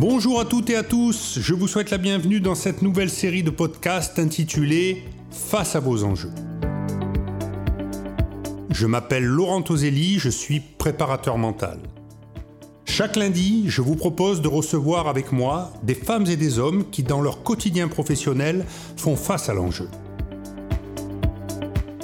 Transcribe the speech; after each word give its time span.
Bonjour 0.00 0.38
à 0.38 0.44
toutes 0.44 0.70
et 0.70 0.76
à 0.76 0.84
tous, 0.84 1.40
je 1.40 1.54
vous 1.54 1.66
souhaite 1.66 1.90
la 1.90 1.98
bienvenue 1.98 2.38
dans 2.38 2.54
cette 2.54 2.82
nouvelle 2.82 3.10
série 3.10 3.42
de 3.42 3.50
podcasts 3.50 4.20
intitulée 4.20 5.02
Face 5.32 5.74
à 5.74 5.80
vos 5.80 6.04
enjeux. 6.04 6.30
Je 8.70 8.86
m'appelle 8.86 9.24
Laurent 9.24 9.60
Toselli, 9.60 10.20
je 10.20 10.28
suis 10.28 10.60
préparateur 10.60 11.36
mental. 11.36 11.80
Chaque 12.84 13.16
lundi, 13.16 13.64
je 13.66 13.82
vous 13.82 13.96
propose 13.96 14.40
de 14.40 14.46
recevoir 14.46 15.08
avec 15.08 15.32
moi 15.32 15.72
des 15.82 15.96
femmes 15.96 16.26
et 16.26 16.36
des 16.36 16.60
hommes 16.60 16.88
qui, 16.90 17.02
dans 17.02 17.20
leur 17.20 17.42
quotidien 17.42 17.88
professionnel, 17.88 18.66
font 18.96 19.16
face 19.16 19.48
à 19.48 19.54
l'enjeu. 19.54 19.88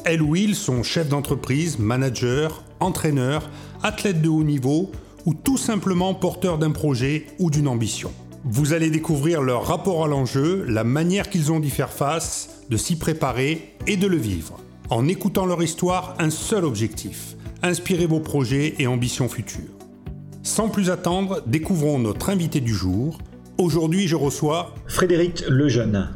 Elles 0.05 0.21
ou 0.21 0.35
ils 0.35 0.57
sont 0.57 0.83
chefs 0.83 1.09
d'entreprise, 1.09 1.79
managers, 1.79 2.49
entraîneurs, 2.81 3.49
athlètes 3.85 4.21
de 4.21 4.29
haut 4.29 4.43
niveau 4.43 4.91
ou 5.27 5.35
tout 5.35 5.57
simplement 5.57 6.15
porteurs 6.15 6.59
d'un 6.59 6.71
projet 6.71 7.27
ou 7.39 7.51
d'une 7.51 7.69
ambition. 7.69 8.11
Vous 8.45 8.73
allez 8.73 8.91
découvrir 8.91 9.41
leur 9.41 9.67
rapport 9.67 10.05
à 10.05 10.09
l'enjeu, 10.09 10.65
la 10.69 10.85
manière 10.85 11.31
qu'ils 11.31 11.51
ont 11.51 11.61
d'y 11.61 11.71
faire 11.71 11.91
face, 11.91 12.63
de 12.69 12.77
s'y 12.77 12.97
préparer 12.97 13.75
et 13.87 13.97
de 13.97 14.07
le 14.07 14.17
vivre. 14.17 14.59
En 14.91 15.09
écoutant 15.09 15.47
leur 15.47 15.63
histoire, 15.63 16.15
un 16.19 16.31
seul 16.31 16.65
objectif, 16.65 17.37
inspirer 17.63 18.07
vos 18.07 18.21
projets 18.21 18.75
et 18.79 18.87
ambitions 18.87 19.29
futures. 19.29 19.73
Sans 20.43 20.69
plus 20.69 20.91
attendre, 20.91 21.41
découvrons 21.47 21.99
notre 21.99 22.29
invité 22.29 22.61
du 22.61 22.75
jour. 22.75 23.17
Aujourd'hui, 23.57 24.09
je 24.09 24.17
reçois 24.17 24.75
Frédéric 24.87 25.43
Lejeune. 25.49 26.11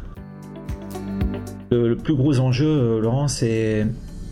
Le, 1.71 1.97
plus 1.97 2.15
gros 2.15 2.39
enjeu, 2.39 2.67
euh, 2.67 3.01
Laurent, 3.01 3.29
c'est 3.29 3.87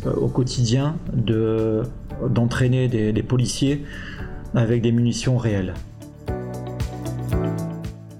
euh, 0.06 0.12
au 0.12 0.28
quotidien 0.28 0.96
de, 1.14 1.82
d'entraîner 2.28 2.88
des, 2.88 3.22
policiers 3.22 3.84
avec 4.54 4.82
des 4.82 4.92
munitions 4.92 5.36
réelles. 5.36 5.74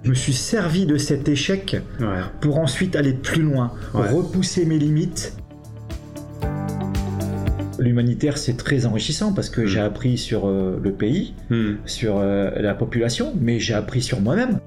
Je 0.05 0.11
me 0.11 0.15
suis 0.15 0.33
servi 0.33 0.87
de 0.87 0.97
cet 0.99 1.29
échec 1.29 1.77
pour 2.41 2.59
ensuite 2.59 2.95
aller 2.95 3.13
plus 3.13 3.43
loin, 3.43 3.73
repousser 3.93 4.65
mes 4.65 4.79
limites. 4.79 5.37
L'humanitaire, 7.79 8.39
c'est 8.39 8.57
très 8.57 8.87
enrichissant 8.87 9.33
parce 9.33 9.51
que 9.51 9.67
j'ai 9.67 9.81
hmm. 9.81 9.85
appris 9.85 10.17
sur 10.17 10.47
euh, 10.47 10.81
le 10.83 10.93
pays, 10.93 11.35
hmm. 11.51 11.75
sur 11.85 12.21
la 12.21 12.75
population, 12.75 13.35
mais 13.39 13.59
j'ai 13.59 13.75
appris 13.75 14.01
sur 14.01 14.21
moi-même. 14.21 14.61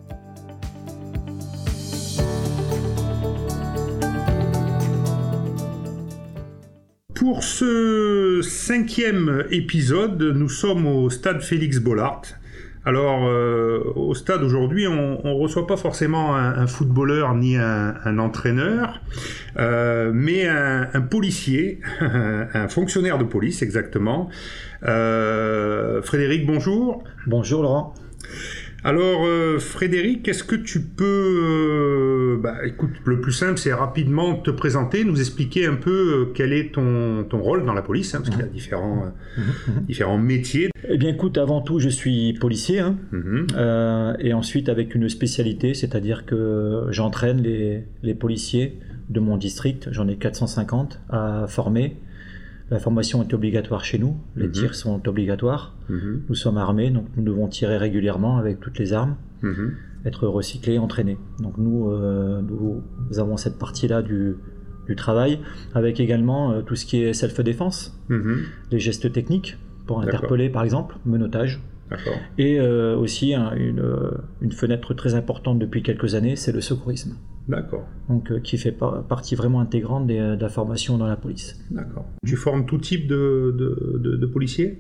Pour 7.19 7.43
ce 7.43 8.39
cinquième 8.41 9.43
épisode, 9.51 10.23
nous 10.23 10.47
sommes 10.47 10.87
au 10.87 11.09
stade 11.09 11.41
Félix 11.41 11.79
Bollard. 11.79 12.21
Alors, 12.85 13.27
euh, 13.27 13.83
au 13.97 14.15
stade 14.15 14.41
aujourd'hui, 14.41 14.87
on 14.87 15.21
ne 15.21 15.33
reçoit 15.33 15.67
pas 15.67 15.75
forcément 15.75 16.37
un, 16.37 16.65
footballeur 16.65 17.35
ni 17.35 17.57
un, 17.57 18.17
entraîneur, 18.19 19.01
euh, 19.57 20.11
mais 20.13 20.47
un, 20.47 21.01
policier, 21.01 21.81
un 21.99 22.69
fonctionnaire 22.69 23.17
de 23.17 23.25
police 23.25 23.63
exactement. 23.63 24.29
Euh, 24.87 26.01
Frédéric, 26.01 26.45
bonjour. 26.45 27.03
Bonjour 27.27 27.63
Laurent. 27.63 27.95
Alors 28.83 29.25
euh, 29.25 29.59
Frédéric, 29.59 30.27
est-ce 30.27 30.43
que 30.43 30.55
tu 30.55 30.81
peux, 30.81 31.03
euh, 31.03 32.41
bah, 32.41 32.65
écoute, 32.65 32.91
le 33.05 33.19
plus 33.19 33.33
simple 33.33 33.57
c'est 33.57 33.73
rapidement 33.73 34.35
te 34.35 34.51
présenter, 34.51 35.03
nous 35.03 35.19
expliquer 35.19 35.65
un 35.65 35.75
peu 35.75 35.91
euh, 35.91 36.31
quel 36.33 36.53
est 36.53 36.73
ton, 36.73 37.25
rôle 37.31 37.65
dans 37.65 37.73
la 37.73 37.81
police, 37.81 38.15
hein, 38.15 38.19
parce 38.19 38.29
qu'il 38.29 38.39
y 38.39 38.47
a 38.47 38.51
différents, 38.51 39.13
mhm. 39.37 39.43
Mhm. 39.67 39.85
différents 39.85 40.17
métiers. 40.17 40.69
Eh 40.87 40.97
bien 40.97 41.09
écoute, 41.09 41.37
avant 41.37 41.61
tout 41.61 41.79
je 41.79 41.89
suis 41.89 42.33
policier, 42.33 42.79
hein. 42.79 42.97
mhm. 43.11 43.47
et 44.19 44.33
ensuite 44.33 44.69
avec 44.69 44.95
une 44.95 45.09
spécialité, 45.09 45.73
c'est-à-dire 45.73 46.25
que 46.25 46.87
j'entraîne 46.91 47.41
les, 47.41 47.83
les 48.01 48.13
policiers 48.15 48.79
de 49.09 49.19
mon 49.19 49.37
district, 49.37 49.89
j'en 49.91 50.07
ai 50.07 50.15
450 50.15 51.01
à 51.09 51.45
former 51.47 51.97
la 52.71 52.79
formation 52.79 53.23
est 53.23 53.33
obligatoire 53.33 53.83
chez 53.83 53.97
nous, 53.97 54.17
les 54.35 54.47
mhm. 54.47 54.51
tirs 54.51 54.75
sont 54.75 55.07
obligatoires. 55.07 55.75
Mhm. 55.89 56.23
Nous 56.29 56.35
sommes 56.35 56.57
armés, 56.57 56.91
donc 56.91 57.05
nous 57.15 57.23
devons 57.23 57.47
tirer 57.47 57.77
régulièrement 57.77 58.37
avec 58.37 58.59
toutes 58.59 58.77
les 58.77 58.93
armes, 58.93 59.15
mhm. 59.41 59.73
être 60.05 60.27
recyclés, 60.27 60.77
entraînés. 60.77 61.17
Donc 61.39 61.57
nous, 61.57 61.89
euh, 61.89 62.41
nous 62.41 62.83
avons 63.19 63.37
cette 63.37 63.57
partie-là 63.57 64.01
du, 64.01 64.35
du, 64.87 64.95
travail, 64.95 65.39
avec 65.73 65.99
également 65.99 66.51
euh, 66.51 66.61
tout 66.61 66.75
ce 66.75 66.85
qui 66.85 67.01
est 67.01 67.13
self-défense, 67.13 67.99
les 68.71 68.79
gestes 68.79 69.11
techniques 69.11 69.57
pour 69.87 70.01
interpeller 70.01 70.49
par 70.49 70.63
exemple, 70.63 70.97
menottage. 71.05 71.61
Et 72.37 72.59
euh, 72.59 72.95
aussi 72.95 73.33
une, 73.33 73.81
une, 74.41 74.51
fenêtre 74.51 74.93
très 74.93 75.15
importante 75.15 75.57
depuis 75.57 75.81
quelques 75.81 76.13
années, 76.13 76.35
c'est 76.35 76.51
le 76.51 76.61
secourisme. 76.61 77.15
D'accord. 77.49 77.83
Donc, 78.09 78.31
euh, 78.31 78.39
qui 78.39 78.57
fait 78.59 78.71
partie 78.71 79.35
vraiment 79.35 79.59
intégrante 79.59 80.05
de 80.05 80.37
la 80.39 80.49
formation 80.49 80.97
dans 80.97 81.07
la 81.07 81.15
police. 81.15 81.59
D'accord. 81.71 82.05
Tu 82.25 82.35
formes 82.35 82.65
tout 82.67 82.77
type 82.77 83.07
de, 83.07 83.55
de, 83.99 84.25
policiers? 84.27 84.77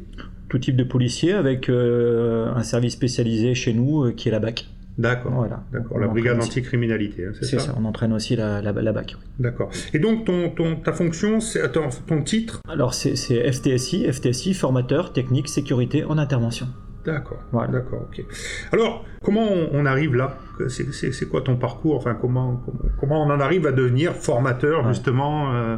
Tout 0.49 0.59
type 0.59 0.75
de 0.75 0.83
policiers 0.83 1.33
avec 1.33 1.67
euh, 1.67 2.53
un 2.53 2.61
service 2.61 2.93
spécialisé 2.93 3.55
chez 3.55 3.73
nous 3.73 4.05
euh, 4.05 4.11
qui 4.11 4.29
est 4.29 4.31
la 4.31 4.39
BAC. 4.39 4.67
D'accord. 4.99 5.31
Voilà. 5.31 5.63
D'accord. 5.73 5.97
La 5.97 6.07
brigade 6.07 6.37
anticriminalité, 6.37 7.25
hein, 7.25 7.31
c'est 7.41 7.59
ça, 7.59 7.73
On 7.79 7.85
entraîne 7.85 8.13
aussi 8.13 8.35
la, 8.35 8.61
la, 8.61 8.91
BAC. 8.91 9.15
D'accord. 9.39 9.71
Et 9.93 9.99
donc 9.99 10.25
ton, 10.25 10.49
ton, 10.49 10.75
ta 10.75 10.93
fonction, 10.93 11.39
c'est 11.39 11.71
ton, 11.71 11.89
ton 12.05 12.21
titre? 12.21 12.61
Alors 12.67 12.93
c'est 12.93 13.15
FTSI, 13.15 14.11
FTSI, 14.11 14.53
formateur 14.53 15.13
technique 15.13 15.47
sécurité 15.47 16.03
en 16.03 16.17
intervention. 16.17 16.67
D'accord. 17.05 17.39
D'accord. 17.71 18.07
Ok. 18.09 18.23
Alors, 18.71 19.05
comment 19.23 19.47
on, 19.71 19.85
arrive 19.85 20.15
là? 20.15 20.37
C'est 20.67 21.29
quoi 21.29 21.41
ton 21.41 21.55
parcours? 21.55 21.95
Enfin, 21.95 22.15
comment, 22.15 22.63
comment, 22.99 23.23
on 23.23 23.31
en 23.31 23.39
arrive 23.39 23.65
à 23.65 23.71
devenir 23.71 24.13
formateur 24.13 24.87
justement 24.87 25.53
euh, 25.53 25.77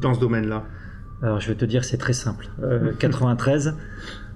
dans 0.00 0.14
ce 0.14 0.20
domaine-là? 0.20 0.64
Alors, 1.22 1.40
je 1.40 1.48
vais 1.48 1.54
te 1.54 1.64
dire, 1.64 1.84
c'est 1.84 1.98
très 1.98 2.12
simple. 2.12 2.48
93, 2.98 3.68
euh, 3.68 3.72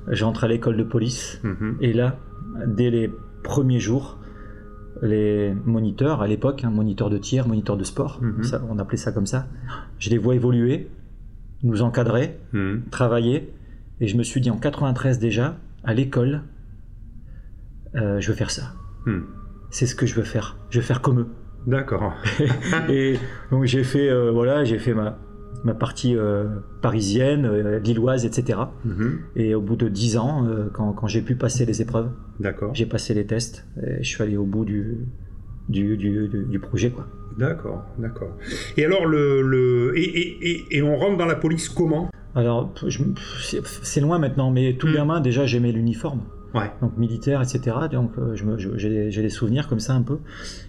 j'entre 0.09 0.45
à 0.45 0.49
l'école 0.49 0.77
de 0.77 0.85
police 0.85 1.41
mhm. 1.43 1.77
et 1.81 1.93
là, 1.93 2.19
dès 2.67 2.91
les 2.91 3.13
premiers 3.43 3.81
jours, 3.81 4.19
les 5.03 5.55
moniteurs, 5.65 6.23
à 6.23 6.27
l'époque, 6.27 6.65
hein, 6.65 6.71
moniteur 6.71 7.11
de 7.11 7.19
tir, 7.19 7.47
moniteur 7.47 7.77
de 7.77 7.85
sport, 7.85 8.21
mhm. 8.23 8.43
on 8.71 8.79
appelait 8.79 8.97
ça 8.97 9.13
comme 9.13 9.27
ça, 9.27 9.47
je 9.99 10.11
les 10.11 10.19
vois 10.19 10.35
évoluer, 10.35 10.89
nous 11.63 11.83
encadrer, 11.83 12.39
mhm. 12.53 12.85
travailler, 12.91 13.53
et 14.01 14.07
je 14.07 14.17
me 14.17 14.23
suis 14.23 14.41
dit 14.41 14.51
en 14.51 14.57
93 14.57 15.19
déjà, 15.19 15.57
à 15.89 15.95
l'école, 15.95 16.43
euh, 17.95 18.21
je 18.21 18.29
veux 18.29 18.37
faire 18.37 18.51
ça. 18.51 18.75
Hmm. 19.07 19.23
C'est 19.71 19.87
ce 19.87 19.95
que 19.95 20.05
je 20.05 20.15
veux 20.15 20.23
faire. 20.23 20.59
Je 20.69 20.81
veux 20.81 20.85
faire 20.85 21.01
comme 21.01 21.21
eux. 21.21 21.27
D'accord. 21.67 22.13
et 22.91 23.17
donc 23.51 23.65
j'ai 23.65 23.85
fait, 23.85 24.11
euh, 24.11 24.31
voilà, 24.31 24.65
j'ai 24.65 24.79
fait 24.79 24.93
ma, 24.93 25.19
ma 25.65 25.73
partie 25.73 26.15
euh, 26.15 26.45
parisienne, 26.83 27.79
lilloise, 27.79 28.27
etc. 28.27 28.59
Mhm. 28.85 29.19
Et 29.37 29.55
au 29.55 29.63
bout 29.63 29.77
de 29.77 29.89
dix 29.89 30.19
ans, 30.19 30.47
quand, 30.75 30.93
quand 30.93 31.07
j'ai 31.07 31.23
pu 31.23 31.37
passer 31.37 31.65
les 31.65 31.81
épreuves, 31.81 32.11
j'ai 32.75 32.87
passé 32.87 33.15
les 33.15 33.25
tests 33.25 33.67
et 33.83 34.03
je 34.03 34.09
suis 34.09 34.23
allé 34.23 34.37
au 34.37 34.45
bout 34.45 34.67
du, 34.67 35.07
du, 35.71 35.97
du, 35.97 36.29
du 36.29 36.59
projet. 36.59 36.91
quoi. 36.91 37.07
D'accord, 37.39 37.85
d'accord. 37.99 38.37
Et 38.77 38.85
alors, 38.85 39.07
le, 39.07 39.43
le 39.43 39.97
et, 39.97 40.03
et, 40.03 40.77
et, 40.77 40.83
on 40.83 40.97
rentre 40.97 41.17
dans 41.17 41.25
la 41.25 41.37
police 41.37 41.69
comment? 41.69 42.11
Alors, 42.39 42.73
c'est 43.83 44.01
loin 44.01 44.19
maintenant, 44.19 44.53
mais 44.53 44.75
tout 44.75 44.87
hmm. 44.87 44.95
gamin, 44.95 45.21
déjà, 45.21 45.45
j'aimais 45.45 45.73
l'uniforme. 45.73 46.21
Ouais. 46.55 46.71
Donc 46.81 46.97
militaire, 46.97 47.43
etc. 47.43 47.77
Donc 47.93 48.13
euh, 48.17 48.35
j'ai 48.35 49.23
des 49.23 49.29
souvenirs 49.29 49.69
comme 49.69 49.81
ça 49.81 49.95
un 49.95 50.03
peu. 50.03 50.19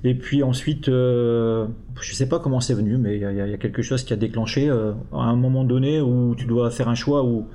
Et 0.04 0.16
puis 0.16 0.44
ensuite, 0.44 0.90
euh, 0.90 1.68
je 2.02 2.14
sais 2.14 2.28
pas 2.28 2.40
comment 2.40 2.60
c'est 2.60 2.74
venu, 2.74 2.98
mais 2.98 3.18
il 3.18 3.22
y, 3.22 3.54
a 3.54 3.58
quelque 3.58 3.82
chose 3.82 4.04
qui 4.04 4.12
a 4.12 4.18
déclenché 4.18 4.68
euh, 4.68 4.94
à 5.14 5.24
un 5.24 5.36
moment 5.36 5.64
donné 5.64 6.02
où 6.02 6.36
tu 6.36 6.48
dois 6.48 6.70
faire 6.72 6.90
un 6.90 6.96
choix 6.96 7.24
où 7.24 7.48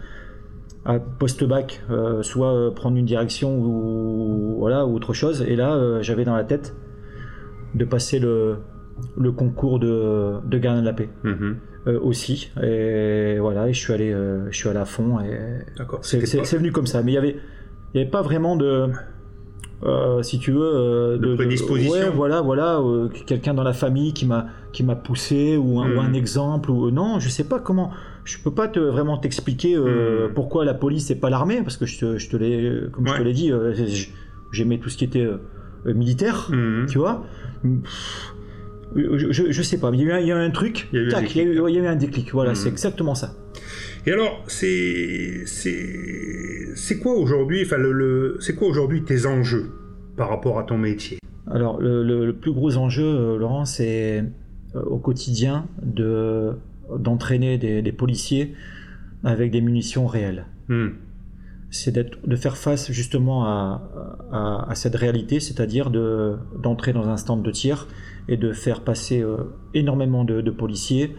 à 0.87 0.99
post-bac, 1.01 1.83
soit 2.23 2.75
prendre 2.75 2.97
une 2.99 3.07
direction 3.07 3.59
ou 3.59 4.57
voilà 4.59 4.87
ou 4.87 4.95
autre 4.95 5.13
chose. 5.13 5.43
Et 5.43 5.57
là, 5.57 6.01
j'avais 6.03 6.25
dans 6.25 6.37
la 6.37 6.45
tête 6.45 6.75
de 7.75 7.85
passer 7.85 8.19
le, 8.19 8.59
le 9.19 9.33
concours 9.33 9.79
de, 9.79 10.35
de 10.47 10.59
gardien 10.59 10.83
de 10.83 10.87
la 10.87 10.93
paix. 10.93 11.09
Mm-hmm. 11.25 11.55
Euh, 11.87 12.01
aussi. 12.01 12.51
Et 12.63 13.37
voilà, 13.39 13.69
et 13.69 13.75
je 13.75 13.79
suis 13.79 13.93
allé, 13.93 14.11
euh, 14.11 14.51
je 14.51 14.57
suis 14.57 14.69
allé 14.69 14.79
à 14.79 14.87
fond. 14.87 15.19
Et 15.21 15.37
c'est 16.03 16.57
venu 16.57 16.73
comme 16.73 16.87
ça. 16.87 17.03
Mais 17.03 17.13
il 17.13 17.15
y 17.15 17.19
avait, 17.19 17.37
il 17.93 17.99
y 17.99 18.01
avait 18.01 18.11
pas 18.11 18.23
vraiment 18.23 18.57
de, 18.57 18.89
euh, 19.83 20.23
si 20.23 20.39
tu 20.39 20.53
veux, 20.53 21.19
de, 21.21 21.35
prédisposition. 21.35 21.93
ouais, 21.93 22.09
voilà, 22.09 22.41
voilà, 22.41 22.81
quelqu'un 23.27 23.53
dans 23.53 23.63
la 23.63 23.75
famille 23.75 24.15
qui 24.15 24.25
m'a, 24.25 24.47
qui 24.73 24.83
m'a 24.83 24.97
poussé 24.97 25.59
ou 25.59 25.81
un, 25.81 25.95
ou 25.95 26.01
un, 26.01 26.09
hmm. 26.09 26.15
exemple 26.15 26.71
ou 26.71 26.91
non, 26.91 27.19
je 27.19 27.29
sais 27.29 27.45
pas 27.45 27.59
comment. 27.59 27.91
Je 28.25 28.39
peux 28.43 28.53
pas 28.53 28.69
te, 28.69 28.81
vraiment 28.81 29.19
t'expliquer 29.19 29.77
hmm. 29.77 30.33
pourquoi 30.35 30.65
la 30.65 30.73
police 30.73 31.11
et 31.11 31.17
pas 31.17 31.29
l'armée, 31.29 31.61
parce 31.61 31.77
que 31.77 31.85
je 31.85 31.99
te, 31.99 32.17
je 32.17 32.31
te 32.31 32.37
l'ai, 32.39 32.89
comme 32.93 33.07
je 33.07 33.15
te 33.15 33.23
l'ai 33.23 33.35
dit, 33.35 33.53
j'aimais 34.53 34.79
tout 34.79 34.89
ce 34.89 34.97
qui 34.97 35.05
était 35.05 35.29
militaire, 35.85 36.49
hmm. 36.51 36.87
tu 36.87 36.97
vois. 36.97 37.27
Je, 38.97 39.51
je, 39.51 39.63
sais 39.63 39.79
pas, 39.79 39.91
mais 39.91 39.99
il 39.99 40.07
y 40.07 40.13
a 40.13 40.21
eu 40.21 40.31
un, 40.31 40.51
truc, 40.51 40.89
il 40.93 40.97
y, 40.97 41.03
a 41.03 41.05
eu, 41.43 41.87
un 41.87 41.97
déclic, 41.97 42.33
voilà, 42.33 42.53
hmm. 42.53 42.55
c'est 42.55 42.69
exactement 42.69 43.15
ça. 43.15 43.35
Et 44.07 44.13
alors, 44.13 44.45
c'est 44.47 45.45
c'est 45.47 46.99
quoi 46.99 47.15
aujourd'hui, 47.15 47.63
enfin 47.65 47.79
le, 47.79 48.37
c'est 48.41 48.55
quoi 48.55 48.69
aujourd'hui 48.69 49.03
tes 49.03 49.27
enjeux 49.27 49.73
par 50.17 50.29
rapport 50.29 50.59
à 50.59 50.65
ton 50.65 50.79
métier? 50.79 51.19
Alors, 51.51 51.81
le, 51.81 52.33
plus 52.33 52.53
gros 52.53 52.77
enjeu, 52.77 53.37
Laurent, 53.37 53.65
c'est 53.65 54.25
au 54.75 54.99
quotidien 54.99 55.67
de, 55.83 56.53
d'entraîner 56.99 57.59
des, 57.59 57.93
policiers 57.93 58.55
avec 59.23 59.51
des 59.51 59.61
munitions 59.61 60.07
réelles. 60.07 60.47
Hmm. 60.69 60.91
C'est 61.71 61.93
de 61.93 62.37
faire 62.37 62.57
face 62.57 62.93
justement 62.93 63.45
à, 63.45 64.71
cette 64.75 64.95
réalité, 64.95 65.41
c'est-à-dire 65.41 65.91
d'entrer 65.91 66.93
dans 66.93 67.09
un 67.09 67.17
stand 67.17 67.43
de 67.43 67.51
tir 67.51 67.89
et 68.29 68.37
de 68.37 68.53
faire 68.53 68.81
passer 68.81 69.23
euh, 69.23 69.37
énormément 69.75 70.25
de, 70.25 70.51
policiers 70.51 71.17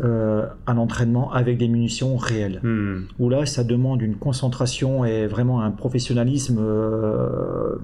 euh, 0.00 0.46
à 0.66 0.74
l'entraînement 0.74 1.32
avec 1.32 1.58
des 1.58 1.68
munitions 1.68 2.16
réelles. 2.16 2.60
Hmm. 2.62 3.06
Où 3.18 3.28
là, 3.28 3.46
ça 3.46 3.64
demande 3.64 4.02
une 4.02 4.16
concentration 4.16 5.04
et 5.04 5.26
vraiment 5.26 5.60
un 5.60 5.70
professionnalisme 5.70 6.58
euh, 6.60 7.76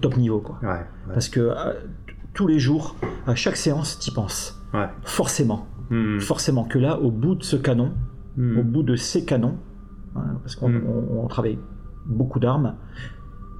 top 0.00 0.16
niveau. 0.16 0.40
Quoi. 0.40 0.58
Parce 1.12 1.28
que 1.28 1.50
tous 2.34 2.46
les 2.46 2.58
jours, 2.58 2.96
à 3.26 3.34
chaque 3.34 3.56
séance, 3.56 3.98
tu 3.98 4.10
y 4.10 4.14
penses. 4.14 4.60
Forcément. 5.04 5.66
Hmm. 5.90 6.18
Forcément 6.18 6.64
que 6.64 6.78
là, 6.78 6.98
au 6.98 7.10
bout 7.10 7.34
de 7.34 7.44
ce 7.44 7.56
canon, 7.56 7.92
hmm. 8.36 8.58
au 8.58 8.62
bout 8.62 8.82
de 8.82 8.96
ces 8.96 9.24
canons, 9.24 9.58
hein, 10.16 10.38
parce 10.42 10.56
qu'on 10.56 10.70
hmm. 10.70 11.28
travaille 11.28 11.58
beaucoup 12.06 12.40
d'armes, 12.40 12.74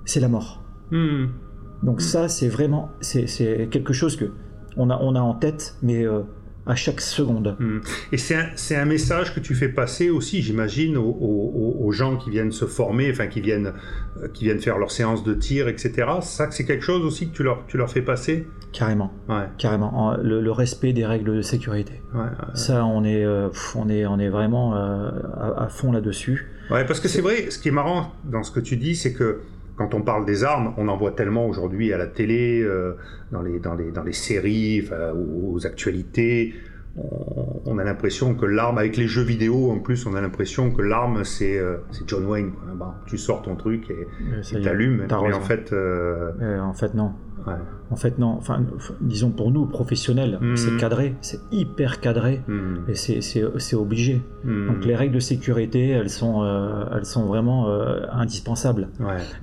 c'est 0.04 0.20
la 0.20 0.28
mort. 0.28 0.64
Donc 1.82 2.00
ça, 2.00 2.28
c'est 2.28 2.48
vraiment, 2.48 2.90
c'est 3.00 3.68
quelque 3.70 3.92
chose 3.92 4.16
que 4.16 4.32
on 4.76 4.88
a, 4.90 4.98
on 5.00 5.14
a 5.14 5.20
en 5.20 5.34
tête, 5.34 5.76
mais 5.82 6.06
euh, 6.06 6.22
à 6.66 6.74
chaque 6.74 7.00
seconde. 7.00 7.56
Hmm. 7.58 7.80
Et 8.12 8.16
c'est 8.16 8.36
un, 8.36 8.82
un, 8.82 8.84
message 8.84 9.34
que 9.34 9.40
tu 9.40 9.54
fais 9.54 9.68
passer 9.68 10.10
aussi, 10.10 10.42
j'imagine, 10.42 10.96
aux, 10.96 11.90
gens 11.92 12.16
qui 12.16 12.30
viennent 12.30 12.52
se 12.52 12.64
former, 12.64 13.10
enfin 13.10 13.26
qui 13.26 13.40
viennent, 13.40 13.74
euh, 14.22 14.28
qui 14.32 14.44
viennent 14.44 14.60
faire 14.60 14.78
leur 14.78 14.90
séance 14.90 15.24
de 15.24 15.34
tir, 15.34 15.68
etc. 15.68 16.06
Ça, 16.22 16.50
c'est 16.50 16.64
quelque 16.64 16.84
chose 16.84 17.04
aussi 17.04 17.28
que 17.28 17.36
tu 17.36 17.42
leur, 17.42 17.66
tu 17.66 17.76
leur 17.76 17.90
fais 17.90 18.00
passer? 18.00 18.46
Carrément. 18.72 19.12
Ouais. 19.28 19.48
Carrément. 19.58 20.16
Le, 20.22 20.50
respect 20.50 20.92
des 20.92 21.04
règles 21.04 21.36
de 21.36 21.42
sécurité. 21.42 22.00
Ouais, 22.14 22.30
Ça, 22.54 22.86
on 22.86 23.04
est, 23.04 23.24
euh, 23.24 23.48
on 23.74 23.88
est, 23.88 24.06
on 24.06 24.18
est 24.18 24.28
vraiment 24.28 24.74
euh, 24.74 25.10
à, 25.34 25.64
à, 25.64 25.68
fond 25.68 25.92
là-dessus. 25.92 26.48
Ouais, 26.70 26.86
parce 26.86 27.00
que 27.00 27.08
c'est 27.08 27.20
vrai, 27.20 27.50
ce 27.50 27.58
qui 27.58 27.68
est 27.68 27.72
marrant 27.72 28.12
dans 28.24 28.42
ce 28.42 28.50
que 28.50 28.60
tu 28.60 28.76
dis, 28.76 28.94
c'est 28.94 29.12
que 29.12 29.40
quand 29.76 29.94
on 29.94 30.02
parle 30.02 30.24
des 30.24 30.44
armes, 30.44 30.74
on 30.76 30.88
en 30.88 30.96
voit 30.96 31.12
tellement 31.12 31.46
aujourd'hui 31.46 31.92
à 31.92 31.98
la 31.98 32.06
télé, 32.06 32.62
euh, 32.62 32.94
dans, 33.30 33.42
les, 33.42 33.58
dans, 33.58 33.74
les, 33.74 33.90
dans 33.90 34.02
les 34.02 34.12
séries, 34.12 34.88
aux, 35.14 35.66
actualités. 35.66 36.54
On, 37.64 37.78
a 37.78 37.84
l'impression 37.84 38.34
que 38.34 38.44
l'arme, 38.44 38.76
avec 38.76 38.98
les 38.98 39.06
jeux 39.06 39.22
vidéo 39.22 39.70
en 39.70 39.78
plus, 39.78 40.04
on 40.04 40.14
a 40.14 40.20
l'impression 40.20 40.70
que 40.70 40.82
l'arme 40.82 41.24
c'est 41.24 41.58
euh, 41.58 41.78
John 42.06 42.26
Wayne. 42.26 42.52
tu 43.06 43.16
sors 43.16 43.40
ton 43.40 43.56
truc 43.56 43.90
et 43.90 44.06
tu 44.42 44.68
allumes. 44.68 45.06
Mais 45.08 45.32
en 45.32 45.40
fait, 45.40 45.72
euh, 45.72 46.60
en 46.60 46.74
fait 46.74 46.92
non. 46.92 47.14
En 47.90 47.96
fait, 47.96 48.18
non. 48.18 48.28
Enfin, 48.38 48.62
disons 49.00 49.30
pour 49.30 49.50
nous, 49.50 49.66
professionnels, 49.66 50.38
hmm. 50.40 50.56
c'est 50.56 50.76
cadré, 50.76 51.14
c'est 51.20 51.40
hyper 51.50 52.00
cadré, 52.00 52.42
hmm. 52.48 52.88
et 52.88 52.94
c'est 52.94 53.74
obligé. 53.74 54.22
Hmm. 54.44 54.68
Donc 54.68 54.84
les 54.84 54.96
règles 54.96 55.14
de 55.14 55.20
sécurité, 55.20 55.90
elles 55.90 56.10
sont, 56.10 56.42
euh, 56.42 56.84
elles 56.94 57.04
sont 57.04 57.26
vraiment 57.26 57.68
euh, 57.68 58.06
indispensables. 58.12 58.88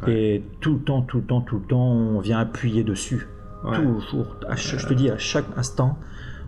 Et 0.08 0.44
tout 0.62 0.74
le 0.76 0.80
temps, 0.80 1.02
tout 1.02 1.18
le 1.18 1.24
temps, 1.24 1.42
tout 1.42 1.60
le 1.60 1.66
temps, 1.66 1.92
on 1.92 2.20
vient 2.20 2.40
appuyer 2.40 2.84
dessus. 2.84 3.28
Toujours. 3.74 4.38
je 4.56 4.88
te 4.88 4.94
dis, 4.94 5.10
à 5.10 5.18
chaque 5.18 5.46
instant, 5.58 5.98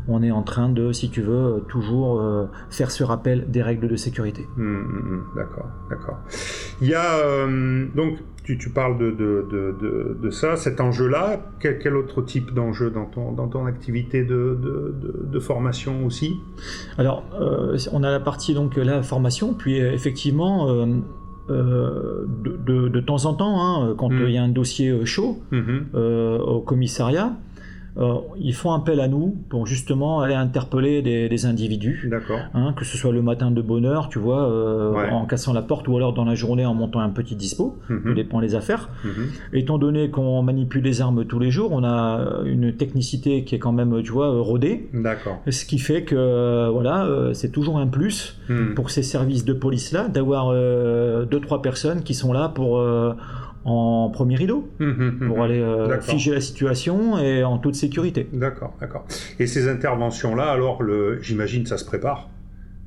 on 0.08 0.24
est 0.24 0.32
en 0.32 0.44
train 0.44 0.70
de, 0.70 0.92
si 0.92 1.10
tu 1.10 1.22
veux, 1.22 1.64
toujours 1.70 2.20
euh, 2.20 2.46
faire 2.70 2.92
ce 2.92 3.04
rappel 3.04 3.50
des 3.50 3.62
règles 3.62 3.88
de 3.88 3.96
sécurité. 3.96 4.48
d'accord, 5.36 5.70
d'accord. 5.90 6.18
Il 6.82 6.88
y 6.88 6.96
a 6.96 7.48
donc 7.96 8.20
tu, 8.44 8.70
parles 8.70 8.98
de, 8.98 10.30
ça, 10.30 10.56
cet 10.56 10.82
enjeu-là. 10.82 11.42
Quel, 11.60 11.96
autre 11.96 12.22
type 12.22 12.54
d'enjeu 12.54 12.90
dans 12.90 13.06
ton, 13.06 13.32
dans 13.32 13.48
ton 13.48 13.66
activité 13.66 14.24
de, 14.24 15.40
formation 15.40 16.06
aussi? 16.06 16.36
Alors, 16.98 17.24
euh, 17.40 17.78
on 17.92 18.04
a 18.04 18.12
la 18.12 18.20
partie 18.20 18.54
donc 18.54 18.76
la 18.76 19.04
formation, 19.04 19.54
puis 19.54 19.78
effectivement. 19.78 20.70
Euh, 20.70 20.86
euh, 21.50 22.26
de, 22.28 23.00
temps 23.02 23.26
en 23.26 23.34
temps, 23.34 23.62
hein, 23.62 23.96
quand 23.98 24.10
mmh. 24.10 24.24
il 24.28 24.32
y 24.32 24.38
a 24.38 24.44
un 24.44 24.50
dossier 24.50 25.06
chaud 25.06 25.40
mmh. 25.52 25.96
au 25.96 26.62
commissariat, 26.62 27.34
euh, 27.98 28.16
ils 28.38 28.54
font 28.54 28.72
appel 28.72 29.00
à 29.00 29.08
nous 29.08 29.36
pour 29.50 29.68
justement 29.68 30.22
aller 30.22 30.34
interpeller 30.34 31.02
des, 31.02 31.46
individus. 31.46 32.10
Hein, 32.54 32.74
que 32.78 32.86
ce 32.86 32.98
soit 32.98 33.12
le 33.12 33.22
matin 33.22 33.52
de 33.52 33.62
bonne 33.62 33.86
heure, 33.86 34.10
tu 34.10 34.20
vois, 34.20 34.50
euh, 34.50 35.10
en 35.10 35.26
cassant 35.26 35.54
la 35.54 35.62
porte 35.62 35.88
ou 35.88 35.98
alors 35.98 36.14
dans 36.14 36.26
la 36.26 36.36
journée 36.36 36.66
en 36.66 36.74
montant 36.74 37.00
un 37.00 37.10
petit 37.10 37.36
dispo. 37.36 37.78
Mhm. 37.90 38.04
Tout 38.04 38.14
dépend 38.14 38.42
des 38.42 38.56
affaires. 38.56 38.90
Mhm. 39.04 39.12
Étant 39.54 39.78
donné 39.78 40.10
qu'on 40.10 40.42
manipule 40.44 40.84
les 40.84 41.02
armes 41.02 41.26
tous 41.26 41.40
les 41.40 41.52
jours, 41.52 41.72
on 41.72 41.84
a 41.84 42.42
une 42.46 42.76
technicité 42.76 43.44
qui 43.44 43.56
est 43.56 43.60
quand 43.60 43.72
même, 43.72 44.02
tu 44.04 44.12
vois, 44.12 44.30
rodée. 44.42 44.90
D'accord. 44.94 45.42
Ce 45.50 45.66
qui 45.66 45.80
fait 45.80 46.04
que, 46.04 46.70
voilà, 46.70 47.06
euh, 47.06 47.34
c'est 47.34 47.50
toujours 47.50 47.80
un 47.80 47.88
plus 47.88 48.40
mhm. 48.50 48.76
pour 48.76 48.92
ces 48.92 49.04
services 49.04 49.46
de 49.46 49.54
police-là 49.54 50.08
d'avoir 50.08 50.52
deux, 50.52 51.40
trois 51.42 51.62
personnes 51.62 52.04
qui 52.04 52.14
sont 52.14 52.34
là 52.34 52.50
pour 52.50 52.82
en 53.64 54.10
premier 54.10 54.36
rideau 54.36 54.70
hum, 54.80 54.90
hum, 54.90 55.18
hum, 55.22 55.28
pour 55.28 55.44
aller 55.44 55.60
euh, 55.60 56.00
figer 56.02 56.34
la 56.34 56.42
situation 56.42 57.20
et 57.20 57.44
en 57.44 57.58
toute 57.58 57.76
sécurité. 57.76 58.28
D'accord, 58.34 58.74
d'accord. 58.80 59.06
Et 59.40 59.48
ces 59.48 59.68
interventions-là, 59.70 60.52
alors, 60.52 60.82
j'imagine, 61.22 61.66
ça 61.66 61.78
se 61.78 61.86
prépare. 61.86 62.30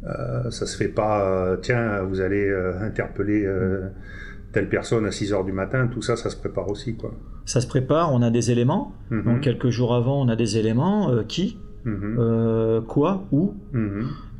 Euh, 0.06 0.50
ça 0.50 0.66
se 0.66 0.76
fait 0.76 0.88
pas, 0.88 1.24
euh, 1.24 1.56
tiens, 1.56 2.02
vous 2.02 2.20
allez 2.20 2.46
euh, 2.46 2.78
interpeller 2.80 3.48
telle 4.52 4.68
personne 4.68 5.06
à 5.06 5.10
6 5.10 5.32
heures 5.32 5.44
du 5.44 5.52
matin, 5.52 5.88
tout 5.88 6.02
ça, 6.02 6.16
ça 6.16 6.30
se 6.30 6.36
prépare 6.36 6.68
aussi, 6.68 6.94
quoi. 6.94 7.12
Ça 7.44 7.60
se 7.60 7.66
prépare, 7.66 8.12
on 8.12 8.22
a 8.22 8.30
des 8.30 8.50
éléments. 8.50 8.92
Donc, 9.10 9.40
quelques 9.40 9.70
jours 9.70 9.94
avant, 9.94 10.20
on 10.20 10.28
a 10.28 10.36
des 10.36 10.58
éléments. 10.58 11.10
qui 11.28 11.58
Quoi 11.84 13.24
Où 13.32 13.54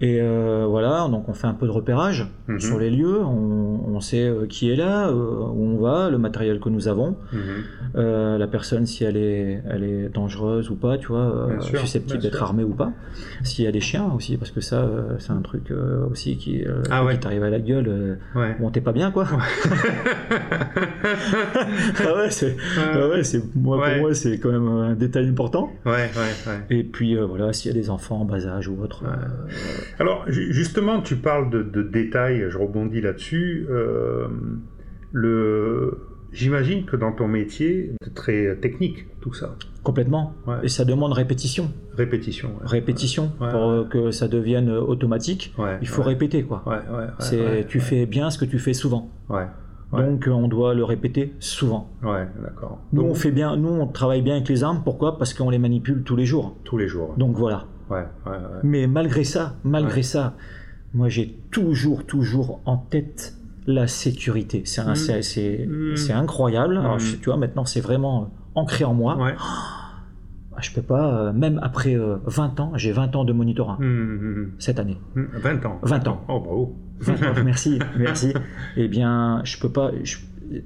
et 0.05 0.21
euh, 0.21 0.67
voilà, 0.69 1.09
donc 1.11 1.31
on 1.31 1.33
fait 1.33 1.47
un 1.47 1.55
peu 1.55 1.65
de 1.65 1.71
repérage 1.71 2.27
mhm. 2.47 2.61
sur 2.61 2.79
les 2.79 2.91
lieux, 2.91 3.25
on, 3.25 4.01
sait 4.01 4.29
euh, 4.29 4.47
qui 4.47 4.71
est 4.71 4.77
là, 4.77 5.09
euh, 5.09 5.13
où 5.13 5.65
on 5.65 5.79
va, 5.81 6.11
le 6.11 6.19
matériel 6.19 6.61
que 6.61 6.69
nous 6.69 6.89
avons, 6.89 7.17
mhm. 7.33 8.37
la 8.37 8.47
personne 8.47 8.85
si 8.85 9.03
elle 9.03 9.17
est, 9.17 9.63
elle 9.67 9.83
est 9.83 10.11
dangereuse 10.11 10.69
ou 10.69 10.77
pas, 10.77 10.99
tu 10.99 11.07
vois, 11.07 11.49
susceptible 11.61 12.21
d'être 12.21 12.43
armée 12.43 12.65
ou 12.65 12.75
pas, 12.75 12.93
s'il 13.45 13.65
y 13.65 13.67
a 13.67 13.73
des 13.73 13.81
chiens 13.81 14.13
aussi, 14.15 14.37
parce 14.37 14.51
que 14.51 14.61
ça, 14.61 14.87
c'est 15.21 15.31
un 15.31 15.41
truc 15.41 15.73
aussi 16.11 16.37
qui, 16.37 16.63
ah 16.91 17.03
qui 17.11 17.19
t'arrive 17.19 17.45
à 17.45 17.51
la 17.51 17.61
gueule, 17.61 18.19
ouais. 18.35 18.57
bon 18.61 18.69
t'es 18.71 18.83
pas 18.83 18.93
bien 18.93 19.11
quoi. 19.11 19.27
ah 22.05 22.15
ouais, 22.15 22.31
c'est, 22.31 22.59
ah 22.79 23.09
ouais, 23.09 23.23
moi 23.55 23.83
pour 23.83 23.97
moi 24.01 24.13
c'est 24.13 24.39
quand 24.39 24.53
même 24.53 24.69
un 24.69 24.95
détail 24.95 25.29
important. 25.29 25.73
Et 26.69 26.85
puis 26.85 27.17
voilà, 27.17 27.55
s'il 27.55 27.75
y 27.75 27.75
a 27.75 27.81
des 27.81 27.89
enfants 27.89 28.21
en 28.21 28.27
bas 28.27 28.47
âge 28.47 28.69
ou 28.69 28.77
autre. 28.83 29.03
Alors, 29.99 30.25
justement, 30.29 31.01
tu 31.01 31.17
parles 31.17 31.51
de, 31.51 31.83
détails, 31.83 32.47
je 32.49 32.59
rebondis 32.59 33.01
là-dessus. 33.01 33.67
Euh, 33.71 34.29
j'imagine 36.33 36.85
que 36.85 36.97
dans 36.97 37.13
ton 37.13 37.29
métier, 37.29 37.93
c'est 38.03 38.15
très 38.15 38.57
technique 38.57 39.07
tout 39.21 39.33
ça. 39.33 39.57
Complètement. 39.83 40.35
Et 40.63 40.69
ça 40.69 40.85
demande 40.85 41.13
répétition. 41.13 41.71
Répétition. 41.97 42.51
Répétition 42.63 43.33
pour 43.39 43.89
que 43.89 44.11
ça 44.11 44.29
devienne 44.29 44.71
automatique. 44.71 45.55
il 45.81 45.89
faut 45.89 46.03
répéter 46.03 46.43
quoi. 46.43 46.65
c'est 47.19 47.67
tu 47.69 47.81
fais 47.81 48.07
bien 48.07 48.31
ce 48.31 48.39
que 48.39 48.45
tu 48.45 48.59
fais 48.59 48.75
souvent. 48.75 49.11
Donc 49.93 50.29
on 50.31 50.49
doit 50.49 50.75
le 50.75 50.85
répéter 50.85 51.35
souvent. 51.39 51.91
Ouais, 52.03 52.27
d'accord. 52.43 52.81
Nous 52.93 53.03
on 53.03 53.15
fait 53.15 53.31
bien, 53.31 53.57
nous 53.57 53.69
on 53.69 53.87
travaille 53.87 54.23
bien 54.23 54.35
avec 54.35 54.49
les 54.49 54.65
armes. 54.65 54.83
Pourquoi? 54.85 55.19
Parce 55.19 55.35
qu'on 55.35 55.51
les 55.51 55.59
manipule 55.59 56.03
tous 56.03 56.17
les 56.17 56.27
jours. 56.27 56.57
Tous 56.65 56.77
les 56.77 56.89
jours. 56.89 57.15
Donc 57.17 57.37
voilà. 57.37 57.67
Mais 58.63 58.87
malgré 58.87 59.25
ça, 59.25 59.57
malgré 59.65 60.03
ça, 60.03 60.35
moi 60.95 61.09
j'ai 61.09 61.39
toujours, 61.51 62.07
toujours 62.07 62.61
en 62.65 62.77
tête 62.77 63.37
la 63.67 63.87
sécurité. 63.87 64.63
C'est 64.65 64.83
mmh. 64.83 65.67
mmh. 65.67 66.11
incroyable. 66.13 66.79
Mmh. 66.79 66.99
tu 67.21 67.27
vois, 67.27 67.37
maintenant 67.37 67.65
c'est 67.65 67.81
vraiment 67.81 68.31
ancré 68.55 68.85
en 68.85 68.95
moi. 68.95 69.17
Oh, 70.57 70.57
je 70.61 70.71
peux 70.71 70.83
pas, 70.83 71.15
euh, 71.15 71.33
même 71.33 71.59
après 71.63 71.97
20 71.97 72.61
euh, 72.61 72.63
ans, 72.63 72.73
j'ai 72.77 72.93
20 72.93 73.17
ans 73.17 73.25
de 73.25 73.33
monitorat 73.33 73.79
cette 74.59 74.79
année. 74.79 74.99
20 75.15 75.67
ans 75.67 75.81
20 75.83 76.09
ans. 76.09 76.25
Oh, 76.29 76.41
bravo. 76.41 76.77
merci, 77.45 77.79
merci. 77.99 78.33
Eh 78.77 78.89
bien, 78.89 79.41
je 79.45 79.59
peux 79.59 79.71
pas 79.71 79.91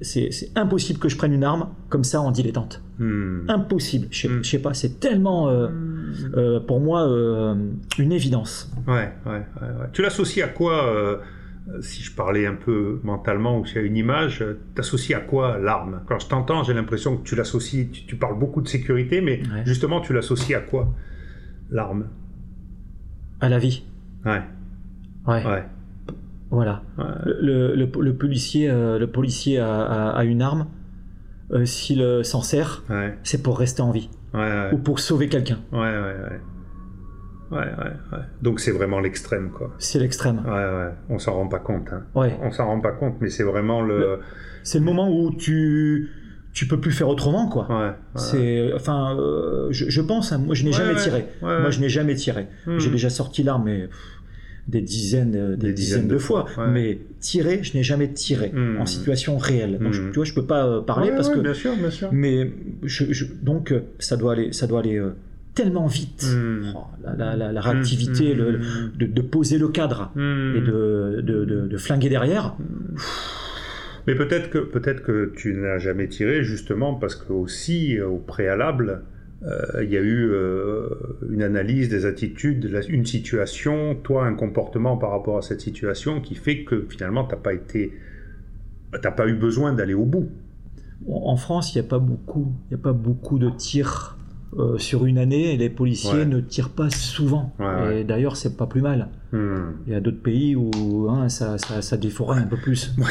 c'est 0.00 0.30
impossible 0.54 0.98
que 0.98 1.08
je 1.08 1.16
prenne 1.16 1.32
une 1.32 1.44
arme 1.44 1.68
comme 1.88 2.04
ça 2.04 2.20
en 2.20 2.30
dilettante. 2.30 2.82
Hmm. 2.98 3.48
Impossible. 3.48 4.08
Je, 4.10 4.28
hmm. 4.28 4.44
sais 4.44 4.58
pas, 4.58 4.74
c'est 4.74 5.00
tellement 5.00 5.48
euh, 5.48 5.68
hmm. 5.68 6.34
euh, 6.36 6.60
pour 6.60 6.80
moi 6.80 7.08
euh, 7.08 7.54
une 7.98 8.12
évidence. 8.12 8.70
Ouais, 8.86 9.12
ouais, 9.26 9.32
ouais, 9.32 9.86
Tu 9.92 10.02
l'associes 10.02 10.42
à 10.42 10.48
quoi 10.48 11.20
si 11.82 12.02
je 12.02 12.14
parlais 12.14 12.46
un 12.46 12.54
peu 12.54 12.98
mentalement 13.04 13.58
ou 13.58 13.66
si 13.66 13.74
y 13.74 13.78
a 13.78 13.82
une 13.82 13.96
image, 13.96 14.42
t'associes 14.74 15.14
à 15.14 15.20
quoi 15.20 15.58
l'arme? 15.58 16.00
Quand 16.06 16.18
je 16.18 16.26
t'entends, 16.26 16.62
j'ai 16.62 16.72
l'impression 16.72 17.18
que 17.18 17.28
tu 17.28 17.36
l'associes, 17.36 17.90
tu, 17.90 18.16
parles 18.16 18.38
beaucoup 18.38 18.62
de 18.62 18.68
sécurité, 18.68 19.20
mais 19.20 19.42
justement, 19.66 20.00
tu 20.00 20.14
l'associes 20.14 20.54
à 20.54 20.60
quoi 20.60 20.94
l'arme? 21.70 22.06
À 23.40 23.50
la 23.50 23.58
vie. 23.58 23.84
Ouais. 24.24 24.40
Ouais. 25.26 25.44
ouais. 25.46 25.64
Voilà. 26.50 26.82
Le, 27.24 28.12
policier, 28.12 28.68
le 28.68 29.06
policier 29.06 29.60
euh, 29.60 30.12
a, 30.12 30.24
une 30.24 30.42
arme 30.42 30.66
euh, 31.52 31.64
s'il 31.64 32.02
euh, 32.02 32.22
s'en 32.22 32.42
sert, 32.42 32.84
c'est 33.22 33.42
pour 33.42 33.58
rester 33.58 33.82
en 33.82 33.90
vie 33.90 34.10
ou 34.72 34.78
pour 34.78 35.00
sauver 35.00 35.28
quelqu'un. 35.28 35.58
Ouais, 35.72 35.78
ouais, 35.78 36.16
ouais. 36.22 36.40
Ouais, 37.50 37.56
ouais, 37.60 37.92
ouais. 38.12 38.24
Donc 38.42 38.60
c'est 38.60 38.72
vraiment 38.72 39.00
l'extrême, 39.00 39.50
quoi. 39.50 39.74
C'est 39.78 39.98
l'extrême. 39.98 40.42
Ouais, 40.44 40.50
ouais. 40.50 40.90
On 41.08 41.18
s'en 41.18 41.32
rend 41.32 41.48
pas 41.48 41.60
compte. 41.60 41.88
Hein. 41.90 42.02
Ouais. 42.14 42.38
On 42.42 42.50
s'en 42.50 42.66
rend 42.66 42.80
pas 42.80 42.92
compte, 42.92 43.14
mais 43.22 43.30
c'est 43.30 43.42
vraiment 43.42 43.80
le. 43.80 44.20
C'est 44.62 44.78
le 44.78 44.84
moment 44.84 45.10
où 45.10 45.34
tu 45.34 46.10
tu 46.58 46.66
peux 46.66 46.80
plus 46.80 46.90
faire 46.90 47.08
autrement, 47.08 47.48
quoi. 47.48 47.68
Ouais, 47.70 47.92
C'est, 48.16 48.72
enfin, 48.74 49.16
euh, 49.16 49.68
je, 49.70 50.00
pense. 50.00 50.32
Hein, 50.32 50.38
moi, 50.38 50.56
je 50.56 50.64
n'ai 50.64 50.72
jamais 50.72 50.96
tiré. 50.96 51.26
moi, 51.40 51.70
je 51.70 51.80
n'ai 51.80 51.88
jamais 51.88 52.16
tiré. 52.16 52.48
Hmm. 52.66 52.78
J'ai 52.78 52.90
déjà 52.90 53.10
sorti 53.10 53.44
l'arme, 53.44 53.62
mais 53.66 53.88
des 54.68 54.82
dizaines, 54.82 55.34
euh, 55.34 55.56
des, 55.56 55.72
dizaines, 55.72 56.08
de, 56.08 56.18
fois. 56.18 56.46
Mais 56.70 56.98
tirer, 57.20 57.60
je 57.62 57.76
n'ai 57.76 57.82
jamais 57.82 58.08
tiré 58.08 58.52
en 58.54 58.82
hmm. 58.82 58.86
situation 58.86 59.38
réelle. 59.38 59.78
Donc, 59.78 59.94
hmm. 59.94 60.10
tu 60.10 60.16
vois, 60.16 60.24
je 60.24 60.34
peux 60.34 60.44
pas 60.44 60.66
euh, 60.66 60.80
parler 60.82 61.10
parce 61.10 61.30
que. 61.30 61.40
Bien 61.40 61.54
sûr, 61.54 61.74
bien 61.76 61.90
sûr. 61.90 62.10
Mais 62.12 62.52
je, 62.84 63.24
donc, 63.42 63.74
ça 63.98 64.16
doit 64.16 64.32
aller, 64.32 64.52
ça 64.52 64.66
doit 64.66 64.80
aller 64.80 65.02
tellement 65.54 65.86
vite. 65.86 66.26
Oh, 66.74 66.84
la, 67.02 67.34
la, 67.34 67.60
réactivité, 67.60 68.34
le, 68.34 68.60
de, 68.94 69.22
poser 69.22 69.58
le 69.58 69.68
cadre 69.68 70.12
et 70.16 70.60
de, 70.60 71.20
de, 71.22 71.76
flinguer 71.78 72.10
derrière. 72.10 72.54
Mais 74.06 74.14
peut-être 74.14 74.50
que, 74.50 74.58
peut-être 74.58 75.02
que 75.02 75.32
tu 75.36 75.54
n'as 75.54 75.78
jamais 75.78 76.08
tiré 76.08 76.42
justement 76.42 76.94
parce 76.94 77.16
que 77.16 77.32
aussi 77.32 78.00
au 78.00 78.18
préalable, 78.18 79.02
euh, 79.44 79.84
il 79.84 79.90
y 79.90 79.96
a 79.96 80.00
eu 80.00 80.30
euh, 80.30 80.88
une 81.30 81.42
analyse 81.42 81.88
des 81.88 82.06
attitudes, 82.06 82.68
une 82.88 83.06
situation, 83.06 83.94
toi 83.94 84.26
un 84.26 84.34
comportement 84.34 84.96
par 84.96 85.10
rapport 85.10 85.38
à 85.38 85.42
cette 85.42 85.60
situation 85.60 86.20
qui 86.20 86.34
fait 86.34 86.64
que 86.64 86.86
finalement 86.88 87.24
tu 87.24 87.34
n'as 87.34 87.40
pas 87.40 87.54
été, 87.54 87.92
t'as 89.00 89.12
pas 89.12 89.28
eu 89.28 89.34
besoin 89.34 89.72
d'aller 89.72 89.94
au 89.94 90.04
bout. 90.04 90.28
En 91.08 91.36
France, 91.36 91.74
il 91.74 91.80
n'y 91.80 91.86
a 91.86 91.88
pas 91.88 92.00
beaucoup, 92.00 92.52
il 92.70 92.74
a 92.74 92.78
pas 92.78 92.92
beaucoup 92.92 93.38
de 93.38 93.50
tirs 93.50 94.17
euh, 94.56 94.78
sur 94.78 95.04
une 95.04 95.18
année, 95.18 95.56
les 95.56 95.68
policiers 95.68 96.24
ne 96.24 96.40
tirent 96.40 96.70
pas 96.70 96.90
souvent. 96.90 97.54
et 97.92 98.04
d'ailleurs, 98.04 98.36
c'est 98.36 98.56
pas 98.56 98.66
plus 98.66 98.80
mal. 98.80 99.08
Hmm. 99.32 99.72
Il 99.86 99.92
y 99.92 99.96
a 99.96 100.00
d'autres 100.00 100.22
pays 100.22 100.56
où 100.56 101.08
hein, 101.10 101.28
ça, 101.28 101.58
ça, 101.58 101.96
un 101.96 102.46
peu 102.46 102.56
plus. 102.56 102.94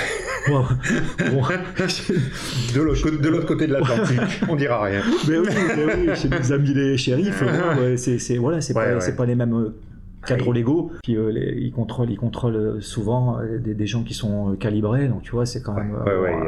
de 2.74 3.30
l'autre 3.30 3.46
côté 3.46 3.68
de 3.68 3.74
l'Atlantique, 3.74 4.42
on 4.50 4.56
dira 4.56 4.82
rien. 4.84 5.02
Mais 5.28 5.38
oui, 5.40 5.50
mais 5.76 5.86
oui 5.86 6.10
chez 6.16 6.30
nos 6.30 6.54
amis 6.54 6.74
les 6.74 6.98
shérifs, 6.98 7.44
c'est 7.98 8.38
voilà, 8.38 8.62
c'est 8.62 8.74
pas, 8.74 8.86
pas, 9.16 9.26
les 9.26 9.36
mêmes 9.36 9.54
euh, 9.54 9.76
cadres 10.28 10.54
légaux. 10.54 10.92
Puis 11.04 11.16
euh, 11.16 11.32
ils 11.58 11.72
contrôlent, 11.72 12.12
ils 12.12 12.18
contrôlent 12.18 12.82
souvent 12.82 13.40
euh, 13.40 13.58
des, 13.58 13.74
des, 13.74 13.88
gens 13.88 14.04
qui 14.04 14.14
sont 14.14 14.52
euh, 14.52 14.56
calibrés. 14.56 15.08
Donc 15.08 15.24
tu 15.24 15.32
vois, 15.32 15.46
c'est 15.46 15.62
quand 15.62 15.74
même, 15.74 15.98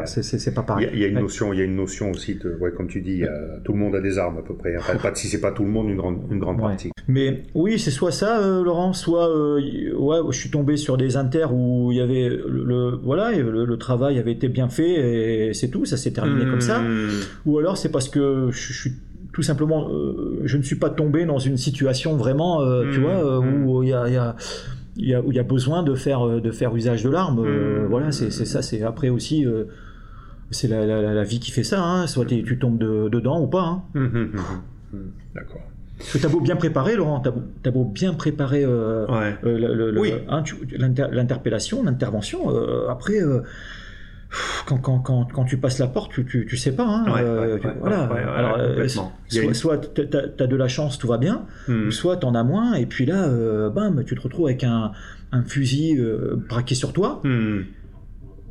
c'est 0.05 0.53
pas 0.53 0.63
pareil. 0.63 0.89
Il 0.93 0.99
y, 0.99 1.05
a 1.05 1.07
une 1.07 1.19
notion, 1.19 1.53
il 1.53 1.59
y 1.59 1.61
a 1.61 1.65
une 1.65 1.75
notion 1.75 2.11
aussi 2.11 2.35
de, 2.35 2.55
ouais, 2.59 2.71
comme 2.71 2.87
tu 2.87 3.01
dis, 3.01 3.23
tout 3.63 3.73
le 3.73 3.79
monde 3.79 3.95
a 3.95 4.01
des 4.01 4.17
armes 4.17 4.37
à 4.37 4.41
peu 4.41 4.55
près. 4.55 4.75
Enfin, 4.77 4.95
pas 4.97 5.15
si 5.15 5.27
c'est 5.27 5.41
pas 5.41 5.51
tout 5.51 5.63
le 5.63 5.69
monde, 5.69 5.89
une 5.89 5.97
grande, 5.97 6.21
une 6.29 6.39
grande 6.39 6.59
partie. 6.59 6.91
Mais 7.07 7.43
oui, 7.55 7.79
c'est 7.79 7.91
soit 7.91 8.11
ça, 8.11 8.39
Laurent, 8.61 8.93
soit 8.93 9.33
ouais, 9.33 10.17
je 10.29 10.37
suis 10.37 10.51
tombé 10.51 10.77
sur 10.77 10.97
des 10.97 11.17
inters 11.17 11.53
où 11.53 11.91
il 11.91 11.97
y 11.97 12.01
avait 12.01 12.29
le, 12.29 12.99
voilà, 13.03 13.31
le, 13.31 13.77
travail 13.79 14.19
avait 14.19 14.33
été 14.33 14.49
bien 14.49 14.67
fait 14.67 15.49
et 15.49 15.53
c'est 15.53 15.69
tout, 15.69 15.85
ça 15.85 15.95
s'est 15.95 16.11
terminé 16.11 16.45
comme 16.45 16.61
ça. 16.61 16.79
Hmm. 16.79 17.09
Ou 17.45 17.57
alors 17.57 17.77
c'est 17.77 17.89
parce 17.89 18.09
que 18.09 18.49
je, 18.51 18.73
je 18.73 18.79
suis 18.79 18.91
tout 19.33 19.43
simplement, 19.43 19.89
euh, 19.89 20.41
je 20.43 20.57
ne 20.57 20.63
suis 20.63 20.75
pas 20.75 20.89
tombé 20.89 21.25
dans 21.25 21.39
une 21.39 21.57
situation 21.57 22.15
vraiment, 22.15 22.61
euh, 22.61 22.89
tu 22.91 22.99
mmh, 22.99 23.03
vois, 23.03 23.11
euh, 23.11 23.41
mmh. 23.41 23.65
où 23.65 23.83
il 23.83 23.89
y 23.89 23.93
a, 23.93 24.09
y 24.09 24.17
a 24.17 24.35
il 24.95 25.07
y 25.07 25.13
a, 25.13 25.21
où 25.21 25.31
il 25.31 25.35
y 25.35 25.39
a 25.39 25.43
besoin 25.43 25.81
de 25.81 25.95
faire, 25.95 26.41
de 26.41 26.51
faire 26.51 26.75
usage 26.75 27.03
de 27.03 27.09
l'arme. 27.09 27.41
Mmh, 27.41 27.85
voilà, 27.89 28.11
c'est 28.11 28.31
ça. 28.31 28.61
C'est 28.61 28.81
après 28.81 29.07
aussi, 29.07 29.45
c'est 30.51 30.67
la, 30.67 30.85
la, 30.85 31.23
vie 31.23 31.39
qui 31.39 31.51
fait 31.51 31.63
ça. 31.63 31.81
Hein. 31.81 32.05
Soit 32.05 32.25
tu 32.25 32.59
tombes 32.59 32.77
dedans 32.77 33.39
ou 33.39 33.47
pas. 33.47 33.81
Hein. 33.95 34.09
D'accord. 35.33 35.61
Tu 35.99 36.25
as 36.25 36.29
beau 36.29 36.41
bien 36.41 36.57
préparer, 36.57 36.97
Laurent, 36.97 37.21
tu 37.21 37.29
as, 37.29 37.71
beau 37.71 37.85
bien 37.85 38.13
préparer 38.13 38.65
ouais. 38.65 40.25
hein, 40.27 40.43
l'interpellation, 41.11 41.81
l'intervention. 41.83 42.49
après, 42.89 43.19
quand, 44.65 44.77
quand, 44.77 44.99
quand, 44.99 45.25
quand, 45.33 45.45
tu 45.45 45.57
passes 45.57 45.79
la 45.79 45.87
porte, 45.87 46.11
tu, 46.11 46.25
tu, 46.25 46.45
tu 46.45 46.57
sais 46.57 46.75
pas. 46.75 46.85
Hein, 46.85 47.05
euh, 47.17 47.57
voilà. 47.79 48.03
Alors, 48.03 48.57
euh, 48.59 48.87
soit, 48.87 49.77
tu 49.93 50.01
as, 50.01 50.47
de 50.47 50.55
la 50.55 50.67
chance, 50.67 50.99
tout 50.99 51.07
va 51.07 51.17
bien, 51.17 51.45
hmm. 51.67 51.87
ou 51.87 51.91
soit 51.91 52.17
tu 52.17 52.25
en 52.25 52.35
as 52.35 52.43
moins, 52.43 52.75
et 52.75 52.85
puis 52.85 53.05
là, 53.05 53.27
euh, 53.27 53.69
bam, 53.69 54.03
tu 54.05 54.15
te 54.15 54.21
retrouves 54.21 54.45
avec 54.45 54.63
un, 54.63 54.91
un 55.31 55.43
fusil 55.43 55.99
braqué 56.47 56.75
sur 56.75 56.93
toi. 56.93 57.21
Hmm. 57.23 57.61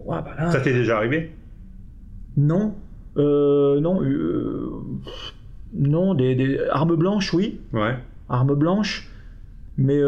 Bah 0.06 0.50
Ça 0.50 0.60
t'est 0.60 0.72
déjà 0.72 0.96
arrivé? 0.96 1.32
Non. 2.36 2.74
non. 3.16 4.00
non, 5.74 6.14
des, 6.14 6.34
des, 6.34 6.60
armes 6.70 6.96
blanches, 6.96 7.32
oui. 7.34 7.60
Ouais. 7.72 7.96
Armes 8.28 8.54
blanches. 8.54 9.08
Mais 9.76 10.00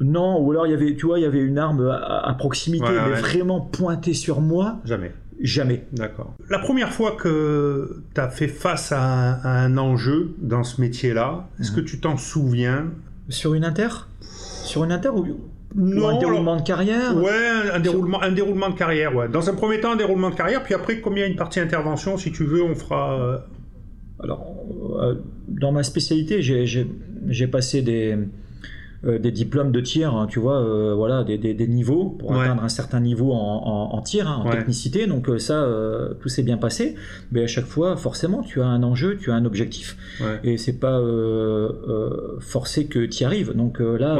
non, 0.00 0.40
ou 0.40 0.50
alors 0.50 0.66
il 0.66 0.70
y 0.70 0.74
avait, 0.74 0.94
tu 0.94 1.06
vois, 1.06 1.18
il 1.18 1.22
y 1.22 1.26
avait 1.26 1.40
une 1.40 1.58
arme 1.58 1.88
à, 1.88 2.34
proximité, 2.38 2.86
mais 2.88 3.20
vraiment 3.20 3.60
pointée 3.60 4.14
sur 4.14 4.40
moi. 4.40 4.80
Jamais. 4.84 5.12
Jamais. 5.40 5.84
D'accord. 5.92 6.34
La 6.50 6.58
première 6.58 6.92
fois 6.92 7.12
que 7.12 8.02
tu 8.14 8.20
as 8.20 8.28
fait 8.28 8.48
face 8.48 8.92
à 8.92 9.40
un, 9.48 9.76
enjeu 9.76 10.34
dans 10.38 10.64
ce 10.64 10.80
métier-là, 10.80 11.48
est-ce 11.60 11.70
que 11.70 11.80
mhm. 11.80 11.86
tu 11.86 12.00
t'en 12.00 12.16
souviens? 12.16 12.86
Sur 13.28 13.54
une 13.54 13.64
inter? 13.64 13.88
Sur 14.20 14.84
une 14.84 14.90
inter 14.90 15.10
ou, 15.10 15.26
non, 15.74 16.08
un 16.08 16.18
déroulement 16.18 16.56
de 16.56 16.62
carrière? 16.62 17.16
Ouais, 17.16 17.70
un 17.72 17.78
déroulement, 17.78 18.22
un 18.22 18.32
déroulement 18.32 18.70
de 18.70 18.74
carrière, 18.74 19.14
ouais. 19.14 19.28
Dans 19.28 19.48
un 19.48 19.54
premier 19.54 19.80
temps, 19.80 19.92
un 19.92 19.96
déroulement 19.96 20.30
de 20.30 20.34
carrière, 20.34 20.62
puis 20.62 20.74
après, 20.74 21.00
comme 21.00 21.16
il 21.16 21.20
y 21.20 21.22
a 21.22 21.26
une 21.26 21.36
partie 21.36 21.60
intervention, 21.60 22.16
si 22.16 22.32
tu 22.32 22.44
veux, 22.44 22.62
on 22.62 22.74
fera... 22.74 23.20
Euh, 23.20 23.38
alors, 24.20 24.56
euh, 25.00 25.14
dans 25.46 25.70
ma 25.70 25.82
spécialité, 25.82 26.42
j'ai 26.42 27.46
passé 27.46 27.82
des 27.82 28.16
euh, 29.04 29.20
des 29.20 29.30
diplômes 29.30 29.70
de 29.70 29.80
tir, 29.80 30.16
hein, 30.16 30.26
tu 30.28 30.40
vois, 30.40 30.60
euh, 30.60 30.92
voilà, 30.92 31.22
des, 31.22 31.38
des, 31.38 31.68
niveaux 31.68 32.16
pour 32.18 32.34
atteindre 32.34 32.64
un 32.64 32.68
certain 32.68 32.98
niveau 32.98 33.32
en, 33.32 33.90
en, 33.92 34.02
tir, 34.02 34.28
hein, 34.28 34.42
en 34.44 34.50
technicité. 34.50 35.06
Donc 35.06 35.28
euh, 35.28 35.38
ça, 35.38 35.64
tout 36.20 36.28
s'est 36.28 36.42
bien 36.42 36.56
passé. 36.56 36.96
Mais 37.30 37.44
à 37.44 37.46
chaque 37.46 37.66
fois, 37.66 37.96
forcément, 37.96 38.42
tu 38.42 38.60
as 38.60 38.66
un 38.66 38.82
enjeu, 38.82 39.16
tu 39.16 39.30
as 39.30 39.34
un 39.34 39.44
objectif, 39.44 39.96
et 40.42 40.58
c'est 40.58 40.80
pas 40.80 41.00
forcé 42.40 42.86
que 42.86 43.06
tu 43.06 43.22
y 43.22 43.24
arrives. 43.24 43.54
Donc 43.54 43.78
là. 43.80 44.18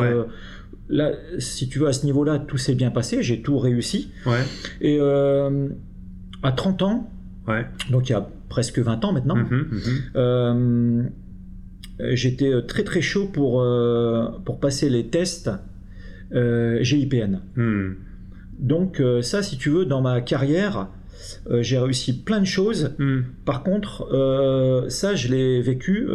Là, 0.91 1.13
si 1.39 1.69
tu 1.69 1.81
veux, 1.81 1.87
à 1.87 1.93
ce 1.93 2.07
niveau-là, 2.07 2.39
tout 2.39 2.57
s'est 2.57 2.75
bien 2.75 2.91
passé, 2.91 3.23
j'ai 3.23 3.43
tout 3.43 3.59
réussi. 3.59 4.11
Et 4.81 5.01
à 5.01 6.53
30 6.53 6.83
ans, 6.83 7.11
donc 7.91 8.09
il 8.09 8.13
y 8.13 8.15
a 8.15 8.27
presque 8.49 8.79
20 8.79 9.05
ans 9.05 9.13
maintenant, 9.13 9.37
mmh, 9.37 9.43
mmh. 9.45 11.11
Euh, 12.01 12.15
j'étais 12.15 12.53
euh, 12.53 12.63
très 12.63 12.85
très 12.85 13.01
chaud 13.01 13.27
pour, 13.27 13.61
euh, 13.61 14.29
pour 14.45 14.61
passer 14.61 14.89
les 14.89 15.07
tests 15.07 15.51
GIPN. 16.31 17.41
Hmm. 17.57 17.93
Donc 18.59 19.03
ça, 19.23 19.43
si 19.43 19.57
tu 19.57 19.71
veux, 19.71 19.87
dans 19.87 20.03
ma 20.03 20.21
carrière, 20.21 20.89
j'ai 21.49 21.79
réussi 21.79 22.23
plein 22.23 22.41
de 22.41 22.45
choses. 22.45 22.95
Hmm. 22.99 23.21
Par 23.47 23.63
contre, 23.63 24.87
ça, 24.91 25.15
je 25.15 25.29
l'ai 25.29 25.63
vécu, 25.63 26.07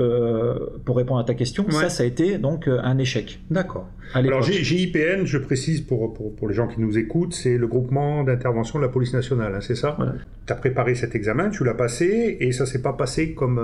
pour 0.86 0.98
répondre 0.98 1.20
à 1.20 1.24
ta 1.24 1.34
question, 1.34 1.66
ça, 1.72 1.90
ça 1.90 2.04
a 2.04 2.06
été 2.06 2.38
donc 2.38 2.68
un 2.68 3.00
échec. 3.00 3.40
D'accord. 3.50 3.90
Alors 4.14 4.44
GIPN, 4.44 5.26
je 5.26 5.40
précise 5.40 5.82
pour, 5.82 6.14
pour, 6.14 6.36
pour, 6.36 6.48
les 6.48 6.54
gens 6.54 6.68
qui 6.68 6.80
nous 6.80 6.96
écoutent, 6.96 7.34
c'est 7.34 7.58
le 7.58 7.66
groupement 7.66 8.24
d'intervention 8.24 8.78
de 8.78 8.84
la 8.84 8.90
police 8.90 9.14
nationale, 9.14 9.56
hein, 9.56 9.62
c'est 9.62 9.74
ça? 9.74 9.98
Tu 10.46 10.54
as 10.54 10.56
préparé 10.56 10.94
cet 10.94 11.16
examen, 11.16 11.50
tu 11.50 11.64
l'as 11.64 11.74
passé, 11.74 12.38
et 12.40 12.52
ça 12.52 12.68
s'est 12.68 12.84
pas 12.84 12.94
passé 12.94 13.34
comme 13.34 13.58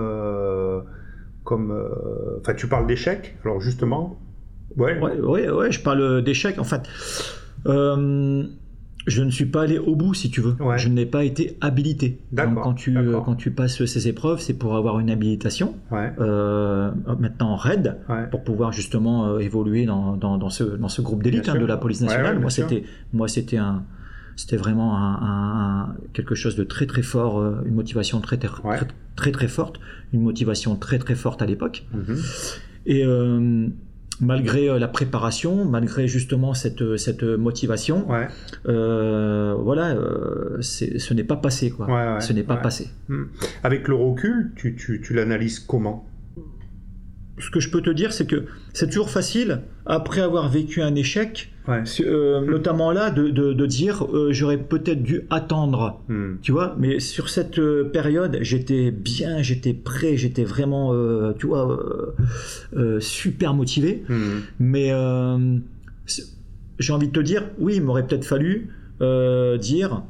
comme. 1.49 1.71
Euh, 1.71 2.37
enfin, 2.39 2.53
tu 2.53 2.67
parles 2.67 2.85
d'échecs, 2.85 3.35
alors 3.43 3.59
justement. 3.59 4.19
Ouais. 4.77 4.99
Ouais, 4.99 5.49
ouais, 5.49 5.71
je 5.71 5.81
parle 5.81 6.23
d'échecs. 6.23 6.59
En 6.59 6.63
fait, 6.63 6.83
euh, 7.65 8.43
je 9.07 9.23
ne 9.23 9.31
suis 9.31 9.47
pas 9.47 9.63
allé 9.63 9.79
au 9.79 9.95
bout, 9.95 10.13
si 10.13 10.29
tu 10.29 10.41
veux. 10.41 10.55
Je 10.77 10.89
n'ai 10.89 11.07
pas 11.07 11.23
été 11.23 11.57
habilité. 11.59 12.19
Donc, 12.31 12.61
quand 12.61 12.75
tu, 12.75 12.95
quand 13.25 13.33
tu 13.33 13.49
passes 13.49 13.83
ces 13.83 14.07
épreuves, 14.07 14.39
c'est 14.39 14.53
pour 14.53 14.75
avoir 14.75 14.99
une 14.99 15.09
habilitation. 15.09 15.73
Euh, 15.91 16.91
maintenant 17.19 17.55
RAID, 17.55 17.97
pour 18.29 18.43
pouvoir 18.43 18.71
justement 18.71 19.39
évoluer 19.39 19.87
dans, 19.87 20.17
dans, 20.17 20.49
ce, 20.49 20.63
dans 20.63 20.87
ce 20.87 21.01
groupe 21.01 21.23
d'élite 21.23 21.49
hein, 21.49 21.55
de 21.55 21.65
la 21.65 21.77
police 21.77 22.01
nationale. 22.01 22.39
moi, 22.39 22.51
c'était, 22.51 22.83
moi, 23.11 23.27
c'était 23.27 23.57
un 23.57 23.83
c'était 24.39 24.55
vraiment 24.55 24.95
un, 24.97 25.95
quelque 26.13 26.33
chose 26.33 26.55
de 26.55 26.63
très 26.63 26.85
très 26.85 27.01
fort, 27.01 27.39
euh, 27.39 27.61
une 27.65 27.75
motivation 27.75 28.21
très 28.21 28.37
très, 28.37 28.47
très 29.17 29.31
très, 29.33 29.49
forte, 29.49 29.81
une 30.13 30.21
motivation 30.21 30.77
très 30.77 30.97
très 30.97 31.15
forte 31.15 31.41
à 31.41 31.45
l'époque. 31.45 31.85
Mm-hmm. 31.93 32.57
Et 32.85 33.05
euh, 33.05 33.67
malgré 34.21 34.69
euh, 34.69 34.79
la 34.79 34.87
préparation, 34.87 35.65
malgré 35.65 36.07
justement 36.07 36.53
cette, 36.53 36.95
cette 36.95 37.23
motivation, 37.23 38.07
voilà, 38.63 39.97
ce 40.61 41.13
n'est 41.13 41.25
pas 41.25 41.35
passé 41.35 41.69
quoi. 41.69 42.21
ce 42.21 42.31
n'est 42.31 42.43
pas 42.43 42.55
passé. 42.55 42.91
Mm. 43.09 43.23
Avec 43.63 43.89
le 43.89 43.95
recul, 43.95 44.53
tu, 44.55 44.73
tu, 44.73 45.01
tu 45.01 45.13
l'analyses 45.13 45.59
comment? 45.59 46.07
Ce 47.39 47.49
que 47.49 47.59
je 47.59 47.69
peux 47.69 47.81
te 47.81 47.89
dire, 47.89 48.13
c'est 48.13 48.25
que 48.25 48.45
c'est 48.71 48.87
toujours 48.87 49.09
facile, 49.09 49.63
après 49.85 50.21
avoir 50.21 50.49
vécu 50.49 50.81
un 50.81 50.95
échec, 50.95 51.51
Ouais. 51.69 51.83
Euh, 52.01 52.41
notamment 52.41 52.91
là, 52.91 53.11
de, 53.11 53.29
de, 53.29 53.53
de 53.53 53.65
dire 53.67 54.03
euh, 54.11 54.31
j'aurais 54.31 54.57
peut-être 54.57 55.03
dû 55.03 55.21
attendre, 55.29 56.01
Hmm. 56.09 56.37
tu 56.41 56.51
vois. 56.51 56.75
Mais 56.79 56.99
sur 56.99 57.29
cette 57.29 57.59
euh, 57.59 57.83
période, 57.83 58.39
j'étais 58.41 58.89
bien, 58.91 59.41
j'étais 59.43 59.73
prêt, 59.73 60.17
j'étais 60.17 60.43
vraiment, 60.43 60.93
euh, 60.93 61.33
tu 61.37 61.45
vois, 61.47 61.79
super 62.99 63.53
motivé. 63.53 64.03
Hmm. 64.09 64.39
Mais 64.59 64.91
j'ai 66.79 66.93
envie 66.93 67.07
de 67.07 67.13
te 67.13 67.19
dire, 67.19 67.43
oui, 67.59 67.75
il 67.75 67.83
m'aurait 67.83 68.07
peut-être 68.07 68.25
fallu 68.25 68.69
dire 69.59 70.01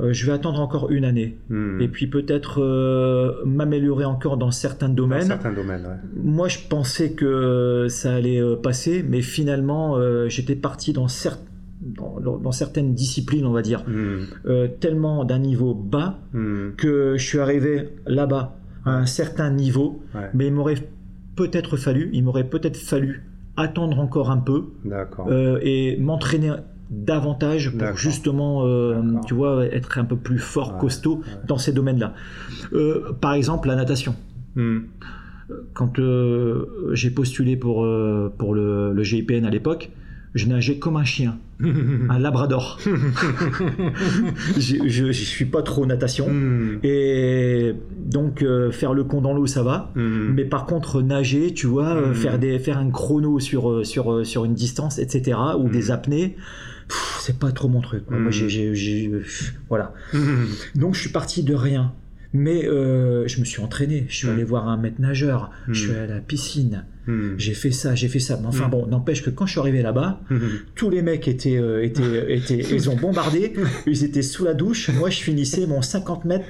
euh, 0.00 0.12
je 0.12 0.26
vais 0.26 0.32
attendre 0.32 0.60
encore 0.60 0.90
une 0.90 1.04
année. 1.04 1.38
Hmm. 1.48 1.80
Et 1.80 1.88
puis 1.88 2.06
peut-être 2.06 2.60
euh, 2.62 3.32
m'améliorer 3.44 4.04
encore 4.04 4.36
dans 4.36 4.50
certains 4.50 4.88
Dans 4.88 4.94
domaines. 4.94 5.22
certains 5.26 5.52
domaines, 5.52 5.82
ouais. 5.86 6.22
Moi, 6.22 6.48
je 6.48 6.58
pensais 6.68 7.12
que 7.12 7.86
ça 7.88 8.14
allait 8.14 8.40
euh, 8.40 8.56
passer, 8.56 9.04
mais 9.08 9.22
finalement, 9.22 9.96
euh, 9.96 10.28
j'étais 10.28 10.56
parti 10.56 10.92
dans, 10.92 11.06
cer- 11.06 11.38
dans, 11.80 12.20
dans- 12.20 12.36
dans 12.38 12.52
certaines 12.52 12.94
disciplines, 12.94 13.46
on 13.46 13.52
va 13.52 13.62
dire, 13.62 13.84
Hmm. 13.86 14.24
tellement 14.80 15.24
d'un 15.24 15.38
niveau 15.38 15.74
bas 15.74 16.18
Hmm. 16.32 16.70
que 16.76 17.14
je 17.16 17.24
suis 17.24 17.38
arrivé 17.38 17.90
là-bas 18.06 18.56
à 18.84 18.96
un 18.98 19.06
certain 19.06 19.50
niveau, 19.50 20.02
Ouais. 20.14 20.30
mais 20.34 20.46
il 20.48 20.52
m'aurait 20.52 20.76
peut-être 21.36 21.76
fallu, 21.76 22.10
il 22.12 22.22
m'aurait 22.24 22.48
peut-être 22.48 22.76
fallu 22.76 23.24
attendre 23.56 23.98
encore 23.98 24.30
un 24.30 24.36
peu 24.36 24.64
et 25.62 25.96
m'entraîner 25.98 26.52
davantage 26.90 27.72
pour 27.76 27.96
justement, 27.96 28.64
euh, 28.66 29.00
tu 29.26 29.34
vois, 29.34 29.64
être 29.66 29.98
un 29.98 30.04
peu 30.04 30.16
plus 30.16 30.38
fort, 30.38 30.74
Ouais, 30.74 30.80
costaud 30.80 31.22
dans 31.48 31.58
ces 31.58 31.72
domaines-là. 31.72 32.14
Euh, 32.72 33.12
par 33.20 33.34
exemple, 33.34 33.68
la 33.68 33.76
natation. 33.76 34.14
Hmm. 34.54 34.80
Quand 35.74 35.98
euh, 35.98 36.90
j'ai 36.92 37.10
postulé 37.10 37.56
pour, 37.56 37.86
pour 38.38 38.54
le, 38.54 38.92
le 38.92 39.02
GIPN 39.02 39.44
à 39.44 39.50
l'époque, 39.50 39.90
je 40.34 40.46
nageais 40.48 40.78
comme 40.78 40.96
un 40.96 41.04
chien, 41.04 41.38
un 41.60 42.18
labrador. 42.18 42.78
je, 44.58 44.88
je 44.88 45.12
suis 45.12 45.44
pas 45.46 45.62
trop 45.62 45.86
natation. 45.86 46.28
Hmm. 46.28 46.78
Et 46.82 47.72
donc 48.04 48.42
euh, 48.42 48.70
faire 48.70 48.92
le 48.94 49.04
con 49.04 49.20
dans 49.20 49.32
l'eau 49.34 49.46
ça 49.46 49.62
va, 49.62 49.92
Hmm. 49.94 50.32
mais 50.34 50.44
par 50.44 50.66
contre 50.66 51.00
nager, 51.02 51.52
tu 51.54 51.66
vois, 51.66 51.94
Mm. 52.10 52.14
faire 52.14 52.38
des 52.38 52.58
faire 52.58 52.78
un 52.78 52.90
chrono 52.90 53.38
sur 53.40 53.84
sur 53.86 54.26
sur 54.26 54.44
une 54.44 54.54
distance, 54.54 54.98
etc. 54.98 55.38
ou 55.58 55.68
des 55.68 55.90
apnées, 55.90 56.36
c'est 57.20 57.38
pas 57.38 57.52
trop 57.52 57.68
mon 57.68 57.80
truc. 57.80 58.04
Moi 58.10 58.30
j'ai 58.30 58.48
j'ai- 58.74 59.10
voilà. 59.68 59.94
Hmm. 60.12 60.44
Donc 60.74 60.94
je 60.94 61.00
suis 61.00 61.10
parti 61.10 61.42
de 61.42 61.54
rien. 61.54 61.92
Mais 62.32 62.66
euh, 62.66 63.26
je 63.28 63.40
me 63.40 63.44
suis 63.46 63.62
entraîné, 63.62 64.04
je 64.10 64.16
suis 64.16 64.26
Mm. 64.28 64.30
allé 64.32 64.44
voir 64.44 64.68
un 64.68 64.76
maître 64.76 65.00
nageur, 65.00 65.50
Mm. 65.68 65.72
je 65.72 65.80
suis 65.80 65.90
allé 65.92 66.12
à 66.12 66.14
la 66.16 66.20
piscine, 66.20 66.84
Hmm. 67.06 67.34
j'ai 67.38 67.54
fait 67.54 67.70
ça, 67.70 67.94
j'ai 67.94 68.08
fait 68.08 68.18
ça. 68.18 68.36
Mais 68.42 68.48
enfin 68.48 68.68
bon, 68.68 68.86
n'empêche 68.88 69.22
que 69.22 69.30
quand 69.30 69.46
je 69.46 69.52
suis 69.52 69.60
arrivé 69.60 69.80
là-bas, 69.80 70.20
Hmm. 70.28 70.38
tous 70.74 70.90
les 70.90 71.00
mecs 71.00 71.28
étaient, 71.28 71.56
euh, 71.56 71.82
étaient, 71.82 72.02
étaient, 72.36 72.58
ils 72.74 72.90
ont 72.90 72.96
bombardé, 72.96 73.54
ils 73.86 74.04
étaient 74.04 74.22
sous 74.22 74.44
la 74.44 74.52
douche. 74.52 74.90
Moi, 74.90 75.08
je 75.08 75.20
finissais 75.20 75.66
mon 75.66 75.80
50 75.80 76.26
mètres 76.26 76.44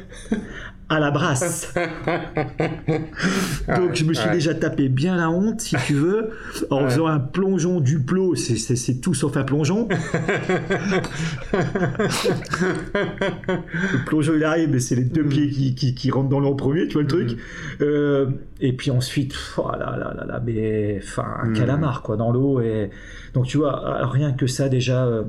à 0.89 1.01
la 1.01 1.11
brasse. 1.11 1.75
Donc, 3.77 3.95
je 3.95 4.05
me 4.05 4.15
suis 4.15 4.29
Ouais. 4.29 4.35
déjà 4.35 4.55
tapé 4.55 4.89
bien 4.89 5.17
la 5.17 5.31
honte, 5.31 5.61
si 5.61 5.75
tu 5.85 5.95
veux, 5.95 6.31
en 6.71 6.85
Ouais. 6.85 6.91
faisant 6.91 7.07
un 7.09 7.19
plongeon 7.19 7.81
du 7.81 7.99
plot. 8.01 8.37
C'est- 8.37 9.01
tout 9.01 9.13
sauf 9.15 9.37
un 9.37 9.43
plongeon. 9.43 9.89
Le 12.95 14.05
plongeon, 14.05 14.35
il 14.37 14.45
arrive, 14.45 14.71
mais 14.71 14.81
c'est 14.81 14.97
les 14.97 15.05
deux 15.05 15.23
Mm. 15.25 15.29
pieds 15.29 15.49
qui, 15.51 15.75
qui, 15.75 15.95
qui 15.95 16.11
rentrent 16.11 16.29
dans 16.29 16.41
l'eau 16.41 16.51
en 16.51 16.55
premier, 16.57 16.87
tu 16.87 16.95
vois 16.95 17.03
le 17.03 17.09
truc. 17.09 17.33
Mm. 17.33 17.37
Euh, 17.83 18.27
et 18.61 18.73
puis 18.73 18.91
ensuite, 18.91 19.35
oh 19.59 19.69
là 19.73 19.97
là 19.99 20.15
là 20.17 20.25
là, 20.27 20.43
mais 20.45 21.01
enfin, 21.03 21.27
un 21.43 21.49
Mm. 21.49 21.53
calamar 21.55 22.03
quoi 22.03 22.17
dans 22.17 22.33
l'eau. 22.33 22.61
Et 22.61 22.91
donc 23.35 23.47
tu 23.47 23.59
vois, 23.59 24.07
rien 24.07 24.33
que 24.33 24.47
ça 24.47 24.69
déjà. 24.69 25.07
euh, 25.07 25.25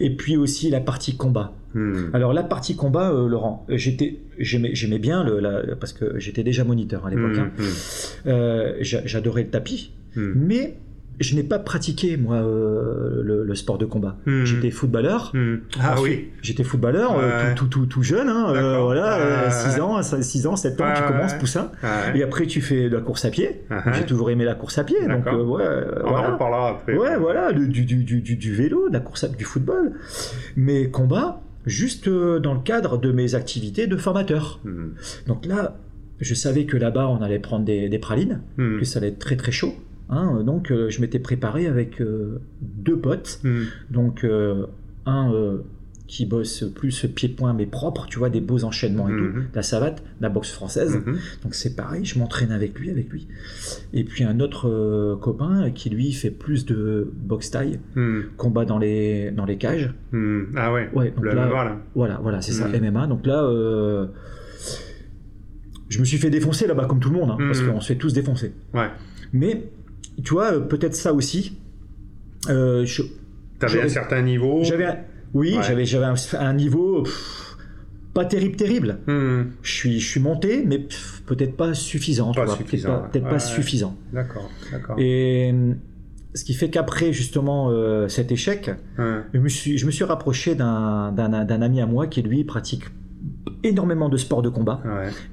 Et 0.00 0.10
puis 0.16 0.36
aussi 0.36 0.70
la 0.70 0.80
partie 0.80 1.16
combat. 1.16 1.52
Hmm. 1.74 2.10
Alors 2.12 2.32
la 2.32 2.42
partie 2.44 2.76
combat, 2.76 3.10
euh, 3.10 3.28
Laurent, 3.28 3.66
j'étais, 3.68 4.20
j'aimais, 4.38 4.98
bien 4.98 5.24
le, 5.24 5.40
la- 5.40 5.76
parce 5.76 5.92
que 5.92 6.18
j'étais 6.18 6.42
déjà 6.44 6.64
moniteur 6.64 7.06
à 7.06 7.10
l'époque. 7.10 7.36
hein. 7.38 7.50
Hmm. 7.58 8.28
Euh, 8.28 8.74
j'a- 8.80 9.04
j'adorais 9.06 9.42
le 9.42 9.50
tapis, 9.50 9.92
Hmm. 10.16 10.32
mais 10.36 10.76
je 11.20 11.36
n'ai 11.36 11.44
pas 11.44 11.60
pratiqué 11.60 12.16
moi 12.16 12.36
euh, 12.38 13.22
le, 13.22 13.44
le 13.44 13.54
sport 13.54 13.78
de 13.78 13.84
combat. 13.86 14.16
Hmm. 14.26 14.44
J'étais 14.44 14.70
footballeur. 14.72 15.30
Hmm. 15.32 15.56
Ah 15.80 15.92
Ensuite, 15.94 16.18
oui. 16.18 16.28
J'étais 16.42 16.64
footballeur, 16.64 17.16
euh, 17.18 17.54
tout, 17.54 17.66
tout, 17.66 17.80
tout, 17.80 17.86
tout 17.86 18.02
jeune, 18.02 18.28
hein, 18.28 18.52
euh, 18.54 18.78
voilà, 18.80 19.44
Ouais. 19.46 19.50
6 19.50 19.80
ans, 19.80 20.02
6 20.02 20.46
ans, 20.48 20.56
7 20.56 20.80
ans, 20.80 20.92
tu 20.96 21.02
commences, 21.04 21.32
ouais. 21.32 21.38
poussin. 21.38 21.70
Et 22.16 22.22
après, 22.24 22.46
tu 22.46 22.60
fais 22.60 22.88
de 22.88 22.96
la 22.96 23.00
course 23.00 23.24
à 23.24 23.30
pied. 23.30 23.62
Ah, 23.70 23.92
J'ai 23.92 24.06
toujours 24.06 24.30
aimé 24.30 24.44
la 24.44 24.54
course 24.56 24.76
à 24.78 24.84
pied, 24.84 25.06
donc 25.08 25.26
euh, 25.28 25.42
ouais, 25.44 25.62
euh, 25.64 26.02
On 26.02 26.06
en 26.06 26.10
voilà. 26.10 26.30
reparlera 26.32 26.68
après. 26.70 26.96
Ouais, 26.96 27.16
voilà, 27.16 27.52
du, 27.52 27.68
du, 27.68 27.84
du, 27.84 28.02
du, 28.04 28.20
du- 28.20 28.36
du 28.36 28.52
vélo, 28.54 28.88
de 28.88 28.94
la 28.94 29.00
course 29.00 29.22
à 29.24 29.28
du 29.28 29.44
football. 29.44 29.92
Mais 30.56 30.90
combat, 30.90 31.42
juste 31.66 32.08
euh, 32.08 32.38
dans 32.40 32.54
le 32.54 32.60
cadre 32.60 32.98
de 32.98 33.12
mes 33.12 33.34
activités 33.34 33.86
de 33.86 33.96
formateur. 33.96 34.60
Hmm. 34.64 34.90
Donc 35.26 35.46
là, 35.46 35.78
je 36.20 36.34
savais 36.34 36.64
que 36.66 36.76
là-bas, 36.76 37.08
on 37.08 37.22
allait 37.22 37.38
prendre 37.38 37.64
des, 37.64 37.88
des 37.88 37.98
pralines, 37.98 38.40
Hmm. 38.56 38.78
que 38.78 38.84
ça 38.84 38.98
allait 38.98 39.08
être 39.08 39.18
très 39.18 39.36
très 39.36 39.52
chaud. 39.52 39.74
hein. 40.10 40.42
donc 40.44 40.70
euh, 40.70 40.90
je 40.90 41.00
m'étais 41.00 41.18
préparé 41.18 41.66
avec 41.66 42.00
euh, 42.00 42.40
deux 42.60 42.98
potes. 42.98 43.40
Hmm. 43.44 43.64
Donc 43.90 44.26
un 45.06 45.58
qui 46.06 46.26
bosse 46.26 46.64
plus 46.74 47.06
pied-point 47.06 47.54
mais 47.54 47.64
propre, 47.64 48.06
tu 48.06 48.18
vois, 48.18 48.28
des 48.28 48.40
beaux 48.42 48.64
enchaînements 48.64 49.08
et 49.08 49.12
Mhm. 49.12 49.32
tout, 49.32 49.38
de 49.40 49.44
la 49.56 49.62
savate, 49.62 50.02
la 50.20 50.28
boxe 50.28 50.52
française. 50.52 50.96
Mhm. 50.96 51.16
Donc 51.42 51.54
c'est 51.54 51.74
pareil, 51.74 52.04
je 52.04 52.18
m'entraîne 52.18 52.52
avec 52.52 52.78
lui, 52.78 52.90
avec 52.90 53.08
lui. 53.10 53.26
Et 53.94 54.04
puis 54.04 54.22
un 54.22 54.38
autre 54.40 54.68
euh, 54.68 55.16
copain 55.16 55.70
qui 55.70 55.88
lui 55.88 56.12
fait 56.12 56.30
plus 56.30 56.66
de 56.66 57.10
boxe 57.16 57.50
taille, 57.50 57.80
Hmm. 57.96 58.20
combat 58.36 58.66
dans 58.66 58.78
les, 58.78 59.30
dans 59.30 59.46
les 59.46 59.56
cages. 59.56 59.94
Ah 60.56 60.72
ouais. 60.74 60.90
Ouais, 60.94 61.10
donc 61.10 61.24
Le 61.24 61.32
là, 61.32 61.46
voilà. 61.48 61.80
voilà, 61.94 62.18
voilà, 62.22 62.42
c'est 62.42 62.52
ça, 62.52 62.68
Mhm. 62.68 62.74
MMA. 62.84 63.06
Donc 63.06 63.24
là, 63.26 63.42
euh, 63.42 64.06
je 65.88 65.98
me 66.00 66.04
suis 66.04 66.18
fait 66.18 66.30
défoncer 66.30 66.66
là-bas 66.66 66.86
comme 66.86 67.00
tout 67.00 67.10
le 67.10 67.16
monde, 67.18 67.30
hein, 67.30 67.36
parce 67.38 67.60
Mhm. 67.62 67.72
qu'on 67.72 67.80
se 67.80 67.88
fait 67.88 67.96
tous 67.98 68.12
défoncer. 68.12 68.52
Ouais. 68.74 68.88
Mais 69.32 69.64
tu 70.22 70.34
vois, 70.34 70.52
euh, 70.54 70.60
peut-être 70.60 70.94
ça 70.94 71.12
aussi. 71.12 71.58
euh, 72.50 72.84
je- 72.84 73.00
T'avais 73.58 73.80
un 73.80 73.88
certain 73.88 74.20
niveau. 74.20 74.62
J'avais, 74.64 74.86
oui, 75.34 75.56
Ouais. 75.56 75.62
j'avais, 75.62 75.84
j'avais 75.84 76.06
un, 76.06 76.14
un 76.40 76.52
niveau 76.54 77.02
pff, 77.02 77.56
pas 78.14 78.24
terrible, 78.24 78.56
terrible. 78.56 78.98
Hmm. 79.06 79.42
Je 79.62 79.72
suis, 79.72 80.00
je 80.00 80.08
suis 80.08 80.20
monté, 80.20 80.64
mais 80.66 80.78
pff, 80.78 81.22
peut-être 81.26 81.56
pas 81.56 81.74
suffisant. 81.74 82.32
tu 82.32 82.38
Pas 82.40 82.46
vois, 82.46 82.56
suffisant, 82.56 83.02
Peut-être 83.10 83.24
pas, 83.24 83.32
ouais. 83.34 83.38
suffisant. 83.40 83.96
D'accord. 84.12 84.48
D'accord. 84.72 84.96
Et 84.98 85.52
ce 86.34 86.44
qui 86.44 86.54
fait 86.54 86.70
qu'après 86.70 87.12
justement 87.12 87.70
euh, 87.70 88.08
cet 88.08 88.32
échec, 88.32 88.70
Hmm. 88.98 89.20
je 89.32 89.38
me 89.40 89.48
suis, 89.48 89.78
je 89.78 89.86
me 89.86 89.90
suis 89.90 90.04
rapproché 90.04 90.54
d'un, 90.54 91.12
d'un, 91.12 91.44
d'un 91.44 91.62
ami 91.62 91.80
à 91.80 91.86
moi 91.86 92.06
qui 92.06 92.22
lui 92.22 92.44
pratique 92.44 92.84
énormément 93.62 94.08
de 94.08 94.16
sports 94.16 94.42
de 94.42 94.48
combat. 94.48 94.82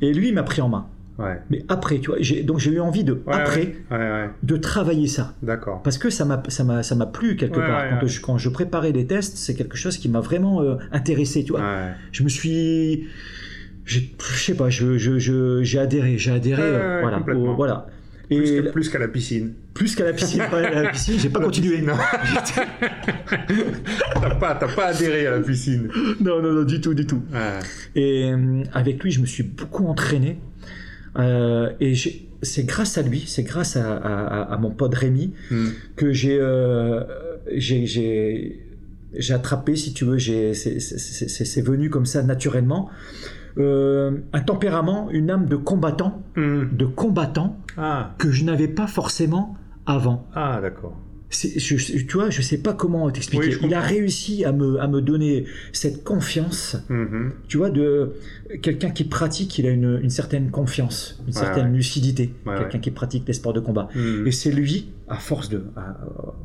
Et 0.01 0.13
lui 0.13 0.29
il 0.29 0.33
m'a 0.33 0.43
pris 0.43 0.61
en 0.61 0.69
main. 0.69 0.87
Ouais. 1.19 1.39
Mais 1.49 1.63
après, 1.69 1.99
tu 1.99 2.09
vois, 2.09 2.17
donc 2.43 2.59
j'ai 2.59 2.71
eu 2.71 2.79
envie 2.79 3.03
de 3.03 3.13
Ouais, 3.13 3.33
après 3.33 3.75
Ouais. 3.91 4.29
De 4.43 4.57
travailler 4.57 5.07
ça. 5.07 5.35
D'accord. 5.43 5.81
Parce 5.83 5.97
que 5.97 6.09
ça 6.09 6.25
m'a, 6.25 6.41
ça 6.47 6.63
m'a, 6.63 6.81
ça 6.83 6.95
m'a 6.95 7.05
plu 7.05 7.35
quelque 7.35 7.59
part. 7.59 7.99
quand. 7.99 8.07
Je, 8.07 8.21
quand 8.21 8.37
je 8.37 8.49
préparais 8.49 8.91
les 8.91 9.05
tests, 9.05 9.37
c'est 9.37 9.53
quelque 9.53 9.77
chose 9.77 9.97
qui 9.97 10.09
m'a 10.09 10.21
vraiment 10.21 10.61
euh, 10.61 10.75
intéressé, 10.91 11.43
tu 11.43 11.51
vois. 11.51 11.61
Je 12.11 12.23
me 12.23 12.29
suis, 12.29 13.07
je 13.85 13.99
sais 14.35 14.55
pas, 14.55 14.69
je, 14.69 14.97
j'ai 15.63 15.79
adhéré, 15.79 16.17
j'ai 16.17 16.31
adhéré, 16.31 16.61
euh, 16.63 16.99
voilà, 17.01 17.19
au- 17.35 17.55
voilà. 17.55 17.87
Plus 18.29 18.61
que- 18.87 18.91
qu'à 18.93 18.99
la 18.99 19.09
piscine. 19.09 19.53
plus 19.73 19.93
qu'à 19.93 20.05
la 20.05 20.13
piscine, 20.13 20.41
pas 20.49 20.59
à 20.65 20.83
la 20.83 20.89
piscine, 20.89 21.19
j'ai 21.19 21.27
pas 21.29 21.39
La 21.39 21.45
continué. 21.45 21.83
T'as 24.13 24.35
pas, 24.35 24.55
pas 24.55 24.85
adhéré 24.87 25.27
à 25.27 25.31
la 25.31 25.39
piscine. 25.41 25.89
non, 26.21 26.41
non, 26.41 26.53
non, 26.53 26.63
du 26.63 26.79
tout, 26.81 26.93
du 26.93 27.05
tout. 27.05 27.21
Et 27.95 28.31
euh, 28.31 28.63
avec 28.73 29.03
lui, 29.03 29.11
je 29.11 29.19
me 29.21 29.25
suis 29.25 29.43
beaucoup 29.43 29.85
entraîné. 29.87 30.39
Euh, 31.17 31.71
et 31.79 31.93
c'est 32.41 32.63
grâce 32.63 32.97
à 32.97 33.01
lui, 33.01 33.23
c'est 33.27 33.43
grâce 33.43 33.75
à, 33.75 33.95
à- 33.97 34.53
à 34.53 34.57
mon 34.57 34.71
pote 34.71 34.95
Rémi 34.95 35.33
Hmm. 35.51 35.67
que 35.95 36.11
j'ai 36.13 36.37
euh, 36.39 37.03
j'ai- 37.55 37.85
j'ai 37.85 38.67
j'ai 39.13 39.33
attrapé, 39.33 39.75
si 39.75 39.93
tu 39.93 40.05
veux, 40.05 40.17
c'est 40.19 41.61
venu 41.61 41.89
comme 41.89 42.05
ça 42.05 42.23
naturellement. 42.23 42.89
Euh, 43.57 44.11
un 44.31 44.39
tempérament, 44.39 45.09
une 45.11 45.29
âme 45.29 45.47
de 45.47 45.57
combattant, 45.57 46.23
Hmm. 46.37 46.63
de 46.71 46.85
combattant 46.85 47.57
Ah. 47.77 48.15
que 48.17 48.31
je 48.31 48.45
n'avais 48.45 48.69
pas 48.69 48.87
forcément 48.87 49.57
avant. 49.85 50.25
Ah, 50.33 50.59
d'accord. 50.61 50.97
Je, 51.31 51.75
tu 52.05 52.17
vois, 52.17 52.29
je 52.29 52.41
sais 52.41 52.57
pas 52.57 52.73
comment 52.73 53.09
t'expliquer. 53.09 53.55
Oui, 53.55 53.61
Il 53.63 53.73
a 53.73 53.79
réussi 53.79 54.43
à 54.43 54.51
me, 54.51 54.79
à 54.81 54.87
me 54.87 55.01
donner 55.01 55.45
cette 55.71 56.03
confiance 56.03 56.75
Mhm. 56.89 57.31
tu 57.47 57.57
vois, 57.57 57.69
de 57.69 58.13
quelqu'un 58.61 58.89
qui 58.89 59.05
pratique, 59.05 59.57
il 59.57 59.65
a 59.65 59.69
une, 59.69 59.99
une 60.03 60.09
certaine 60.09 60.51
confiance, 60.51 61.17
une 61.21 61.27
Ouais, 61.33 61.39
certaine 61.39 61.67
ouais. 61.71 61.77
lucidité, 61.77 62.33
Ouais, 62.45 62.57
quelqu'un 62.57 62.79
qui 62.79 62.91
pratique 62.91 63.23
les 63.27 63.33
sports 63.33 63.53
de 63.53 63.61
combat. 63.61 63.87
Hmm. 63.95 64.27
Et 64.27 64.31
c'est 64.33 64.51
lui, 64.51 64.89
à 65.07 65.15
force 65.15 65.47
de, 65.49 65.63
à- 65.77 65.97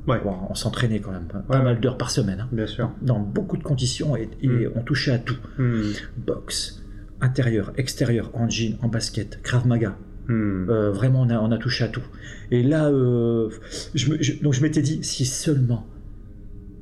bon, 0.07 0.21
on 0.51 0.55
s'entraînait 0.55 1.01
quand 1.01 1.11
même, 1.11 1.27
pas 1.49 1.59
Ouais, 1.59 1.65
mal 1.65 1.81
d'heures 1.81 1.99
par 1.99 2.11
semaine, 2.11 2.41
hein, 2.43 2.49
Bien 2.53 2.67
sûr. 2.69 2.93
dans 3.03 3.19
beaucoup 3.19 3.57
de 3.57 3.65
conditions, 3.65 4.17
et, 4.17 4.29
et 4.43 4.49
Mm. 4.49 4.71
on 4.77 4.83
touchait 4.83 5.13
à 5.13 5.19
tout. 5.19 5.37
Hmm. 5.59 5.83
Boxe, 6.17 6.83
intérieur, 7.21 7.73
extérieur, 7.77 8.31
en 8.35 8.49
jean, 8.49 8.77
en 8.83 8.89
basket, 8.89 9.41
krav 9.43 9.67
maga, 9.67 9.97
Hmm. 10.29 10.69
Euh, 10.69 10.91
vraiment, 10.91 11.23
on 11.23 11.31
a, 11.31 11.39
on 11.39 11.53
a, 11.53 11.59
touché 11.59 11.85
à 11.85 11.89
tout. 11.89 12.03
Et 12.51 12.63
là, 12.63 12.89
euh, 12.89 13.49
je, 13.95 14.43
donc 14.43 14.55
je 14.55 14.63
m'étais 14.63 14.83
dit, 14.83 15.03
si 15.03 15.25
seulement 15.25 15.87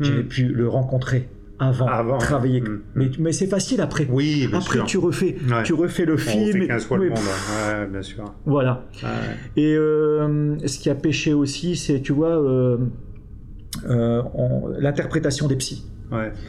j'avais 0.00 0.22
hmm. 0.22 0.28
pu 0.28 0.44
le 0.46 0.68
rencontrer 0.68 1.28
avant, 1.59 1.87
avant 1.87 2.18
travailler. 2.18 2.62
Hmm. 2.62 2.80
Mais, 2.94 3.11
mais 3.18 3.33
c'est 3.33 3.46
facile 3.46 3.80
après. 3.80 4.07
Oui, 4.11 4.48
après 4.52 4.83
tu 4.85 4.98
refais, 4.98 5.37
tu 5.64 5.74
refais 5.74 6.04
le 6.07 6.16
film. 6.16 6.66
On 6.70 6.78
fait 6.78 6.96
le 6.96 7.09
monde. 7.11 7.18
Ouais, 7.18 7.87
bien 7.87 8.02
sûr. 8.02 8.24
Voilà. 8.46 8.87
Et 9.57 9.74
euh, 9.76 10.57
ce 10.66 10.78
qui 10.78 10.88
a 10.88 10.94
pêché 10.94 11.35
aussi, 11.35 11.76
c'est, 11.76 12.00
tu 12.00 12.12
vois, 12.12 12.40
l'interprétation 14.78 15.48
des 15.48 15.57
psys. 15.57 15.85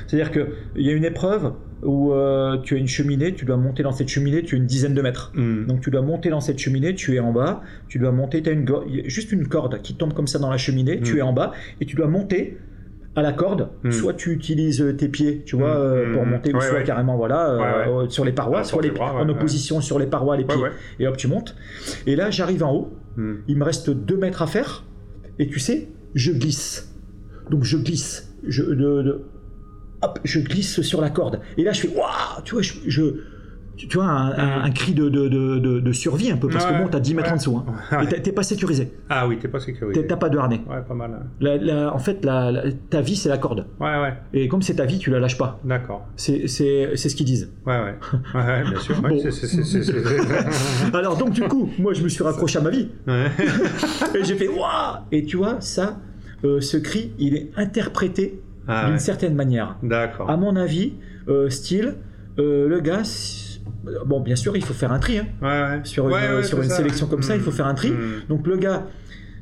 C'est-à-dire 0.07 0.31
qu'il 0.31 0.83
y 0.83 0.89
a 0.89 0.93
une 0.93 1.05
épreuve 1.05 1.53
où 1.85 2.13
euh, 2.13 2.57
tu 2.57 2.75
as 2.75 2.77
une 2.77 2.87
cheminée, 2.87 3.33
tu 3.33 3.45
dois 3.45 3.57
monter 3.57 3.83
dans 3.83 3.91
cette 3.91 4.07
cheminée, 4.07 4.43
tu 4.43 4.55
as 4.55 4.57
une 4.57 4.65
dizaine 4.65 4.93
de 4.93 5.01
mètres. 5.01 5.31
Hmm. 5.35 5.65
Donc 5.65 5.81
tu 5.81 5.91
dois 5.91 6.01
monter 6.01 6.29
dans 6.29 6.41
cette 6.41 6.59
cheminée, 6.59 6.95
tu 6.95 7.15
es 7.15 7.19
en 7.19 7.31
bas, 7.31 7.61
tu 7.87 7.99
dois 7.99 8.11
monter, 8.11 8.41
tu 8.41 8.49
as 8.49 8.53
une, 8.53 8.65
juste 9.05 9.31
une 9.31 9.47
corde 9.47 9.81
qui 9.81 9.95
tombe 9.95 10.13
comme 10.13 10.27
ça 10.27 10.39
dans 10.39 10.49
la 10.49 10.57
cheminée, 10.57 10.99
tu 10.99 11.15
hmm. 11.15 11.17
es 11.17 11.21
en 11.21 11.33
bas, 11.33 11.51
et 11.79 11.85
tu 11.85 11.95
dois 11.95 12.07
monter 12.07 12.57
à 13.15 13.21
la 13.21 13.31
corde, 13.31 13.69
hmm. 13.83 13.91
soit 13.91 14.13
tu 14.13 14.31
utilises 14.31 14.81
euh, 14.81 14.93
tes 14.93 15.07
pieds, 15.07 15.43
tu 15.45 15.55
vois, 15.55 15.77
euh, 15.77 16.13
pour 16.13 16.25
monter, 16.25 16.53
ou 16.53 16.59
soit 16.59 16.81
carrément, 16.81 17.15
voilà, 17.15 17.85
sur 18.09 18.25
les 18.25 18.33
parois, 18.33 18.63
soit 18.63 18.81
les, 18.81 18.91
en 18.99 19.29
opposition 19.29 19.79
sur 19.79 19.99
les 19.99 20.07
parois, 20.07 20.35
les 20.35 20.43
pieds, 20.43 20.57
et 20.99 21.07
hop, 21.07 21.15
tu 21.15 21.27
montes. 21.27 21.55
Et 22.07 22.15
là, 22.15 22.29
j'arrive 22.31 22.63
en 22.63 22.73
haut, 22.73 22.93
il 23.47 23.57
me 23.57 23.63
reste 23.63 23.89
deux 23.89 24.17
mètres 24.17 24.41
à 24.41 24.47
faire, 24.47 24.83
et 25.39 25.47
tu 25.47 25.59
sais, 25.59 25.89
je 26.13 26.31
glisse. 26.31 26.93
Donc 27.49 27.63
je 27.63 27.77
glisse. 27.77 28.33
Je, 28.47 28.63
de, 28.63 29.25
je 30.23 30.39
glisse 30.39 30.81
sur 30.81 31.01
la 31.01 31.09
corde. 31.09 31.41
Et 31.57 31.63
là, 31.63 31.71
je 31.71 31.81
fais, 31.81 31.87
waouh, 31.87 32.41
tu 32.43 32.53
vois, 32.53 32.61
je, 32.61 33.01
tu 33.77 33.97
vois, 33.97 34.05
un, 34.05 34.71
cri 34.71 34.93
de, 34.93 35.09
de, 35.09 35.91
survie 35.91 36.31
un 36.31 36.37
peu, 36.37 36.47
parce 36.47 36.65
que 36.65 36.73
bon, 36.73 36.87
t'as 36.87 36.99
10 36.99 37.15
mètres 37.15 37.31
en 37.31 37.35
dessous, 37.35 37.57
hein. 37.91 38.01
et 38.01 38.21
t'es 38.21 38.31
pas 38.31 38.43
sécurisé. 38.43 38.93
Ah 39.09 39.27
oui, 39.27 39.37
t'es 39.39 39.47
pas 39.47 39.59
sécurisé. 39.59 40.05
T'as 40.05 40.17
pas 40.17 40.29
de 40.29 40.37
harnais. 40.37 40.61
Ouais, 40.69 40.81
pas 40.87 40.93
mal. 40.93 41.27
Hein. 41.41 41.91
en 41.93 41.99
fait, 41.99 42.21
ta 42.21 43.01
vie, 43.01 43.15
c'est 43.15 43.29
la 43.29 43.37
corde. 43.37 43.67
Ouais, 43.79 43.99
ouais. 44.01 44.13
Et 44.33 44.47
comme 44.47 44.61
c'est 44.61 44.75
ta 44.75 44.85
vie, 44.85 44.99
tu 44.99 45.09
la 45.11 45.19
lâches 45.19 45.37
pas. 45.37 45.59
D'accord. 45.63 46.07
C'est 46.15 46.47
ce 46.47 47.15
qu'ils 47.15 47.25
disent. 47.25 47.51
Ouais, 47.65 47.79
ouais. 47.79 47.95
Ouais, 48.33 48.63
bien 48.63 48.79
sûr. 48.79 48.95
Alors, 50.93 51.17
donc, 51.17 51.31
du 51.31 51.41
coup, 51.43 51.69
moi, 51.79 51.93
je 51.93 52.03
me 52.03 52.09
suis 52.09 52.23
raccroché 52.23 52.59
à 52.59 52.61
ma 52.61 52.69
vie. 52.69 52.89
et 53.07 54.23
j'ai 54.23 54.35
fait, 54.35 54.47
waouh 54.47 54.99
Et 55.11 55.25
tu 55.25 55.37
vois, 55.37 55.59
ça, 55.59 55.99
euh, 56.43 56.61
ce 56.61 56.77
cri, 56.77 57.11
il 57.19 57.35
est 57.35 57.51
interprété 57.57 58.41
ah 58.67 58.87
d'une 58.87 58.99
certaine 58.99 59.35
manière. 59.35 59.77
D'accord. 59.83 60.29
À 60.29 60.37
mon 60.37 60.55
avis, 60.55 60.93
euh, 61.27 61.49
style, 61.49 61.95
euh, 62.39 62.67
le 62.67 62.79
gars, 62.79 63.03
bon, 64.05 64.19
bien 64.19 64.35
sûr, 64.35 64.55
il 64.55 64.63
faut 64.63 64.73
faire 64.73 64.91
un 64.91 64.99
tri. 64.99 65.19
Hein. 65.19 65.25
Ouais, 65.41 65.81
sur 65.83 66.09
une, 66.09 66.43
sur 66.43 66.61
une 66.61 66.69
sélection 66.69 67.07
comme 67.07 67.23
ça, 67.23 67.35
il 67.35 67.41
faut 67.41 67.51
faire 67.51 67.67
un 67.67 67.75
tri. 67.75 67.91
Hmm. 67.91 68.27
Donc 68.29 68.47
le 68.47 68.57
gars, 68.57 68.87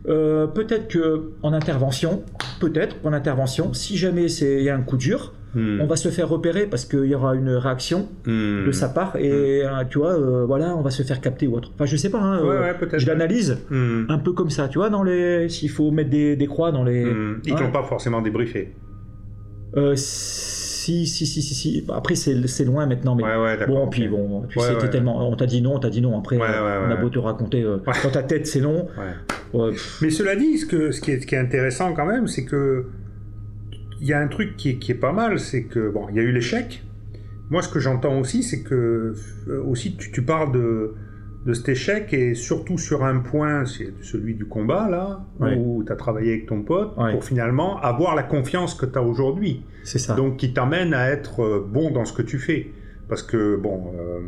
euh, 0.07 0.47
peut-être 0.47 0.87
que 0.87 1.31
en 1.41 1.53
intervention, 1.53 2.23
peut-être 2.59 2.95
en 3.03 3.13
intervention, 3.13 3.73
si 3.73 3.97
jamais 3.97 4.25
il 4.25 4.63
y 4.63 4.69
a 4.69 4.75
un 4.75 4.81
coup 4.81 4.97
dur, 4.97 5.33
hmm. 5.55 5.79
on 5.81 5.85
va 5.87 5.95
se 5.95 6.09
faire 6.09 6.29
repérer 6.29 6.65
parce 6.67 6.85
qu'il 6.85 7.05
y 7.05 7.15
aura 7.15 7.35
une 7.35 7.49
réaction 7.49 8.09
hmm. 8.25 8.65
de 8.65 8.71
sa 8.71 8.89
part 8.89 9.15
et 9.17 9.63
tu 9.89 9.99
vois, 9.99 10.17
voilà, 10.45 10.75
on 10.75 10.81
va 10.81 10.91
se 10.91 11.03
faire 11.03 11.19
capter 11.19 11.47
ou 11.47 11.55
autre. 11.55 11.71
Enfin, 11.75 11.85
je 11.85 11.95
sais 11.97 12.09
pas. 12.09 12.19
Hein, 12.19 12.41
je 12.97 13.07
l'analyse 13.07 13.59
un 13.71 14.17
peu 14.19 14.33
comme 14.33 14.49
ça, 14.49 14.67
tu 14.67 14.77
vois, 14.77 14.89
dans 14.89 15.03
les, 15.03 15.49
s'il 15.49 15.69
faut 15.69 15.91
mettre 15.91 16.09
des, 16.09 16.35
des, 16.35 16.47
croix 16.47 16.71
dans 16.71 16.83
les. 16.83 17.05
Ils 17.45 17.55
n'ont 17.55 17.71
pas 17.71 17.83
forcément 17.83 18.21
débriefé. 18.21 18.73
Euh, 19.75 19.95
si, 19.95 21.07
si, 21.07 21.25
si, 21.25 21.41
si, 21.41 21.53
si. 21.55 21.85
Après, 21.93 22.15
c'est 22.15 22.65
loin 22.65 22.85
maintenant, 22.85 23.15
mais 23.15 23.23
bon, 23.67 23.87
puis 23.87 24.07
bon, 24.07 24.43
tu 24.49 24.59
sais, 24.59 24.89
tellement. 24.89 25.29
On 25.29 25.35
t'a 25.35 25.45
dit 25.45 25.61
non, 25.61 25.75
on 25.75 25.79
t'a 25.79 25.89
dit 25.89 26.01
non. 26.01 26.17
Après, 26.17 26.37
on 26.37 26.91
a 26.91 26.95
beau 26.95 27.09
te 27.09 27.19
raconter. 27.19 27.63
Euh, 27.63 27.77
dans 28.03 28.11
ta 28.11 28.23
tête, 28.23 28.47
c'est 28.47 28.61
non. 28.61 28.87
mais 30.01 30.09
cela 30.09 30.35
dit, 30.35 30.57
ce, 30.57 30.65
que, 30.65 30.91
ce, 30.91 31.01
qui 31.01 31.11
est, 31.11 31.21
ce 31.21 31.27
qui 31.27 31.35
est 31.35 31.39
intéressant 31.39 31.93
quand 31.93 32.05
même, 32.05 32.27
c'est 32.27 32.45
que. 32.45 32.85
Il 34.01 34.09
y 34.09 34.13
a 34.13 34.19
un 34.19 34.27
truc 34.27 34.57
qui 34.57 34.71
est, 34.71 34.75
qui 34.79 34.91
est 34.91 34.95
pas 34.95 35.13
mal, 35.13 35.39
c'est 35.39 35.63
que, 35.63 35.89
bon, 35.89 36.09
il 36.09 36.17
y 36.17 36.19
a 36.19 36.23
eu 36.23 36.33
l'échec. 36.33 36.83
Moi, 37.49 37.61
ce 37.61 37.69
que 37.69 37.79
j'entends 37.79 38.19
aussi, 38.19 38.43
c'est 38.43 38.61
que. 38.61 39.15
Euh, 39.47 39.63
aussi, 39.63 39.95
tu, 39.95 40.11
tu 40.11 40.21
parles 40.23 40.51
de 40.51 40.93
de 41.45 41.53
cet 41.53 41.69
échec 41.69 42.13
et 42.13 42.35
surtout 42.35 42.77
sur 42.77 43.03
un 43.03 43.19
point, 43.19 43.65
c'est 43.65 43.93
celui 44.01 44.33
du 44.35 44.45
combat 44.45 44.89
là, 44.89 45.25
où 45.57 45.83
tu 45.83 45.91
as 45.91 45.95
travaillé 45.95 46.31
avec 46.33 46.45
ton 46.45 46.61
pote 46.61 46.95
pour 46.95 47.23
finalement 47.23 47.79
avoir 47.81 48.15
la 48.15 48.23
confiance 48.23 48.75
que 48.75 48.85
tu 48.85 48.97
as 48.97 49.03
aujourd'hui. 49.03 49.63
C'est 49.83 49.99
ça. 49.99 50.15
Donc 50.15 50.37
qui 50.37 50.53
t'amène 50.53 50.93
à 50.93 51.09
être 51.09 51.41
euh, 51.41 51.67
bon 51.67 51.91
dans 51.91 52.05
ce 52.05 52.13
que 52.13 52.21
tu 52.21 52.39
fais. 52.39 52.71
Parce 53.09 53.21
que 53.21 53.57
bon, 53.57 53.93
euh, 53.93 54.19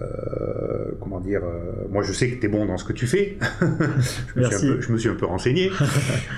euh, 0.00 0.92
comment 1.00 1.20
dire, 1.20 1.42
moi 1.90 2.02
je 2.02 2.12
sais 2.12 2.30
que 2.30 2.40
tu 2.40 2.46
es 2.46 2.48
bon 2.48 2.64
dans 2.64 2.78
ce 2.78 2.84
que 2.84 2.94
tu 2.94 3.06
fais. 3.06 3.36
je, 3.60 3.66
me 3.66 4.40
Merci. 4.40 4.66
Peu, 4.66 4.80
je, 4.80 4.92
me 4.92 4.96
suis 4.96 5.10
un 5.10 5.14
peu 5.14 5.26
renseigné. 5.26 5.70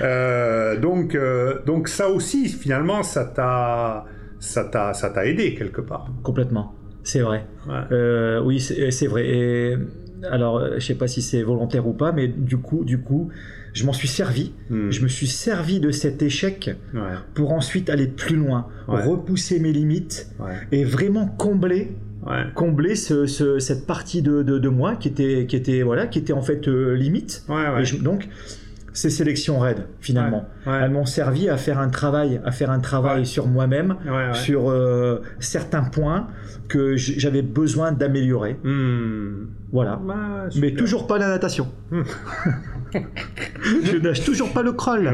donc, 0.80 1.16
donc 1.64 1.88
ça 1.88 2.08
aussi 2.08 2.48
finalement 2.48 3.04
ça 3.04 3.24
t'a 3.24 4.06
ça 4.40 4.64
t'a 4.64 4.92
ça 4.92 5.10
t'a 5.10 5.26
aidé 5.26 5.54
quelque 5.54 5.80
part. 5.80 6.08
Complètement. 6.24 6.74
C'est 7.04 7.20
vrai. 7.20 7.46
Euh, 7.90 8.40
oui, 8.42 8.60
c'est 8.60 9.06
vrai. 9.06 9.26
Et 9.28 9.76
alors, 10.30 10.64
je 10.74 10.80
sais 10.80 10.94
pas 10.94 11.08
si 11.08 11.22
c'est 11.22 11.42
volontaire 11.42 11.86
ou 11.86 11.92
pas, 11.92 12.12
mais 12.12 12.28
du 12.28 12.58
coup, 12.58 12.84
du 12.84 13.00
coup, 13.00 13.30
je 13.72 13.84
m'en 13.86 13.92
suis 13.92 14.08
servi. 14.08 14.52
Hmm. 14.70 14.90
Je 14.90 15.02
me 15.02 15.08
suis 15.08 15.26
servi 15.26 15.80
de 15.80 15.90
cet 15.90 16.22
échec 16.22 16.70
pour 17.34 17.52
ensuite 17.52 17.90
aller 17.90 18.06
plus 18.06 18.36
loin, 18.36 18.66
repousser 18.86 19.58
mes 19.58 19.72
limites 19.72 20.30
et 20.70 20.84
vraiment 20.84 21.26
combler. 21.26 21.92
combler 22.54 22.94
cette 22.94 23.86
partie 23.86 24.22
de, 24.22 24.42
de, 24.42 24.68
moi 24.68 24.96
qui 24.96 25.08
était, 25.08 25.46
qui 25.46 25.56
était, 25.56 25.82
voilà, 25.82 26.06
qui 26.06 26.18
était 26.18 26.32
en 26.32 26.42
fait 26.42 26.68
euh, 26.68 26.94
limite. 26.94 27.44
Et 27.50 27.98
donc, 27.98 28.28
ces 28.92 29.10
sélections 29.10 29.58
raides 29.58 29.86
finalement. 30.00 30.48
Elles 30.66 30.90
m'ont 30.90 31.06
servi 31.06 31.48
à 31.48 31.56
faire 31.56 31.78
un 31.78 31.88
travail, 31.88 32.40
à 32.44 32.52
faire 32.52 32.70
un 32.70 32.80
travail 32.80 33.26
sur 33.26 33.46
moi-même, 33.46 33.96
sur 34.32 34.70
euh, 34.70 35.22
certains 35.40 35.84
points 35.84 36.28
que 36.68 36.96
j'avais 36.96 37.42
besoin 37.42 37.92
d'améliorer. 37.92 38.56
Hmm. 38.64 39.46
Voilà. 39.72 39.98
Bah, 40.02 40.48
Mais 40.60 40.72
toujours 40.72 41.06
pas 41.06 41.16
la 41.16 41.28
natation. 41.28 41.68
Je 43.62 43.96
nage 43.96 44.22
toujours 44.24 44.52
pas 44.54 44.62
le 44.62 44.72
crawl. 44.72 45.10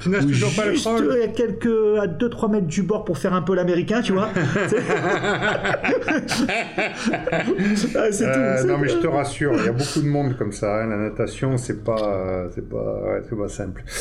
Tu 0.00 0.10
nages 0.10 0.26
toujours 0.26 0.54
pas 0.54 0.66
le 0.66 0.74
crawl. 0.74 1.22
à 1.22 1.28
quelques 1.28 1.98
à 1.98 2.06
2-3 2.06 2.50
mètres 2.50 2.66
du 2.66 2.82
bord 2.82 3.04
pour 3.04 3.16
faire 3.16 3.32
un 3.32 3.40
peu 3.40 3.54
l'américain, 3.54 4.02
tu 4.02 4.12
vois. 4.12 4.28
ah, 4.36 5.78
euh, 7.94 8.62
tout. 8.62 8.68
Non 8.68 8.78
mais 8.78 8.88
je 8.88 8.98
te 8.98 9.06
rassure, 9.06 9.54
il 9.54 9.64
y 9.64 9.68
a 9.68 9.72
beaucoup 9.72 10.00
de 10.02 10.08
monde 10.08 10.36
comme 10.36 10.52
ça. 10.52 10.82
Hein. 10.82 10.88
La 10.88 10.96
natation, 10.96 11.56
c'est 11.56 11.82
pas, 11.82 12.48
c'est 12.54 12.68
pas, 12.68 13.13
c'est 13.28 13.36
pas 13.36 13.48
simple. 13.48 13.84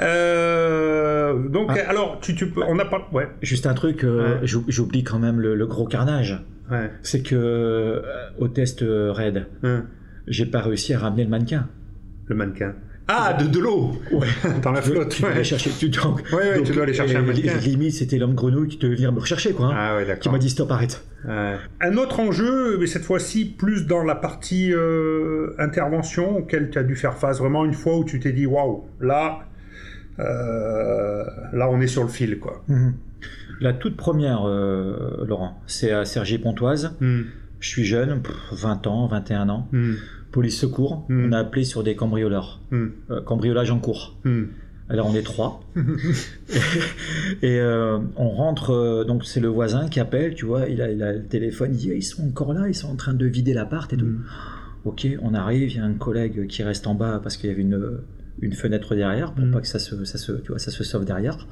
Euh, 0.00 1.48
donc 1.48 1.70
ah. 1.70 1.90
alors, 1.90 2.18
tu, 2.20 2.34
tu 2.34 2.50
peux, 2.50 2.62
on 2.66 2.78
a 2.78 2.84
pas, 2.84 3.08
ouais. 3.12 3.28
Juste 3.42 3.66
un 3.66 3.74
truc, 3.74 4.04
euh, 4.04 4.38
j'oublie 4.44 5.02
quand 5.02 5.18
même 5.18 5.40
le, 5.40 5.66
gros 5.66 5.86
carnage. 5.86 6.44
C'est 7.02 7.22
que 7.22 8.02
au 8.38 8.48
test 8.48 8.84
raid, 8.86 9.46
j'ai 10.26 10.46
pas 10.46 10.60
réussi 10.60 10.94
à 10.94 10.98
ramener 10.98 11.24
le 11.24 11.30
mannequin 11.30 11.68
le 12.28 12.34
mannequin. 12.34 12.74
Ah, 13.10 13.32
de, 13.32 13.46
de 13.46 13.58
l'eau 13.58 13.92
ouais. 14.12 14.26
Dans 14.62 14.70
la 14.70 14.82
flotte. 14.82 15.08
Tu, 15.08 15.22
dois 15.22 15.42
chercher, 15.42 15.70
tu, 15.70 15.88
donc, 15.88 16.22
ouais, 16.30 16.62
tu 16.62 16.72
dois 16.72 16.82
aller 16.82 16.92
chercher 16.92 17.16
un 17.16 17.22
mannequin. 17.22 17.56
Limite, 17.56 17.94
c'était 17.94 18.18
l'homme 18.18 18.34
grenouille 18.34 18.68
qui 18.68 18.76
devait 18.76 18.96
venir 18.96 19.12
me 19.12 19.20
rechercher, 19.20 19.54
quoi. 19.54 19.68
Hein, 19.68 19.74
ah 19.74 19.96
ouais, 19.96 20.04
d'accord. 20.04 20.22
Qui 20.22 20.28
m'a 20.28 20.38
dit 20.38 20.50
stop, 20.50 20.70
arrête. 20.70 21.02
Un 21.26 21.96
autre 21.96 22.20
enjeu, 22.20 22.76
mais 22.78 22.86
cette 22.86 23.04
fois-ci 23.04 23.46
plus 23.46 23.86
dans 23.86 24.04
la 24.04 24.14
partie 24.14 24.72
euh, 24.74 25.54
intervention 25.58 26.36
auquel 26.36 26.68
tu 26.70 26.78
as 26.78 26.82
dû 26.82 26.96
faire 26.96 27.16
face 27.16 27.38
vraiment 27.38 27.64
une 27.64 27.72
fois 27.72 27.96
où 27.96 28.04
tu 28.04 28.20
t'es 28.20 28.32
dit 28.32 28.46
waouh, 28.46 28.84
là, 29.00 29.40
euh, 30.18 31.24
là 31.54 31.70
on 31.70 31.80
est 31.80 31.86
sur 31.86 32.02
le 32.02 32.10
fil, 32.10 32.38
quoi. 32.38 32.62
Mhm. 32.68 32.94
La 33.60 33.72
toute 33.72 33.96
première, 33.96 34.46
euh, 34.46 35.24
Laurent, 35.26 35.60
c'est 35.66 35.90
à 35.90 36.04
Sergi 36.04 36.38
Pontoise. 36.38 36.94
Hmm. 37.00 37.22
Je 37.58 37.68
suis 37.68 37.84
jeune, 37.84 38.22
20 38.52 38.86
ans, 38.86 39.08
21 39.08 39.48
ans. 39.48 39.68
Hmm 39.72 39.94
police 40.32 40.58
secours, 40.58 41.06
hmm. 41.08 41.28
on 41.28 41.32
a 41.32 41.38
appelé 41.38 41.64
sur 41.64 41.82
des 41.82 41.94
cambrioleurs. 41.96 42.60
Hmm. 42.70 42.88
Euh, 43.10 43.20
cambriolage 43.22 43.70
en 43.70 43.78
cours. 43.78 44.16
Hmm. 44.24 44.44
Alors 44.88 45.06
on 45.06 45.14
est 45.14 45.22
trois. 45.22 45.60
et 47.42 47.58
euh, 47.60 47.98
on 48.16 48.30
rentre, 48.30 48.70
euh, 48.70 49.04
donc 49.04 49.24
c'est 49.24 49.40
le 49.40 49.48
voisin 49.48 49.88
qui 49.88 50.00
appelle, 50.00 50.34
tu 50.34 50.46
vois, 50.46 50.68
il 50.68 50.80
a, 50.80 50.90
il 50.90 51.02
a, 51.02 51.12
le 51.12 51.24
téléphone, 51.24 51.70
il 51.72 51.76
dit 51.76 51.90
ils 51.94 52.02
sont 52.02 52.26
encore 52.26 52.52
là, 52.52 52.68
ils 52.68 52.74
sont 52.74 52.88
en 52.88 52.96
train 52.96 53.14
de 53.14 53.26
vider 53.26 53.52
l'appart 53.52 53.92
et 53.92 53.96
tout. 53.96 54.06
Ok, 54.84 55.06
on 55.22 55.34
arrive, 55.34 55.72
il 55.72 55.76
y 55.76 55.80
a 55.80 55.84
un 55.84 55.94
collègue 55.94 56.46
qui 56.46 56.62
reste 56.62 56.86
en 56.86 56.94
bas 56.94 57.20
parce 57.20 57.36
qu'il 57.36 57.50
y 57.50 57.52
avait 57.52 57.62
une, 57.62 57.98
une 58.40 58.52
fenêtre 58.52 58.94
derrière 58.94 59.32
pour 59.32 59.44
pas 59.50 59.60
que 59.60 59.66
ça 59.66 59.80
se, 59.80 60.04
ça 60.04 60.18
se, 60.18 60.32
tu 60.32 60.48
vois, 60.48 60.60
ça 60.60 60.70
se 60.70 60.84
sauve 60.84 61.04
derrière. 61.04 61.46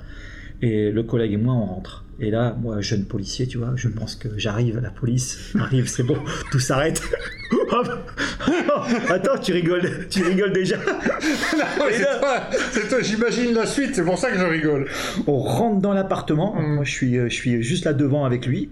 Et 0.62 0.90
le 0.90 1.02
collègue 1.02 1.32
et 1.32 1.36
moi, 1.36 1.54
on 1.54 1.66
rentre. 1.66 2.06
Et 2.18 2.30
là, 2.30 2.56
moi, 2.62 2.80
jeune 2.80 3.04
policier, 3.04 3.46
tu 3.46 3.58
vois, 3.58 3.72
je 3.76 3.88
pense 3.88 4.14
que 4.16 4.28
j'arrive, 4.38 4.80
la 4.80 4.90
police 4.90 5.52
arrive, 5.58 5.86
c'est 5.86 6.02
bon, 6.02 6.16
tout 6.50 6.60
s'arrête. 6.60 7.02
Attends, 9.10 9.38
tu 9.38 9.52
rigoles, 9.52 10.06
tu 10.08 10.22
rigoles 10.22 10.52
déjà. 10.52 10.76
c'est 12.72 12.88
toi, 12.88 13.02
j'imagine 13.02 13.52
la 13.52 13.66
suite, 13.66 13.94
c'est 13.94 14.04
pour 14.04 14.18
ça 14.18 14.30
que 14.30 14.38
je 14.38 14.44
rigole. 14.44 14.88
On 15.26 15.38
rentre 15.38 15.80
dans 15.80 15.92
l'appartement, 15.92 16.54
mm. 16.58 16.74
moi 16.74 16.84
je 16.84 16.90
suis, 16.90 17.18
euh, 17.18 17.28
je 17.28 17.34
suis 17.34 17.62
juste 17.62 17.84
là 17.84 17.92
devant 17.92 18.24
avec 18.24 18.46
lui, 18.46 18.70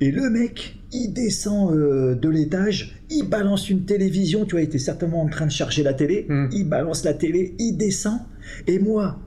et 0.00 0.10
le 0.10 0.28
mec, 0.28 0.76
il 0.92 1.12
descend 1.12 1.72
euh, 1.72 2.16
de 2.16 2.28
l'étage, 2.28 2.96
il 3.10 3.28
balance 3.28 3.70
une 3.70 3.84
télévision, 3.84 4.44
tu 4.44 4.52
vois, 4.52 4.62
il 4.62 4.64
était 4.64 4.78
certainement 4.78 5.22
en 5.22 5.28
train 5.28 5.46
de 5.46 5.52
charger 5.52 5.84
la 5.84 5.94
télé, 5.94 6.26
mm. 6.28 6.48
il 6.52 6.68
balance 6.68 7.04
la 7.04 7.14
télé, 7.14 7.54
il 7.60 7.76
descend, 7.76 8.18
et 8.66 8.80
moi, 8.80 9.20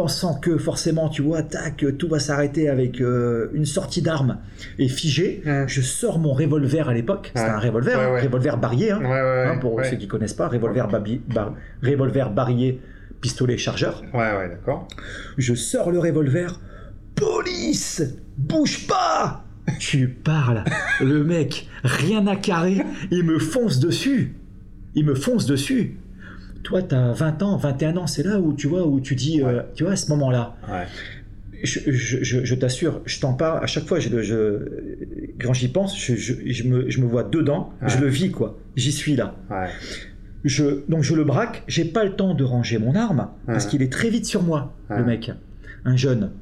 pensant 0.00 0.32
que 0.32 0.56
forcément, 0.56 1.10
tu 1.10 1.20
vois, 1.20 1.42
tac, 1.42 1.84
tout 1.98 2.08
va 2.08 2.18
s'arrêter 2.18 2.70
avec 2.70 3.02
euh, 3.02 3.50
une 3.52 3.66
sortie 3.66 4.00
d'armes 4.00 4.38
et 4.78 4.88
figé, 4.88 5.42
je 5.66 5.82
sors 5.82 6.18
mon 6.18 6.32
revolver 6.32 6.88
à 6.88 6.94
l'époque. 6.94 7.32
C'était 7.34 7.50
un 7.50 7.58
revolver, 7.58 8.00
un 8.00 8.16
hein, 8.16 8.18
revolver 8.18 8.56
barrier, 8.56 8.92
hein, 8.92 9.02
hein, 9.04 9.58
pour 9.58 9.78
ceux 9.84 9.98
qui 9.98 10.08
connaissent 10.08 10.32
pas, 10.32 10.48
revolver, 10.48 10.88
revolver 11.82 12.30
barillet, 12.30 12.78
pistolet 13.20 13.58
chargeur. 13.58 14.02
Ouais, 14.14 14.20
ouais, 14.38 14.48
d'accord. 14.48 14.88
Je 15.36 15.52
sors 15.52 15.90
le 15.90 15.98
revolver. 15.98 16.58
Police, 17.14 18.02
bouge 18.38 18.86
pas. 18.86 19.44
Tu 19.80 20.08
parles, 20.08 20.64
le 21.02 21.22
mec, 21.24 21.68
rien 21.84 22.26
à 22.26 22.36
carrer, 22.36 22.80
il 23.10 23.24
me 23.24 23.38
fonce 23.38 23.80
dessus. 23.80 24.34
Il 24.94 25.04
me 25.04 25.14
fonce 25.14 25.44
dessus 25.44 25.98
toi, 26.62 26.82
tu 26.82 26.94
as 26.94 27.12
20 27.12 27.42
ans, 27.42 27.56
21 27.56 27.96
ans, 27.96 28.06
c'est 28.06 28.22
là 28.22 28.38
où 28.38 28.52
tu 28.52 28.66
vois, 28.66 28.86
où 28.86 29.00
tu 29.00 29.14
dis, 29.14 29.42
euh, 29.42 29.62
tu 29.74 29.84
vois, 29.84 29.92
à 29.92 29.96
ce 29.96 30.10
moment-là. 30.10 30.56
Je, 31.62 32.54
t'assure, 32.54 33.02
je 33.04 33.20
t'en 33.20 33.34
parle 33.34 33.62
à 33.62 33.66
chaque 33.66 33.84
fois. 33.84 33.98
quand 33.98 35.52
j'y 35.52 35.68
pense, 35.68 35.98
je, 35.98 36.68
me, 36.68 37.06
vois 37.06 37.24
dedans, 37.24 37.72
je 37.86 37.98
le 37.98 38.06
vis 38.06 38.30
quoi. 38.30 38.58
J'y 38.76 38.92
suis 38.92 39.14
là. 39.14 39.34
donc 40.88 41.02
je 41.02 41.14
le 41.14 41.24
braque. 41.24 41.62
J'ai 41.68 41.84
pas 41.84 42.04
le 42.04 42.12
temps 42.16 42.34
de 42.34 42.44
ranger 42.44 42.78
mon 42.78 42.94
arme 42.94 43.28
parce 43.46 43.66
qu'il 43.66 43.82
est 43.82 43.92
très 43.92 44.08
vite 44.08 44.24
sur 44.26 44.42
moi, 44.42 44.74
le 44.88 45.04
mec, 45.04 45.30
un 45.84 45.96
jeune, 45.96 46.32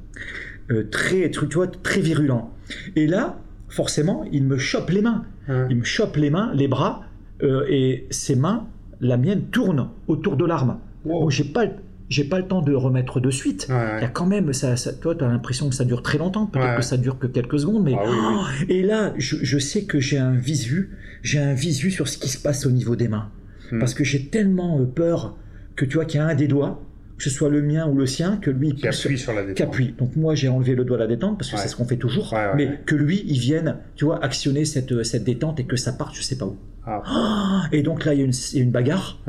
euh, 0.71 0.87
très, 0.89 1.29
tu 1.31 1.45
vois, 1.53 1.67
très 1.67 1.99
virulent. 1.99 2.53
Et 2.95 3.07
là, 3.07 3.39
forcément, 3.67 4.25
il 4.31 4.43
me 4.43 4.57
chope 4.57 4.89
les 4.89 5.01
mains. 5.01 5.25
Il 5.69 5.77
me 5.77 5.83
chope 5.83 6.15
les 6.15 6.29
mains, 6.29 6.51
les 6.53 6.67
bras, 6.67 7.03
euh, 7.41 7.65
et 7.69 8.05
ses 8.09 8.35
mains 8.35 8.67
la 9.01 9.17
mienne 9.17 9.43
tourne 9.51 9.89
autour 10.07 10.37
de 10.37 10.45
l'arme. 10.45 10.79
Wow. 11.05 11.29
j'ai 11.29 11.45
pas 11.45 11.65
j'ai 12.09 12.23
pas 12.23 12.39
le 12.39 12.47
temps 12.47 12.61
de 12.61 12.73
remettre 12.73 13.19
de 13.19 13.29
suite. 13.29 13.67
Il 13.69 14.01
y 14.01 14.05
a 14.05 14.07
quand 14.07 14.25
même, 14.25 14.51
ça, 14.51 14.75
toi, 14.93 15.13
tu 15.15 15.23
as 15.23 15.27
l'impression 15.27 15.69
que 15.69 15.75
ça 15.75 15.85
dure 15.85 16.01
très 16.01 16.17
longtemps, 16.17 16.47
peut-être 16.47 16.77
que 16.77 16.81
ça 16.81 16.97
dure 16.97 17.19
que 17.19 17.27
quelques 17.27 17.59
secondes, 17.59 17.83
mais 17.83 17.93
ah 17.95 18.03
oh, 18.03 18.45
et 18.67 18.81
là, 18.81 19.13
je, 19.17 19.59
sais 19.59 19.83
que 19.83 19.99
j'ai 19.99 20.17
un 20.17 20.33
visu, 20.33 20.97
j'ai 21.21 21.39
un 21.39 21.53
visu 21.53 21.91
sur 21.91 22.07
ce 22.07 22.17
qui 22.17 22.29
se 22.29 22.39
passe 22.39 22.65
au 22.65 22.71
niveau 22.71 22.95
des 22.95 23.07
mains, 23.07 23.29
hmm. 23.71 23.79
parce 23.79 23.93
que 23.93 24.03
j'ai 24.03 24.25
tellement 24.25 24.79
euh, 24.79 24.85
peur 24.85 25.37
que 25.75 25.85
tu 25.85 25.97
vois 25.97 26.05
qu'il 26.05 26.19
y 26.19 26.23
a 26.23 26.25
un 26.25 26.33
des 26.33 26.47
doigts, 26.47 26.81
que 27.17 27.23
ce 27.23 27.29
soit 27.29 27.49
le 27.49 27.61
mien 27.61 27.87
ou 27.87 27.95
le 27.95 28.07
sien, 28.07 28.37
que 28.37 28.49
lui 28.49 28.73
qui 28.73 28.87
appuie 28.87 29.17
sur 29.17 29.33
la 29.33 29.43
détente. 29.43 29.67
appuie. 29.67 29.93
Donc 29.97 30.15
moi, 30.15 30.33
j'ai 30.33 30.47
enlevé 30.47 30.73
le 30.73 30.85
doigt 30.85 30.97
à 30.97 31.01
la 31.01 31.07
détente 31.07 31.37
parce 31.37 31.51
que 31.51 31.57
c'est 31.57 31.67
ce 31.67 31.75
qu'on 31.75 31.85
fait 31.85 31.97
toujours, 31.97 32.33
mais 32.55 32.79
que 32.87 32.95
lui, 32.95 33.23
il 33.27 33.37
vienne, 33.37 33.77
tu 33.95 34.05
vois, 34.05 34.23
actionner 34.23 34.65
cette 34.65 35.03
cette 35.03 35.25
détente 35.25 35.59
et 35.59 35.65
que 35.65 35.75
ça 35.75 35.93
parte, 35.93 36.15
je 36.15 36.23
sais 36.23 36.37
pas 36.37 36.45
où. 36.45 36.57
Ah. 36.89 37.63
et 37.71 37.83
donc 37.83 38.05
là, 38.05 38.13
il 38.13 38.19
y 38.19 38.23
a 38.23 38.61
une, 38.61 38.71
bagarre, 38.71 39.19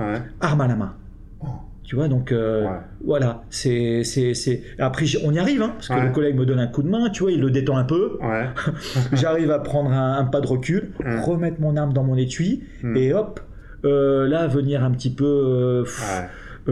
arme 0.40 0.61
à 0.61 0.68
la 0.68 0.77
main. 0.77 0.94
Oh. 1.40 1.46
Tu 1.90 1.96
vois, 1.96 2.07
donc 2.07 2.31
euh, 2.31 2.68
voilà, 3.05 3.42
c'est, 3.51 4.05
c'est, 4.05 4.62
Après, 4.79 5.07
on 5.25 5.33
y 5.33 5.40
arrive, 5.40 5.61
hein, 5.62 5.73
parce 5.75 5.88
que 5.88 6.07
le 6.07 6.12
collègue 6.12 6.37
me 6.37 6.46
donne 6.46 6.61
un 6.61 6.68
coup 6.68 6.85
de 6.85 6.88
main, 6.88 7.11
tu 7.11 7.25
vois, 7.25 7.33
il 7.33 7.40
le 7.40 7.51
détend 7.51 7.77
un 7.77 7.85
peu. 7.85 8.18
J'arrive 9.12 9.51
à 9.51 9.59
prendre 9.59 9.90
un, 9.90 10.25
pas 10.25 10.40
de 10.40 10.46
recul, 10.46 10.92
remettre 11.25 11.61
mon 11.61 11.77
arme 11.77 11.92
dans 11.92 12.05
mon 12.05 12.16
étui, 12.16 12.62
hmm. 12.85 12.96
et 12.96 13.12
hop, 13.12 13.40
euh, 13.85 14.29
là, 14.29 14.46
venir 14.46 14.85
un 14.85 14.90
petit 14.92 15.12
peu. 15.12 15.25
Euh, 15.25 15.85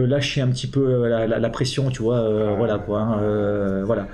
lâcher 0.05 0.41
un 0.41 0.49
petit 0.49 0.67
peu 0.67 1.07
la, 1.07 1.49
pression, 1.49 1.89
tu 1.89 2.01
vois, 2.01 2.55
voilà 2.55 2.79
quoi, 2.79 3.01
hein, 3.01 3.83
voilà. 3.83 4.07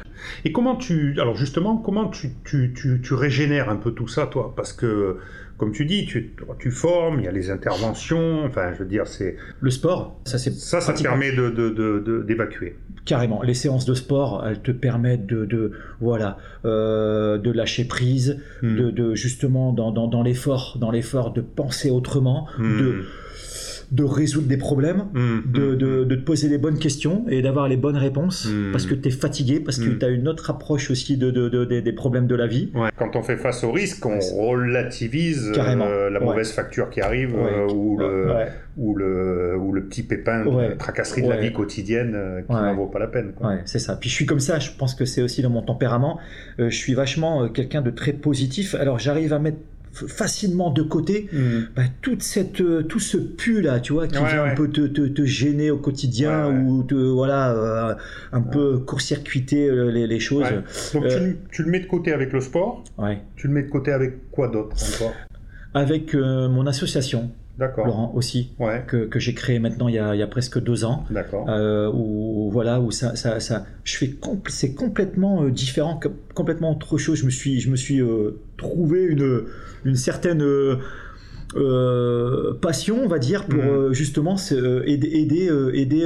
Et 0.43 0.51
comment 0.51 0.75
tu, 0.75 1.15
alors 1.19 1.35
justement, 1.35 1.77
comment 1.77 2.07
tu, 2.07 2.31
tu, 2.45 2.73
tu, 2.75 3.01
tu, 3.01 3.13
régénères 3.13 3.69
un 3.69 3.75
peu 3.75 3.91
tout 3.91 4.07
ça, 4.07 4.27
toi? 4.27 4.53
Parce 4.55 4.73
que 4.73 5.17
comme 5.57 5.71
tu 5.71 5.85
dis, 5.85 6.05
tu, 6.05 6.33
tu 6.59 6.69
formes, 6.69 7.19
il 7.19 7.25
y 7.25 7.27
a 7.29 7.31
les 7.31 7.49
interventions, 7.49 8.43
enfin, 8.43 8.73
je 8.73 8.79
veux 8.79 8.89
dire, 8.89 9.07
c'est... 9.07 9.37
Le 9.61 9.69
sport, 9.69 10.19
ça 10.25 10.37
c'est... 10.37 10.51
Ça, 10.51 10.81
ça 10.81 10.93
te 10.93 11.01
permet 11.01 11.31
d'évacuer. 11.31 12.69
De, 12.69 12.73
de, 12.73 13.03
Carrément. 13.05 13.41
Les 13.41 13.53
séances 13.53 13.85
de 13.85 13.93
sport, 13.93 14.43
elles 14.45 14.61
te 14.61 14.71
permettent 14.71 15.27
de, 15.27 15.71
voilà, 16.01 16.37
euh, 16.65 17.37
de 17.37 17.51
lâcher 17.51 17.85
prise, 17.85 18.41
hmm. 18.61 18.91
de, 18.91 19.15
justement, 19.15 19.71
dans, 19.71 19.91
dans, 19.91 20.07
dans 20.07 20.23
l'effort, 20.23 20.77
dans 20.79 20.91
l'effort 20.91 21.31
de 21.31 21.41
penser 21.41 21.89
autrement, 21.89 22.47
hmm. 22.57 22.79
de 22.79 23.05
de 23.95 24.03
résoudre 24.03 24.47
des 24.47 24.57
problèmes, 24.57 25.05
mmh, 25.13 25.19
mmh, 25.19 25.43
de, 25.51 25.75
de, 25.75 25.85
mmh. 26.03 26.05
de, 26.05 26.15
te 26.15 26.21
poser 26.21 26.49
les 26.49 26.57
bonnes 26.57 26.79
questions 26.79 27.25
et 27.29 27.41
d'avoir 27.41 27.67
les 27.67 27.77
bonnes 27.77 27.97
réponses 27.97 28.47
parce 28.71 28.85
que 28.85 28.93
tu 28.93 29.07
es 29.07 29.11
fatigué, 29.11 29.59
parce 29.59 29.79
que 29.79 29.89
tu 29.89 30.05
as 30.05 30.09
une 30.09 30.27
autre 30.27 30.49
approche 30.49 30.91
aussi 30.91 31.17
de, 31.17 31.29
des 31.79 31.93
problèmes 31.93 32.27
de 32.27 32.35
la 32.35 32.47
vie. 32.47 32.71
Quand 32.97 33.15
on 33.15 33.23
fait 33.23 33.37
face 33.37 33.63
au 33.63 33.71
risque, 33.71 34.05
on 34.05 34.19
relativise 34.19 35.51
euh, 35.57 36.09
la 36.09 36.19
mauvaise 36.19 36.51
facture 36.51 36.89
qui 36.89 37.01
arrive 37.01 37.35
euh, 37.35 37.67
ou, 37.71 37.97
le, 37.97 38.45
ou, 38.77 38.95
le, 38.95 39.57
ou 39.57 39.71
le 39.71 39.85
petit 39.85 40.03
pépin 40.03 40.45
de 40.45 40.73
tracasserie 40.75 41.21
de 41.21 41.29
la 41.29 41.37
vie 41.37 41.53
quotidienne 41.53 42.13
euh, 42.15 42.41
qui 42.41 42.51
n'en 42.51 42.75
vaut 42.75 42.87
pas 42.87 42.99
la 42.99 43.07
peine. 43.07 43.33
Ouais, 43.41 43.61
c'est 43.65 43.79
ça. 43.79 43.95
Puis 43.95 44.09
je 44.09 44.15
suis 44.15 44.25
comme 44.25 44.39
ça, 44.39 44.59
je 44.59 44.71
pense 44.77 44.95
que 44.95 45.05
c'est 45.05 45.21
aussi 45.21 45.41
dans 45.41 45.49
mon 45.49 45.61
tempérament. 45.61 46.19
je 46.57 46.69
suis 46.69 46.93
vachement 46.93 47.47
quelqu'un 47.49 47.81
de 47.81 47.91
très 47.91 48.13
positif. 48.13 48.75
Alors 48.75 48.99
j'arrive 48.99 49.33
à 49.33 49.39
mettre 49.39 49.59
facilement 49.95 50.69
de 50.71 50.81
côté 50.81 51.29
mm. 51.31 51.59
bah, 51.75 51.83
toute 52.01 52.21
cette 52.21 52.61
euh, 52.61 52.83
tout 52.83 52.99
ce 52.99 53.17
pu 53.17 53.61
là 53.61 53.79
tu 53.79 53.93
vois 53.93 54.07
qui 54.07 54.17
vient 54.17 54.43
un 54.43 54.55
peu 54.55 54.69
te, 54.69 54.85
te, 54.87 55.25
gêner 55.25 55.71
au 55.71 55.77
quotidien 55.77 56.49
ou 56.49 56.83
te 56.83 56.95
voilà 56.95 57.51
euh, 57.53 57.95
un 58.31 58.41
peu 58.41 58.79
court-circuiter 58.79 59.67
euh, 59.67 59.89
les, 59.91 60.07
les, 60.07 60.19
choses. 60.19 60.45
Donc 60.93 61.07
tu, 61.07 61.37
tu, 61.51 61.63
le 61.63 61.71
mets 61.71 61.79
de 61.79 61.87
côté 61.87 62.13
avec 62.13 62.31
le 62.33 62.41
sport? 62.41 62.83
Tu 63.35 63.47
le 63.47 63.53
mets 63.53 63.63
de 63.63 63.69
côté 63.69 63.91
avec 63.91 64.29
quoi 64.31 64.47
d'autre 64.47 64.75
encore? 64.95 65.13
Avec 65.73 66.13
mon 66.13 66.67
association 66.67 67.31
Laurent 67.57 68.11
aussi, 68.15 68.53
que, 68.87 69.05
que 69.05 69.19
j'ai 69.19 69.33
créé 69.33 69.59
maintenant 69.59 69.87
il 69.87 69.95
y, 69.95 69.99
a, 69.99 70.13
il 70.13 70.19
y, 70.19 70.23
a, 70.23 70.27
presque 70.27 70.61
deux 70.61 70.83
ans. 70.83 71.05
D'accord. 71.09 71.49
Euh, 71.49 71.89
où 71.93 72.49
voilà, 72.51 72.81
où 72.81 72.91
ça, 72.91 73.15
ça, 73.15 73.39
ça 73.39 73.65
je 73.83 73.97
fais 73.97 74.13
c'est 74.47 74.73
complètement 74.73 75.43
euh, 75.43 75.51
différent, 75.51 75.99
complètement 76.33 76.71
autre 76.71 76.97
chose. 76.97 77.19
Je 77.19 77.25
me 77.25 77.29
suis, 77.29 77.59
je 77.59 77.69
me 77.69 77.75
suis 77.75 78.01
euh, 78.01 78.39
trouvé 78.57 79.03
une, 79.03 79.43
une 79.85 79.95
certaine 79.95 80.43
euh, 81.55 82.53
passion, 82.53 82.99
on 83.03 83.07
va 83.07 83.19
dire, 83.19 83.45
pour 83.45 83.63
mm. 83.63 83.67
euh, 83.67 83.93
justement 83.93 84.35
euh, 84.51 84.83
aider, 84.85 85.07
aider, 85.07 85.49
aider 85.73 86.05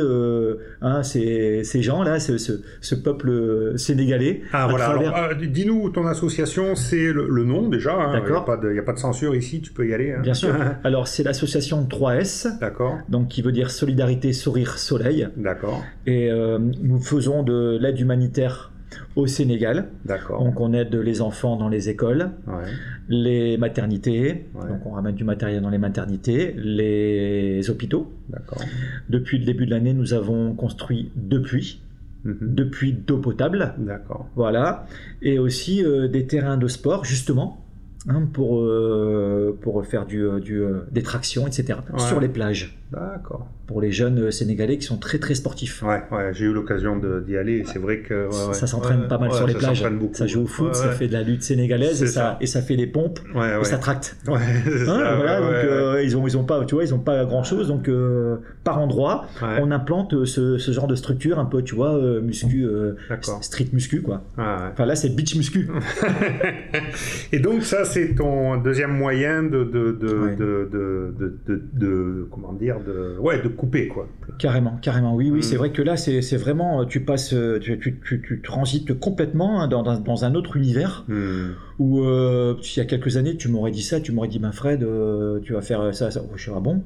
hein, 0.81 1.03
ces, 1.03 1.63
ces 1.63 1.81
gens-là, 1.81 2.19
ce, 2.19 2.37
ce, 2.37 2.95
peuple 2.95 3.73
sénégalais. 3.77 4.41
Ah 4.53 4.67
voilà. 4.69 5.33
Dis-nous 5.33 5.89
ton 5.89 6.05
association, 6.05 6.75
c'est 6.75 7.11
le, 7.11 7.43
nom 7.43 7.67
déjà. 7.67 7.93
Hein. 7.93 8.13
D'accord. 8.13 8.45
Il 8.63 8.69
n'y 8.69 8.79
a, 8.79 8.83
pas 8.83 8.93
de 8.93 8.99
censure 8.99 9.35
ici, 9.35 9.61
tu 9.61 9.71
peux 9.71 9.87
y 9.87 9.93
aller. 9.93 10.11
Hein. 10.11 10.21
Bien 10.21 10.33
sûr. 10.33 10.53
Alors 10.83 11.07
c'est 11.07 11.23
l'association 11.23 11.83
3S. 11.83 12.59
D'accord. 12.59 12.97
Donc 13.09 13.29
qui 13.29 13.41
veut 13.41 13.51
dire 13.51 13.71
Solidarité, 13.71 14.33
Sourire, 14.33 14.77
Soleil. 14.77 15.29
D'accord. 15.37 15.83
Et 16.05 16.29
nous 16.59 16.99
faisons 16.99 17.43
de 17.43 17.77
l'aide 17.79 17.99
humanitaire 17.99 18.71
au 19.15 19.27
Sénégal. 19.27 19.87
D'accord. 20.05 20.43
Donc 20.43 20.59
on 20.59 20.73
aide 20.73 20.95
les 20.95 21.21
enfants 21.21 21.57
dans 21.57 21.69
les 21.69 21.89
écoles, 21.89 22.31
les 23.07 23.57
maternités, 23.57 24.45
donc 24.53 24.85
on 24.85 24.91
ramène 24.91 25.15
du 25.15 25.23
matériel 25.23 25.61
dans 25.61 25.69
les 25.69 25.77
maternités, 25.77 26.53
les 26.57 27.69
hôpitaux. 27.69 28.11
D'accord. 28.29 28.61
Depuis 29.09 29.39
le 29.39 29.45
début 29.45 29.65
de 29.65 29.71
l'année, 29.71 29.93
nous 29.93 30.13
avons 30.13 30.53
construit 30.53 31.11
deux 31.15 31.41
puits. 31.41 31.81
Mhm. 32.25 32.37
Depuis 32.41 32.91
d'eau 32.91 33.17
potable. 33.17 33.75
D'accord. 33.77 34.27
Voilà. 34.35 34.85
Et 35.21 35.39
aussi 35.39 35.85
euh, 35.85 36.09
des 36.09 36.27
terrains 36.27 36.57
de 36.57 36.67
sport, 36.67 37.05
justement, 37.05 37.63
hein, 38.09 38.27
pour, 38.33 38.59
euh, 38.59 39.57
pour 39.61 39.85
faire 39.85 40.05
du, 40.05 40.23
euh, 40.23 40.39
du 40.41 40.61
des 40.91 41.01
tractions, 41.01 41.47
etc. 41.47 41.79
Sur 41.97 42.19
les 42.19 42.27
plages. 42.27 42.78
D'accord. 42.91 43.47
Pour 43.67 43.81
les 43.81 43.91
jeunes 43.91 44.19
euh, 44.19 44.31
Sénégalais 44.31 44.79
qui 44.79 44.85
sont 44.85 44.97
très 44.97 45.19
très 45.19 45.35
sportifs. 45.35 45.83
Ouais, 45.83 46.01
ouais 46.11 46.33
j'ai 46.33 46.45
eu 46.45 46.53
l'occasion 46.53 46.97
d'y 46.97 47.37
aller. 47.37 47.63
C'est 47.71 47.77
vrai 47.77 47.99
que 47.99 48.29
ça 48.53 48.65
s'entraîne 48.65 49.07
pas 49.07 49.19
mal 49.19 49.31
sur 49.31 49.45
les 49.45 49.53
plages. 49.53 49.85
Ça 50.13 50.25
joue 50.27 50.43
au 50.43 50.47
foot, 50.47 50.73
ça 50.73 50.89
fait 50.91 51.07
de 51.07 51.13
la 51.13 51.21
lutte 51.21 51.43
sénégalaise 51.43 52.01
et 52.01 52.07
ça, 52.07 52.37
et 52.41 52.47
ça 52.47 52.61
fait 52.61 52.75
les 52.75 52.87
pompes 52.87 53.19
et 53.35 53.65
ça 53.65 53.77
tracte. 53.77 54.17
Ouais, 54.29 54.37
hein, 54.37 54.85
ça, 54.85 55.15
voilà, 55.15 55.39
donc 55.39 55.49
euh, 55.49 56.03
ils 56.03 56.15
ont 56.15 56.27
ils 56.27 56.37
ont 56.37 56.43
pas 56.43 56.63
tu 56.65 56.75
vois 56.75 56.83
ils 56.83 56.93
ont 56.93 56.99
pas 56.99 57.25
grand 57.25 57.43
chose 57.43 57.67
donc 57.67 57.87
euh, 57.87 58.37
par 58.63 58.77
endroit 58.79 59.25
on 59.41 59.71
implante 59.71 60.25
ce, 60.25 60.57
ce, 60.57 60.71
genre 60.71 60.85
de 60.87 60.93
structure 60.95 61.39
un 61.39 61.45
peu 61.45 61.63
tu 61.63 61.73
vois 61.73 61.99
muscu 62.21 62.67
street 63.41 63.69
muscu 63.73 64.01
quoi. 64.01 64.23
Enfin 64.37 64.85
là 64.85 64.95
c'est 64.95 65.09
beach 65.09 65.35
muscu. 65.35 65.69
et 67.31 67.39
donc 67.39 67.63
ça 67.63 67.85
c'est 67.85 68.15
ton 68.15 68.57
deuxième 68.57 68.95
moyen 68.95 69.43
de 69.43 69.63
de 69.63 69.91
de, 69.91 70.29
de, 70.37 71.39
de, 71.47 71.61
de 71.73 72.27
comment 72.31 72.53
dire 72.53 72.78
manière 72.79 72.95
de, 72.95 73.17
ouais, 73.19 73.41
de 73.41 73.47
couper, 73.47 73.87
quoi. 73.87 74.07
Carrément, 74.37 74.77
carrément, 74.81 75.15
oui, 75.15 75.29
oui. 75.31 75.39
Mm. 75.39 75.43
C'est 75.43 75.55
vrai 75.55 75.71
que 75.71 75.81
là, 75.81 75.97
c'est 75.97 76.37
vraiment, 76.37 76.85
tu 76.85 77.01
passes, 77.01 77.33
euh, 77.33 77.59
tu, 77.59 77.79
tu, 77.79 77.99
tu, 78.03 78.21
tu 78.21 78.41
transites 78.41 78.97
complètement 78.99 79.61
hein, 79.61 79.67
dans, 79.67 79.83
dans, 79.83 79.99
dans 79.99 80.25
un 80.25 80.35
autre 80.35 80.57
univers 80.57 81.05
Hmm. 81.07 81.51
où, 81.79 82.03
euh, 82.03 82.55
il 82.61 82.77
y 82.77 82.81
a 82.81 82.85
quelques 82.85 83.17
années, 83.17 83.35
tu 83.37 83.47
m'aurais 83.47 83.71
dit 83.71 83.81
ça, 83.81 83.99
tu 83.99 84.11
m'aurais 84.11 84.27
dit, 84.27 84.39
ben 84.39 84.51
Fred, 84.51 84.83
euh, 84.83 85.39
tu 85.43 85.53
vas 85.53 85.61
faire 85.61 85.93
ça, 85.93 86.11
ça. 86.11 86.21
Je 86.35 86.41
suis 86.41 86.51
ah 86.55 86.59
bon. 86.59 86.83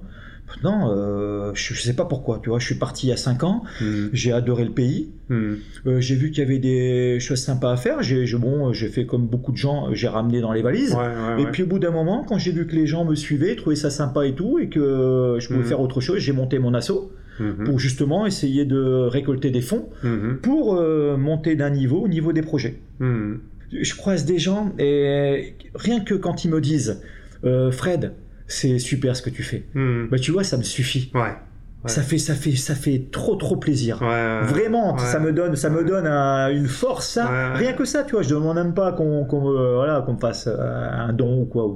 Non, 0.63 0.89
euh, 0.91 1.51
je, 1.55 1.73
je 1.73 1.81
sais 1.81 1.93
pas 1.95 2.05
pourquoi. 2.05 2.39
Tu 2.43 2.49
vois, 2.49 2.59
je 2.59 2.65
suis 2.65 2.75
parti 2.75 3.07
il 3.07 3.09
y 3.09 3.13
a 3.13 3.17
5 3.17 3.43
ans. 3.43 3.63
Hmm. 3.81 4.07
J'ai 4.13 4.31
adoré 4.31 4.63
le 4.65 4.71
pays. 4.71 5.09
Hmm. 5.29 5.53
Euh, 5.87 5.99
j'ai 5.99 6.15
vu 6.15 6.29
qu'il 6.31 6.43
y 6.43 6.45
avait 6.45 6.59
des 6.59 7.19
choses 7.19 7.39
sympas 7.39 7.71
à 7.71 7.77
faire. 7.77 8.03
J'ai 8.03 8.25
bon, 8.37 8.71
j'ai 8.73 8.87
fait 8.89 9.05
comme 9.05 9.25
beaucoup 9.27 9.51
de 9.51 9.57
gens. 9.57 9.93
J'ai 9.93 10.07
ramené 10.07 10.41
dans 10.41 10.51
les 10.53 10.61
valises. 10.61 10.93
Ouais, 10.93 10.99
ouais, 10.99 11.41
Et 11.41 11.45
ouais. 11.45 11.51
puis 11.51 11.63
au 11.63 11.67
bout 11.67 11.79
d'un 11.79 11.91
moment, 11.91 12.23
quand 12.27 12.37
j'ai 12.37 12.51
vu 12.51 12.67
que 12.67 12.75
les 12.75 12.85
gens 12.85 13.05
me 13.05 13.15
suivaient, 13.15 13.55
trouvaient 13.55 13.75
ça 13.75 13.89
sympa 13.89 14.25
et 14.27 14.33
tout, 14.33 14.59
et 14.59 14.69
que 14.69 15.37
je 15.39 15.47
pouvais 15.47 15.59
Mhm. 15.59 15.65
faire 15.65 15.81
autre 15.81 16.01
chose, 16.01 16.19
j'ai 16.19 16.33
monté 16.33 16.59
mon 16.59 16.73
assaut 16.73 17.11
pour 17.65 17.79
justement 17.79 18.27
essayer 18.27 18.63
de 18.63 19.07
récolter 19.07 19.49
des 19.49 19.61
fonds 19.61 19.89
pour 20.43 20.75
euh, 20.75 21.17
monter 21.17 21.55
d'un 21.55 21.71
niveau 21.71 22.01
au 22.01 22.07
niveau 22.07 22.31
des 22.31 22.43
projets. 22.43 22.75
Hmm. 22.99 23.37
Je 23.71 23.95
croise 23.95 24.25
des 24.25 24.37
gens 24.37 24.71
et 24.77 25.55
rien 25.73 26.01
que 26.01 26.13
quand 26.13 26.45
ils 26.45 26.51
me 26.51 26.61
disent 26.61 27.01
euh, 27.43 27.71
Fred, 27.71 28.13
c'est 28.53 28.79
super 28.79 29.15
ce 29.15 29.21
que 29.21 29.29
tu 29.29 29.43
fais. 29.43 29.63
Bah 30.09 30.17
tu 30.19 30.31
vois, 30.31 30.43
ça 30.43 30.57
me 30.57 30.63
suffit. 30.63 31.11
Ouais. 31.13 31.21
Ouais. 31.21 31.89
Ça 31.89 32.01
fait 32.01 32.17
ça 32.17 32.33
fait 32.33 32.55
ça 32.55 32.75
fait 32.75 33.07
trop 33.11 33.35
trop 33.35 33.57
plaisir. 33.57 34.01
Ouais, 34.01 34.07
ouais. 34.07 34.41
Vraiment, 34.43 34.95
ça 35.05 35.19
me 35.19 35.33
donne, 35.33 35.55
ça 35.57 35.69
me 35.69 35.83
donne 35.83 36.07
un- 36.07 36.49
une 36.49 36.67
force, 36.67 37.09
ça. 37.09 37.25
Rien 37.55 37.73
que 37.73 37.83
ça, 37.83 38.03
tu 38.03 38.13
vois. 38.13 38.21
Je 38.21 38.29
demande 38.29 38.55
même 38.55 38.73
pas 38.73 38.93
qu'on 38.93 39.25
qu'on 39.25 39.41
me- 39.41 39.75
voilà, 39.75 40.01
qu'on 40.05 40.13
me 40.13 40.19
fasse 40.19 40.47
euh, 40.47 40.89
un 40.91 41.11
don 41.11 41.41
ou 41.41 41.45
quoi. 41.45 41.67
Ou. 41.67 41.75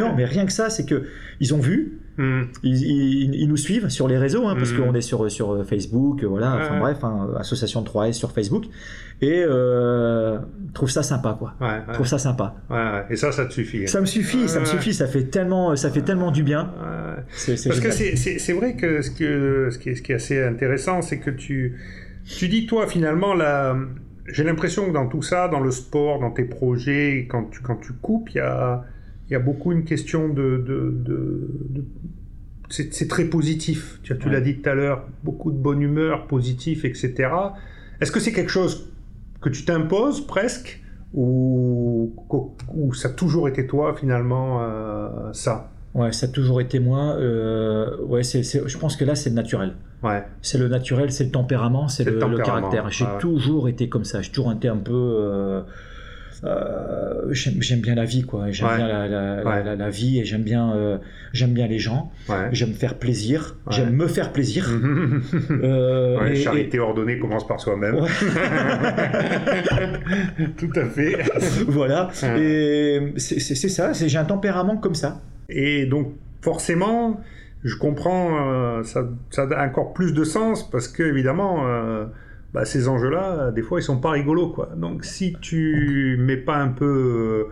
Non, 0.00 0.12
mais 0.16 0.24
rien 0.24 0.44
que 0.44 0.50
ça, 0.52 0.70
c'est 0.70 0.84
que 0.84 1.04
ils 1.38 1.54
ont 1.54 1.58
vu, 1.60 2.00
Ils, 2.18 2.82
ils- 2.82 3.34
ils 3.34 3.48
nous 3.48 3.56
suivent 3.56 3.88
sur 3.88 4.06
les 4.08 4.16
réseaux, 4.18 4.46
hein, 4.46 4.54
parce 4.56 4.72
Mhm. 4.72 4.78
qu'on 4.86 4.94
est 4.94 5.00
sur, 5.00 5.30
sur 5.30 5.66
Facebook, 5.66 6.22
voilà, 6.24 6.54
enfin 6.56 6.74
Ouais. 6.74 6.80
bref, 6.80 7.02
hein, 7.02 7.30
association 7.38 7.80
de 7.82 7.86
3S 7.88 8.12
sur 8.12 8.30
Facebook, 8.32 8.64
et 9.20 9.42
euh, 9.46 10.38
trouvent 10.74 10.90
ça 10.90 11.02
sympa, 11.02 11.36
quoi. 11.38 11.54
Ouais, 11.60 11.66
ouais. 11.86 11.92
Trouve 11.94 12.06
ça 12.06 12.18
sympa. 12.18 12.54
Et 13.10 13.16
ça, 13.16 13.32
ça 13.32 13.46
te 13.46 13.52
suffit. 13.52 13.88
Ça 13.88 14.00
me 14.00 14.06
suffit, 14.06 14.48
ça 14.48 14.60
me 14.60 14.64
suffit, 14.64 14.94
ça 14.94 15.06
fait 15.06 15.24
tellement, 15.24 15.74
ça 15.76 15.90
fait 15.90 16.02
tellement 16.02 16.30
du 16.30 16.42
bien. 16.42 16.72
Ouais. 16.80 17.22
C'est, 17.30 17.56
c'est 17.56 17.68
Parce 17.68 17.80
que 17.80 17.90
génial. 17.90 18.16
c'est- 18.16 18.52
vrai 18.52 18.76
que 18.76 19.02
ce, 19.02 19.10
que 19.10 19.68
ce, 19.72 19.78
qui 19.78 19.90
est, 19.90 19.94
ce 19.96 20.02
qui 20.02 20.12
est 20.12 20.16
assez 20.16 20.42
intéressant, 20.42 21.02
c'est 21.02 21.18
que 21.18 21.30
tu, 21.30 21.76
tu 22.24 22.48
dis, 22.48 22.66
toi, 22.66 22.86
finalement, 22.86 23.34
la, 23.34 23.76
j'ai 24.26 24.44
l'impression 24.44 24.86
que 24.86 24.92
dans 24.92 25.06
tout 25.08 25.22
ça, 25.22 25.48
dans 25.48 25.60
le 25.60 25.70
sport, 25.70 26.20
dans 26.20 26.30
tes 26.30 26.44
projets, 26.44 27.26
quand 27.28 27.50
tu, 27.50 27.60
quand 27.60 27.76
tu 27.76 27.92
coupes, 27.94 28.30
il 28.30 28.36
y 28.36 28.40
a, 28.40 28.84
il 29.28 29.32
y 29.32 29.36
a 29.36 29.40
beaucoup 29.40 29.72
une 29.72 29.84
question 29.84 30.28
de... 30.28 30.58
de, 30.66 30.92
de- 30.94 31.48
de- 31.70 31.84
c'est 32.70 33.08
très 33.08 33.26
positif, 33.26 34.00
tu, 34.02 34.16
tu 34.18 34.26
Ouais. 34.26 34.32
l'as 34.32 34.40
dit 34.40 34.56
tout 34.56 34.68
à 34.68 34.74
l'heure, 34.74 35.06
beaucoup 35.22 35.52
de 35.52 35.56
bonne 35.58 35.80
humeur, 35.82 36.26
positif, 36.26 36.84
etc. 36.84 37.28
Est-ce 38.00 38.10
que 38.10 38.18
c'est 38.20 38.32
quelque 38.32 38.50
chose 38.50 38.90
que 39.40 39.48
tu 39.50 39.64
t'imposes 39.64 40.26
presque 40.26 40.82
ou, 41.12 42.12
ou 42.74 42.94
ça 42.94 43.08
a 43.08 43.12
toujours 43.12 43.48
été 43.48 43.66
toi 43.66 43.94
finalement 43.94 44.60
euh, 44.62 45.32
ça? 45.32 45.70
Ouais, 45.94 46.10
ça 46.10 46.26
a 46.26 46.28
toujours 46.30 46.60
été 46.60 46.80
moi. 46.80 47.14
euh, 47.18 47.96
ouais, 48.06 48.24
c'est- 48.24 48.42
je 48.42 48.78
pense 48.78 48.96
que 48.96 49.04
là, 49.04 49.14
c'est 49.14 49.30
le 49.30 49.36
naturel. 49.36 49.74
Ouais. 50.02 50.24
C'est 50.42 50.58
le 50.58 50.66
naturel, 50.68 51.12
c'est 51.12 51.24
le 51.24 51.30
tempérament, 51.30 51.86
c'est 51.88 52.02
le, 52.04 52.18
caractère. 52.38 52.90
J'ai 52.90 53.04
ouais. 53.04 53.18
toujours 53.20 53.68
été 53.68 53.88
comme 53.88 54.04
ça. 54.04 54.20
J'ai 54.22 54.32
toujours 54.32 54.52
été 54.52 54.66
un 54.68 54.76
peu. 54.78 54.92
euh, 54.92 55.62
euh, 56.44 57.22
j'aime, 57.30 57.80
bien 57.80 57.94
la 57.94 58.04
vie, 58.04 58.22
quoi. 58.22 58.50
J'aime 58.50 58.68
Ouais. 58.68 58.76
bien 58.76 58.86
la, 58.88 59.08
la, 59.08 59.36
la- 59.36 59.44
Ouais. 59.44 59.64
la- 59.64 59.76
la 59.76 59.88
vie 59.90 60.20
et 60.20 60.24
j'aime 60.24 60.42
bien, 60.42 60.74
euh, 60.74 60.98
j'aime 61.32 61.52
bien 61.52 61.66
les 61.66 61.78
gens. 61.78 62.12
Ouais. 62.28 62.48
J'aime 62.52 62.72
faire 62.74 62.98
plaisir. 62.98 63.56
J'aime 63.70 63.94
me 63.94 64.06
faire 64.06 64.32
plaisir. 64.32 64.68
Euh, 65.50 66.26
et- 66.26 66.36
charité 66.36 66.78
ordonnée 66.78 67.18
commence 67.18 67.46
par 67.46 67.60
soi-même. 67.60 67.96
Tout 70.56 70.70
à 70.76 70.84
fait. 70.86 71.12
et- 71.12 71.22
voilà. 71.68 72.08
Et 72.36 73.12
c'est, 73.16 73.38
ça. 73.68 73.92
J'ai 73.92 74.18
un 74.18 74.24
tempérament 74.24 74.76
comme 74.76 74.94
ça. 74.94 75.20
Et 75.48 75.86
donc, 75.86 76.12
forcément, 76.42 77.20
je 77.62 77.76
comprends, 77.76 78.36
euh, 78.78 78.82
ça, 78.82 79.08
ça 79.30 79.46
a 79.56 79.66
encore 79.66 79.92
plus 79.92 80.12
de 80.12 80.24
sens 80.24 80.68
parce 80.70 80.88
que, 80.88 81.02
évidemment, 81.02 81.64
bah, 82.54 82.64
ces 82.64 82.86
enjeux-là, 82.86 83.50
des 83.50 83.62
fois, 83.62 83.80
ils 83.80 83.82
sont 83.82 83.98
pas 83.98 84.12
rigolos, 84.12 84.50
quoi. 84.50 84.70
Donc, 84.76 85.04
si 85.04 85.36
tu 85.40 86.16
mets 86.20 86.36
pas 86.36 86.56
un 86.56 86.68
peu. 86.68 87.48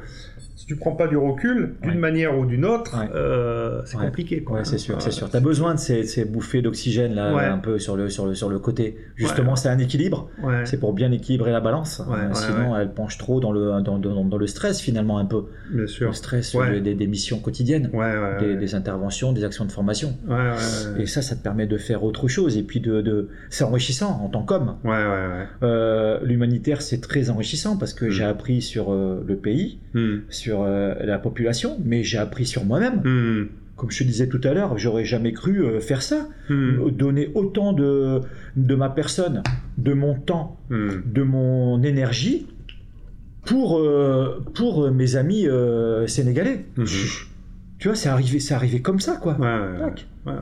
Si 0.62 0.68
tu 0.68 0.76
prends 0.76 0.92
pas 0.92 1.08
du 1.08 1.16
recul, 1.16 1.74
d'une 1.82 1.90
Ouais. 1.92 1.96
manière 1.98 2.38
ou 2.38 2.46
d'une 2.46 2.64
autre, 2.64 2.96
Ouais. 2.96 3.08
euh, 3.16 3.82
c'est 3.84 3.96
Ouais. 3.96 4.04
compliqué, 4.06 4.44
quoi. 4.44 4.62
C'est 4.64 4.78
sûr, 4.78 5.02
c'est 5.02 5.10
sûr. 5.10 5.26
Euh, 5.26 5.30
T'as 5.32 5.40
besoin 5.40 5.74
de 5.74 5.80
ces, 5.80 6.04
ces 6.04 6.24
bouffées 6.24 6.62
d'oxygène 6.62 7.14
là, 7.16 7.52
un 7.52 7.58
peu 7.58 7.80
sur 7.80 7.96
le, 7.96 8.08
sur 8.08 8.26
le, 8.26 8.34
sur 8.36 8.48
le 8.48 8.60
côté. 8.60 8.96
Justement, 9.16 9.56
c'est 9.56 9.68
un 9.68 9.78
équilibre. 9.78 10.28
C'est 10.64 10.78
pour 10.78 10.92
bien 10.92 11.10
équilibrer 11.10 11.50
la 11.50 11.60
balance. 11.60 12.00
Euh, 12.00 12.32
sinon, 12.32 12.76
elle 12.76 12.92
penche 12.92 13.18
trop 13.18 13.40
dans 13.40 13.50
le, 13.50 13.80
dans, 13.82 13.98
dans- 13.98 14.24
dans 14.24 14.36
le 14.38 14.46
stress, 14.46 14.80
finalement, 14.80 15.18
un 15.18 15.24
peu. 15.24 15.46
Bien 15.74 15.86
sûr. 15.88 16.08
Le 16.08 16.12
stress 16.14 16.54
des, 16.84 16.94
des 16.94 17.06
missions 17.08 17.40
quotidiennes, 17.40 17.90
des, 18.38 18.74
interventions, 18.76 19.32
des 19.32 19.42
actions 19.42 19.64
de 19.64 19.72
formation. 19.72 20.16
Et 20.96 21.06
ça, 21.06 21.22
ça 21.22 21.34
te 21.34 21.42
permet 21.42 21.66
de 21.66 21.76
faire 21.76 22.04
autre 22.04 22.28
chose. 22.28 22.56
Et 22.56 22.62
puis, 22.62 22.78
de, 22.78 23.00
de... 23.00 23.28
c'est 23.50 23.64
enrichissant 23.64 24.20
en 24.24 24.28
tant 24.28 24.44
qu'homme. 24.44 24.76
Euh, 25.62 26.18
L'humanitaire, 26.22 26.82
c'est 26.82 27.00
très 27.00 27.30
enrichissant 27.30 27.76
parce 27.76 27.94
que 27.94 28.04
Mm. 28.06 28.10
j'ai 28.10 28.24
appris 28.24 28.62
sur 28.62 28.92
euh, 28.92 29.24
le 29.26 29.36
pays, 29.36 29.78
Hmm. 29.94 30.20
sur 30.30 30.51
euh, 30.60 30.94
la 31.04 31.18
population, 31.18 31.78
mais 31.84 32.02
j'ai 32.02 32.18
appris 32.18 32.44
sur 32.46 32.64
moi-même. 32.64 33.00
Hmm. 33.04 33.48
Comme 33.76 33.90
je 33.90 33.98
te 34.00 34.04
disais 34.04 34.28
tout 34.28 34.40
à 34.44 34.52
l'heure, 34.52 34.76
j'aurais 34.78 35.04
jamais 35.04 35.32
cru 35.32 35.64
euh, 35.64 35.80
faire 35.80 36.02
ça. 36.02 36.28
Hmm. 36.50 36.90
Donner 36.90 37.30
autant 37.34 37.72
de, 37.72 38.20
de 38.56 38.74
ma 38.74 38.90
personne, 38.90 39.42
de 39.78 39.92
mon 39.94 40.14
temps, 40.14 40.58
Hmm. 40.70 40.88
de 41.06 41.22
mon 41.22 41.82
énergie 41.82 42.46
pour, 43.44 43.78
euh, 43.78 44.44
pour 44.54 44.90
mes 44.90 45.16
amis 45.16 45.48
euh, 45.48 46.06
sénégalais. 46.06 46.64
Tu 47.78 47.88
vois, 47.88 47.96
c'est 47.96 48.08
arrivé, 48.08 48.38
c'est 48.38 48.54
arrivé 48.54 48.80
comme 48.80 49.00
ça, 49.00 49.16
quoi. 49.16 49.36
Ouais, 49.38 49.46
ouais, 49.46 49.84
ouais. 50.26 50.32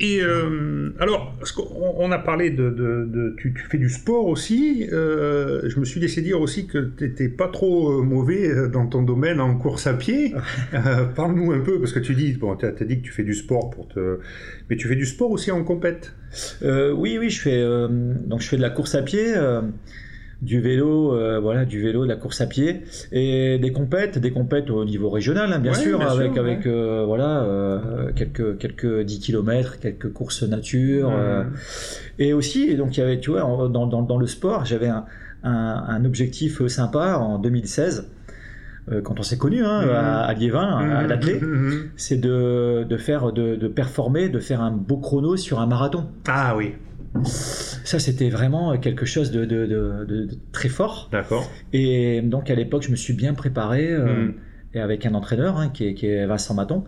Et 0.00 0.20
euh, 0.22 0.90
alors, 1.00 1.36
on 1.96 2.12
a 2.12 2.18
parlé 2.18 2.50
de, 2.50 2.70
de, 2.70 3.04
de- 3.06 3.34
tu, 3.36 3.52
tu 3.52 3.62
fais 3.68 3.78
du 3.78 3.88
sport 3.88 4.26
aussi. 4.26 4.86
euh, 4.92 5.68
je 5.68 5.80
me 5.80 5.84
suis 5.84 5.98
laissé 5.98 6.22
dire 6.22 6.40
aussi 6.40 6.68
que 6.68 6.92
tu 6.96 7.04
n'étais 7.04 7.28
pas 7.28 7.48
trop 7.48 7.98
euh, 7.98 8.02
mauvais 8.02 8.68
dans 8.68 8.86
ton 8.86 9.02
domaine 9.02 9.40
en 9.40 9.56
course 9.56 9.86
à 9.86 9.94
pied. 9.94 10.34
Euh, 10.74 11.04
Parle-nous 11.06 11.52
un 11.52 11.60
peu, 11.60 11.80
parce 11.80 11.92
que 11.92 11.98
tu 11.98 12.14
dis, 12.14 12.32
bon, 12.34 12.54
tu 12.54 12.66
as, 12.66 12.70
dit 12.72 13.00
que 13.00 13.04
tu 13.06 13.12
fais 13.12 13.24
du 13.24 13.34
sport 13.34 13.70
pour 13.70 13.88
te, 13.88 14.18
mais 14.70 14.76
tu 14.76 14.86
fais 14.86 14.96
du 14.96 15.06
sport 15.06 15.30
aussi 15.30 15.50
en 15.50 15.64
compète? 15.64 16.14
Oui, 16.62 17.18
oui, 17.18 17.30
je 17.30 17.40
fais, 17.40 17.62
donc 17.62 18.40
je 18.40 18.48
fais 18.48 18.56
de 18.56 18.62
la 18.62 18.70
course 18.70 18.94
à 18.94 19.02
pied, 19.02 19.34
du 20.40 20.60
vélo, 20.60 21.14
euh, 21.14 21.40
voilà, 21.40 21.64
du 21.64 21.82
vélo, 21.82 22.04
de 22.04 22.08
la 22.08 22.14
course 22.16 22.40
à 22.40 22.46
pied, 22.46 22.82
et 23.10 23.58
des 23.58 23.72
compètes, 23.72 24.18
des 24.18 24.30
compètes 24.30 24.70
au 24.70 24.84
niveau 24.84 25.10
régional, 25.10 25.52
hein, 25.52 25.58
bien 25.58 25.72
Ouais, 25.72 25.78
sûr, 25.78 25.98
bien 25.98 26.08
avec, 26.08 26.66
euh, 26.66 27.04
voilà, 27.06 27.42
euh, 27.42 28.12
quelques, 28.14 28.56
quelques 28.58 29.00
10 29.02 29.18
km, 29.20 29.78
quelques 29.80 30.12
courses 30.12 30.44
nature. 30.44 31.10
Mmh. 31.10 31.50
Et 32.20 32.32
aussi, 32.32 32.74
donc 32.76 32.96
il 32.96 33.00
y 33.00 33.02
avait, 33.02 33.18
tu 33.18 33.30
vois, 33.30 33.42
en- 33.44 33.68
dans, 33.68 33.86
dans, 33.86 34.02
dans 34.02 34.18
le 34.18 34.26
sport, 34.28 34.64
j'avais 34.64 34.88
un, 34.88 35.04
un, 35.42 35.84
un 35.88 36.04
objectif 36.04 36.64
sympa 36.68 37.16
en 37.16 37.38
2016, 37.40 38.08
euh, 38.90 39.02
quand 39.02 39.18
on 39.18 39.22
s'est 39.22 39.38
connus 39.38 39.64
hein, 39.64 39.82
Mhm. 39.82 39.90
à, 39.90 40.20
à 40.22 40.34
Liévin, 40.34 40.78
à 40.78 41.02
Mhm, 41.02 41.08
l'athlé, 41.08 41.40
mhm. 41.40 41.88
c'est 41.96 42.16
de, 42.20 42.84
de 42.88 42.96
faire, 42.96 43.32
de, 43.32 43.56
de 43.56 43.68
performer, 43.68 44.28
de 44.28 44.38
faire 44.38 44.60
un 44.62 44.70
beau 44.70 44.98
chrono 44.98 45.36
sur 45.36 45.58
un 45.60 45.66
marathon. 45.66 46.06
Ah 46.28 46.54
oui, 46.56 46.74
Ça, 47.24 47.98
c'était 47.98 48.28
vraiment 48.28 48.76
quelque 48.78 49.06
chose 49.06 49.30
de, 49.30 49.44
de, 49.44 49.66
de- 49.66 50.04
de- 50.06 50.24
de 50.26 50.38
très 50.52 50.68
fort. 50.68 51.08
d'accord. 51.10 51.48
Et 51.72 52.20
donc, 52.22 52.50
à 52.50 52.54
l'époque, 52.54 52.82
je 52.82 52.90
me 52.90 52.96
suis 52.96 53.14
bien 53.14 53.34
préparé, 53.34 53.90
euh, 53.90 54.06
Mhm. 54.26 54.34
et 54.74 54.80
avec 54.80 55.06
un 55.06 55.14
entraîneur 55.14 55.56
hein, 55.56 55.70
qui, 55.70 55.86
est, 55.88 55.94
qui 55.94 56.06
est 56.06 56.26
Vincent 56.26 56.54
Maton, 56.54 56.84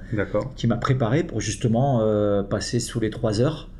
qui 0.56 0.66
m'a 0.66 0.76
préparé 0.76 1.24
pour 1.24 1.40
justement 1.40 2.00
euh, 2.02 2.42
passer 2.42 2.80
sous 2.80 3.00
les 3.00 3.10
3 3.10 3.40
heures. 3.40 3.70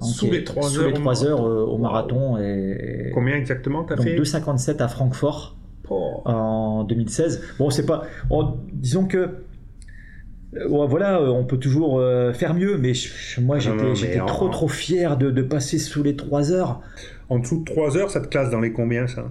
Donc, 0.00 0.08
Sous 0.08 0.30
les 0.30 0.44
trois 0.44 0.62
sous 0.70 0.78
heures 0.78 0.86
les 0.86 0.92
au 0.92 0.96
trois 0.96 1.24
heures, 1.26 1.42
marathon. 1.42 1.58
euh, 1.60 1.64
au 1.66 1.72
Wow. 1.72 1.78
marathon. 1.78 2.38
Et, 2.38 3.10
Combien 3.12 3.36
exactement 3.36 3.84
t'as 3.84 3.96
donc 3.96 4.06
fait 4.06 4.16
2,57 4.16 4.80
à 4.80 4.88
Francfort 4.88 5.58
Oh. 5.90 6.22
en 6.24 6.84
2016. 6.84 7.42
Bon, 7.58 7.68
c'est 7.68 7.84
pas. 7.84 8.04
on- 8.30 8.54
disons 8.72 9.04
que. 9.06 9.28
Euh, 10.54 10.68
ouais, 10.68 10.86
Voilà, 10.88 11.18
euh, 11.20 11.28
on 11.28 11.44
peut 11.44 11.58
toujours 11.58 11.98
euh, 12.00 12.32
faire 12.32 12.54
mieux, 12.54 12.76
mais 12.78 12.94
je- 12.94 13.40
moi 13.40 13.58
j'étais 13.58 14.18
trop 14.26 14.46
en- 14.46 14.50
trop 14.50 14.68
fier 14.68 15.16
de, 15.16 15.30
de 15.30 15.42
passer 15.42 15.78
sous 15.78 16.02
les 16.02 16.16
3 16.16 16.52
heures. 16.52 16.80
En 17.28 17.38
dessous 17.38 17.60
de 17.60 17.64
3 17.64 17.96
heures, 17.96 18.10
ça 18.10 18.20
te 18.20 18.26
classe 18.28 18.50
dans 18.50 18.60
les 18.60 18.72
combien 18.72 19.06
ça? 19.06 19.30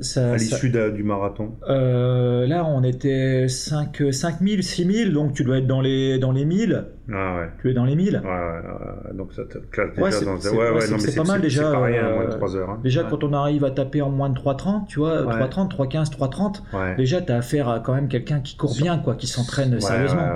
Ça, 0.00 0.32
À 0.32 0.36
l'issue 0.36 0.70
du 0.70 1.02
marathon 1.02 1.56
Euh, 1.68 2.46
là, 2.46 2.64
on 2.64 2.82
était 2.82 3.48
5, 3.48 4.02
5000, 4.12 4.62
6000, 4.62 5.12
donc 5.12 5.34
tu 5.34 5.44
dois 5.44 5.58
être 5.58 5.66
dans 5.66 5.82
les, 5.82 6.18
dans 6.18 6.32
les 6.32 6.46
1000. 6.46 6.84
Ah 7.12 7.36
ouais. 7.36 7.48
Tu 7.60 7.70
es 7.70 7.74
dans 7.74 7.84
les 7.84 7.96
1000. 7.96 8.22
Ouais, 8.24 9.12
donc 9.14 9.32
ça 9.32 9.42
te 9.44 9.58
classe 9.58 9.88
déjà 9.96 10.10
c'est- 10.10 10.24
dans 10.24 10.36
c'est- 10.38 10.48
c'est- 10.50 10.54
non, 10.54 10.74
mais 10.74 10.98
c'est 10.98 11.16
pas 11.16 11.24
mal 11.24 11.36
c'est- 11.36 11.42
déjà, 11.42 11.62
C'est 11.66 11.72
pas 11.72 11.82
rien, 11.84 12.04
euh, 12.04 12.14
moins 12.14 12.24
de 12.26 12.30
3 12.30 12.56
heures. 12.56 12.70
hein. 12.70 12.80
Déjà, 12.84 13.04
quand 13.04 13.24
on 13.24 13.32
arrive 13.32 13.64
à 13.64 13.70
taper 13.70 14.02
en 14.02 14.10
moins 14.10 14.28
de 14.28 14.34
3,30, 14.34 14.86
tu 14.88 14.98
vois, 15.00 15.22
Ouais. 15.22 15.32
3,30, 15.34 15.70
3,15, 15.70 16.10
3,30, 16.10 16.62
Ouais. 16.72 16.94
déjà, 16.96 17.20
tu 17.20 17.32
as 17.32 17.36
affaire 17.38 17.68
à 17.68 17.80
quand 17.80 17.94
même 17.94 18.08
quelqu'un 18.08 18.40
qui 18.40 18.56
court 18.56 18.74
bien, 18.76 18.98
quoi, 18.98 19.14
qui 19.16 19.26
s'entraîne 19.26 19.80
sérieusement. 19.80 20.28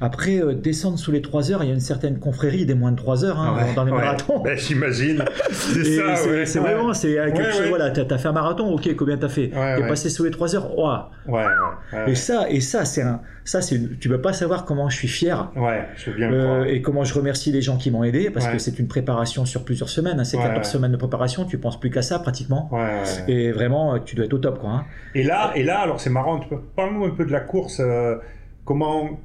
Après, 0.00 0.40
euh, 0.40 0.54
descendre 0.54 0.98
sous 0.98 1.10
les 1.12 1.22
3 1.22 1.50
heures, 1.50 1.62
il 1.64 1.68
y 1.68 1.70
a 1.70 1.74
une 1.74 1.80
certaine 1.80 2.18
confrérie 2.18 2.66
des 2.66 2.74
moins 2.74 2.92
de 2.92 2.96
3 2.96 3.24
heures 3.24 3.38
hein, 3.40 3.56
dans 3.74 3.84
les 3.84 3.92
marathons. 3.92 4.42
Ben, 4.42 4.56
J'imagine. 4.56 5.24
C'est 5.50 5.84
ça, 5.84 6.14
c'est 6.16 6.46
c'est 6.46 6.58
vraiment, 6.58 6.92
c'est 6.94 7.14
quelque 7.14 7.50
chose, 7.52 7.68
voilà, 7.68 7.90
t'as 7.90 8.14
as 8.14 8.18
fait 8.18 8.28
un 8.28 8.32
marathon, 8.32 8.72
ok, 8.72 8.94
combien 8.96 9.16
t'as 9.16 9.28
fait? 9.28 9.48
T'es 9.48 9.88
passé 9.88 10.08
sous 10.10 10.24
les 10.24 10.30
3 10.30 10.54
heures, 10.54 10.78
ouah. 10.78 11.10
Ouais, 11.26 11.42
ouais. 11.42 11.98
ouais. 11.98 12.10
Et 12.12 12.14
ça, 12.14 12.48
et 12.50 12.60
ça, 12.60 12.84
c'est 12.84 13.02
un, 13.02 13.20
ça, 13.44 13.60
c'est, 13.62 13.76
une- 13.76 13.96
tu 13.98 14.08
peux 14.08 14.20
pas 14.20 14.32
savoir 14.32 14.64
comment 14.64 14.88
je 14.88 14.96
suis 14.96 15.08
fier. 15.08 15.50
Ouais, 15.56 15.86
je 15.98 16.10
veux 16.10 16.16
bien 16.16 16.30
le 16.30 16.36
euh, 16.40 16.64
et 16.64 16.80
comment 16.80 17.04
je 17.04 17.12
remercie 17.12 17.52
les 17.52 17.60
gens 17.60 17.76
qui 17.76 17.90
m'ont 17.90 18.04
aidé 18.04 18.30
parce 18.30 18.46
Ouais. 18.46 18.52
que 18.52 18.58
c'est 18.58 18.78
une 18.78 18.88
préparation 18.88 19.44
sur 19.44 19.64
plusieurs 19.64 19.88
semaines. 19.90 20.18
hein. 20.20 20.24
C'est 20.24 20.36
Ouais, 20.38 20.44
14 20.44 20.66
ouais. 20.66 20.72
semaines 20.72 20.92
de 20.92 20.96
préparation, 20.96 21.44
tu 21.44 21.58
penses 21.58 21.78
plus 21.78 21.90
qu'à 21.90 22.02
ça 22.02 22.18
pratiquement. 22.20 22.70
Ouais. 22.72 23.02
Et 23.28 23.52
vraiment, 23.52 23.94
euh, 23.94 23.98
tu 24.04 24.16
dois 24.16 24.24
être 24.24 24.32
au 24.34 24.38
top, 24.38 24.58
quoi. 24.60 24.70
hein. 24.70 24.84
Et 25.14 25.22
là, 25.22 25.52
et 25.54 25.62
là, 25.62 25.80
alors 25.80 26.00
c'est 26.00 26.10
marrant, 26.10 26.40
parle-nous 26.76 27.04
un 27.04 27.10
peu 27.10 27.24
de 27.26 27.32
la 27.32 27.40
course. 27.40 27.80
euh, 27.80 28.16
comment, 28.64 29.18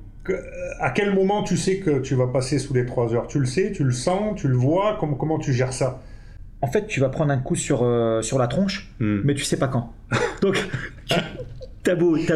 à 0.79 0.89
quel 0.91 1.13
moment 1.13 1.43
tu 1.43 1.57
sais 1.57 1.77
que 1.79 1.99
tu 1.99 2.15
vas 2.15 2.27
passer 2.27 2.57
sous 2.59 2.73
les 2.73 2.85
3 2.85 3.13
heures? 3.13 3.27
Tu 3.27 3.39
le 3.39 3.45
sais, 3.45 3.71
tu 3.71 3.83
le 3.83 3.91
sens, 3.91 4.39
tu 4.39 4.47
le 4.47 4.55
vois? 4.55 4.97
Comment, 4.99 5.15
comment 5.15 5.37
tu 5.39 5.53
gères 5.53 5.73
ça? 5.73 6.01
En 6.61 6.67
fait, 6.67 6.87
tu 6.87 7.01
vas 7.01 7.09
prendre 7.09 7.31
un 7.33 7.39
coup 7.39 7.55
sur, 7.55 7.83
euh, 7.83 8.21
sur 8.21 8.39
la 8.39 8.47
tronche, 8.47 8.89
Hmm. 8.99 9.19
mais 9.25 9.33
tu 9.35 9.43
sais 9.43 9.57
pas 9.57 9.67
quand. 9.67 9.91
Donc, 10.41 10.55
tu- 11.05 11.15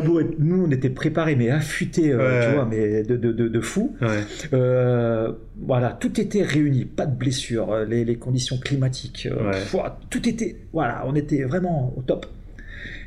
beau 0.02 0.20
être- 0.20 0.36
nous, 0.40 0.66
on 0.66 0.72
était 0.72 0.90
préparés, 0.90 1.36
mais 1.36 1.50
affûtés, 1.50 2.12
euh, 2.12 2.18
Ouais. 2.18 2.48
tu 2.48 2.54
vois, 2.56 2.66
mais 2.66 3.04
de, 3.04 3.16
de, 3.16 3.32
de, 3.32 3.48
de 3.48 3.62
fou. 3.62 3.96
Ouais. 4.02 4.24
Euh, 4.54 5.32
voilà, 5.60 5.92
tout 6.00 6.20
était 6.20 6.44
réuni, 6.44 6.86
pas 6.86 7.06
de 7.06 7.16
blessures, 7.16 7.72
euh, 7.72 7.86
les, 7.86 8.04
les 8.06 8.16
conditions 8.18 8.58
climatiques, 8.58 9.28
euh, 9.32 9.50
Ouais. 9.52 9.58
ouah, 9.74 9.98
tout 10.10 10.28
était, 10.28 10.58
voilà, 10.74 11.04
on 11.08 11.16
était 11.16 11.44
vraiment 11.44 11.94
au 11.98 12.02
top. 12.02 12.26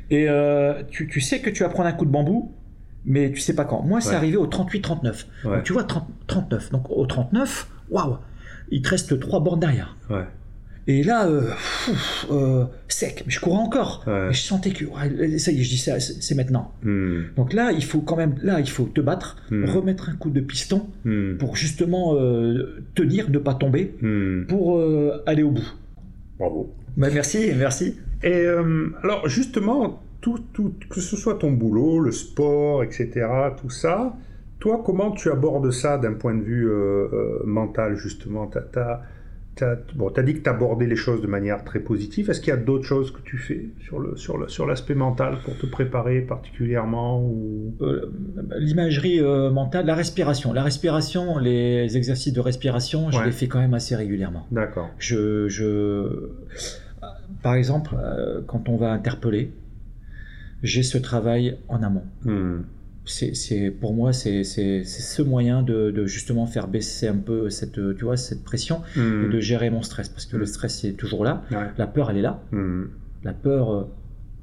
Et 0.09 0.27
tu, 0.89 1.07
tu 1.07 1.21
sais 1.21 1.39
que 1.39 1.49
tu 1.49 1.63
vas 1.63 1.69
prendre 1.69 1.87
un 1.87 1.93
coup 1.93 2.05
de 2.05 2.11
bambou, 2.11 2.51
mais 3.05 3.31
tu 3.31 3.39
sais 3.39 3.55
pas 3.55 3.63
quand. 3.63 3.81
Moi, 3.81 4.01
c'est 4.01 4.13
arrivé 4.13 4.35
au 4.35 4.45
38-39. 4.45 5.25
Ouais. 5.45 5.55
Donc, 5.55 5.63
tu 5.63 5.71
vois, 5.73 5.83
30 5.85 6.05
39. 6.27 6.71
Donc 6.71 6.89
au 6.89 7.05
39, 7.05 7.67
waouh, 7.89 8.17
il 8.71 8.81
te 8.81 8.89
reste 8.89 9.17
trois 9.21 9.39
bornes 9.39 9.61
derrière. 9.61 9.95
Et 10.87 11.03
là, 11.03 11.27
euh, 11.27 11.41
pff, 11.41 12.25
euh, 12.31 12.65
sec, 12.87 13.23
mais 13.25 13.31
je 13.31 13.39
courais 13.39 13.59
encore. 13.59 14.03
Ouais. 14.07 14.29
Je 14.31 14.39
sentais 14.41 14.71
que, 14.71 14.85
ouais, 14.85 15.37
ça 15.37 15.51
y 15.51 15.59
est, 15.59 15.63
je 15.63 15.69
dis 15.69 15.77
ça, 15.77 15.99
c'est 15.99 16.33
maintenant. 16.35 16.71
Hmm. 16.83 17.21
Donc 17.37 17.53
là, 17.53 17.71
il 17.71 17.83
faut 17.83 18.01
quand 18.01 18.15
même, 18.17 18.35
là, 18.41 18.59
il 18.59 18.69
faut 18.69 18.85
te 18.85 18.99
battre, 18.99 19.37
Hmm. 19.51 19.65
remettre 19.65 20.09
un 20.09 20.15
coup 20.15 20.31
de 20.31 20.41
piston 20.41 20.87
Hmm. 21.05 21.37
pour 21.37 21.55
justement 21.55 22.15
euh, 22.15 22.83
tenir, 22.95 23.29
ne 23.29 23.37
pas 23.37 23.53
tomber, 23.53 23.93
pour 24.47 24.81
aller 25.27 25.43
au 25.43 25.51
bout. 25.51 25.73
Bravo. 26.39 26.73
Bah, 26.97 27.09
merci, 27.13 27.51
merci. 27.57 27.97
Et 28.23 28.45
alors 29.03 29.27
justement, 29.29 30.01
tout, 30.21 30.39
tout, 30.53 30.73
que 30.89 30.99
ce 30.99 31.15
soit 31.15 31.35
ton 31.35 31.51
boulot, 31.51 31.99
le 31.99 32.11
sport, 32.11 32.83
etc., 32.83 33.09
tout 33.61 33.69
ça, 33.69 34.15
toi, 34.59 34.81
comment 34.85 35.11
tu 35.11 35.29
abordes 35.31 35.71
ça 35.71 35.97
d'un 35.97 36.13
point 36.13 36.35
de 36.35 36.41
vue 36.43 36.69
mental, 37.45 37.95
justement? 37.95 38.47
T'as, 38.47 39.01
t'as- 39.55 39.77
bon, 39.95 40.09
t'as 40.09 40.23
dit 40.23 40.33
que 40.33 40.39
tu 40.39 40.49
abordé 40.49 40.87
les 40.87 40.95
choses 40.95 41.21
de 41.21 41.27
manière 41.27 41.63
très 41.63 41.79
positive. 41.79 42.29
Est-ce 42.29 42.39
qu'il 42.41 42.49
y 42.49 42.53
a 42.53 42.57
d'autres 42.57 42.85
choses 42.85 43.11
que 43.11 43.21
tu 43.21 43.37
fais 43.37 43.69
sur, 43.81 43.99
le, 43.99 44.15
sur, 44.17 44.37
le, 44.37 44.47
sur 44.49 44.65
l'aspect 44.65 44.95
mental 44.95 45.37
pour 45.43 45.57
te 45.57 45.65
préparer 45.65 46.21
particulièrement 46.21 47.21
ou... 47.21 47.73
Euh, 47.81 48.11
L'imagerie 48.57 49.19
euh, 49.19 49.49
mentale, 49.51 49.85
la 49.85 49.95
respiration. 49.95 50.53
La 50.53 50.63
respiration, 50.63 51.37
les 51.37 51.95
exercices 51.97 52.33
de 52.33 52.39
respiration, 52.41 53.11
je 53.11 53.23
les 53.23 53.31
fais 53.31 53.47
quand 53.47 53.59
même 53.59 53.73
assez 53.73 53.95
régulièrement. 53.95 54.45
D'accord. 54.51 54.89
Je, 54.99 55.47
je... 55.47 56.29
Par 57.43 57.55
exemple, 57.55 57.95
euh, 57.97 58.41
quand 58.45 58.69
on 58.69 58.77
va 58.77 58.91
interpeller, 58.91 59.51
j'ai 60.63 60.83
ce 60.83 60.97
travail 60.97 61.57
en 61.69 61.81
amont. 61.81 62.03
Hmm. 62.23 62.59
C'est, 63.05 63.35
c'est- 63.35 63.71
pour 63.71 63.93
moi, 63.93 64.13
c'est, 64.13 64.43
c'est- 64.43 64.83
c'est 64.83 65.01
ce 65.01 65.21
moyen 65.23 65.63
de, 65.63 65.89
de 65.91 66.05
justement 66.05 66.45
faire 66.45 66.67
baisser 66.67 67.07
un 67.07 67.17
peu 67.17 67.49
cette, 67.49 67.73
tu 67.97 68.03
vois, 68.05 68.15
cette 68.17 68.43
pression 68.43 68.81
Hmm. 68.95 69.25
et 69.25 69.29
de 69.33 69.39
gérer 69.39 69.69
mon 69.71 69.81
stress. 69.81 70.07
Parce 70.09 70.25
que 70.25 70.37
le 70.37 70.45
stress 70.45 70.83
est 70.83 70.93
toujours 70.93 71.23
là. 71.23 71.43
Ouais. 71.51 71.57
La 71.77 71.87
peur, 71.87 72.11
elle 72.11 72.17
est 72.17 72.21
là. 72.21 72.41
Hmm. 72.51 72.83
La 73.23 73.33
peur, 73.33 73.71
euh, 73.73 73.83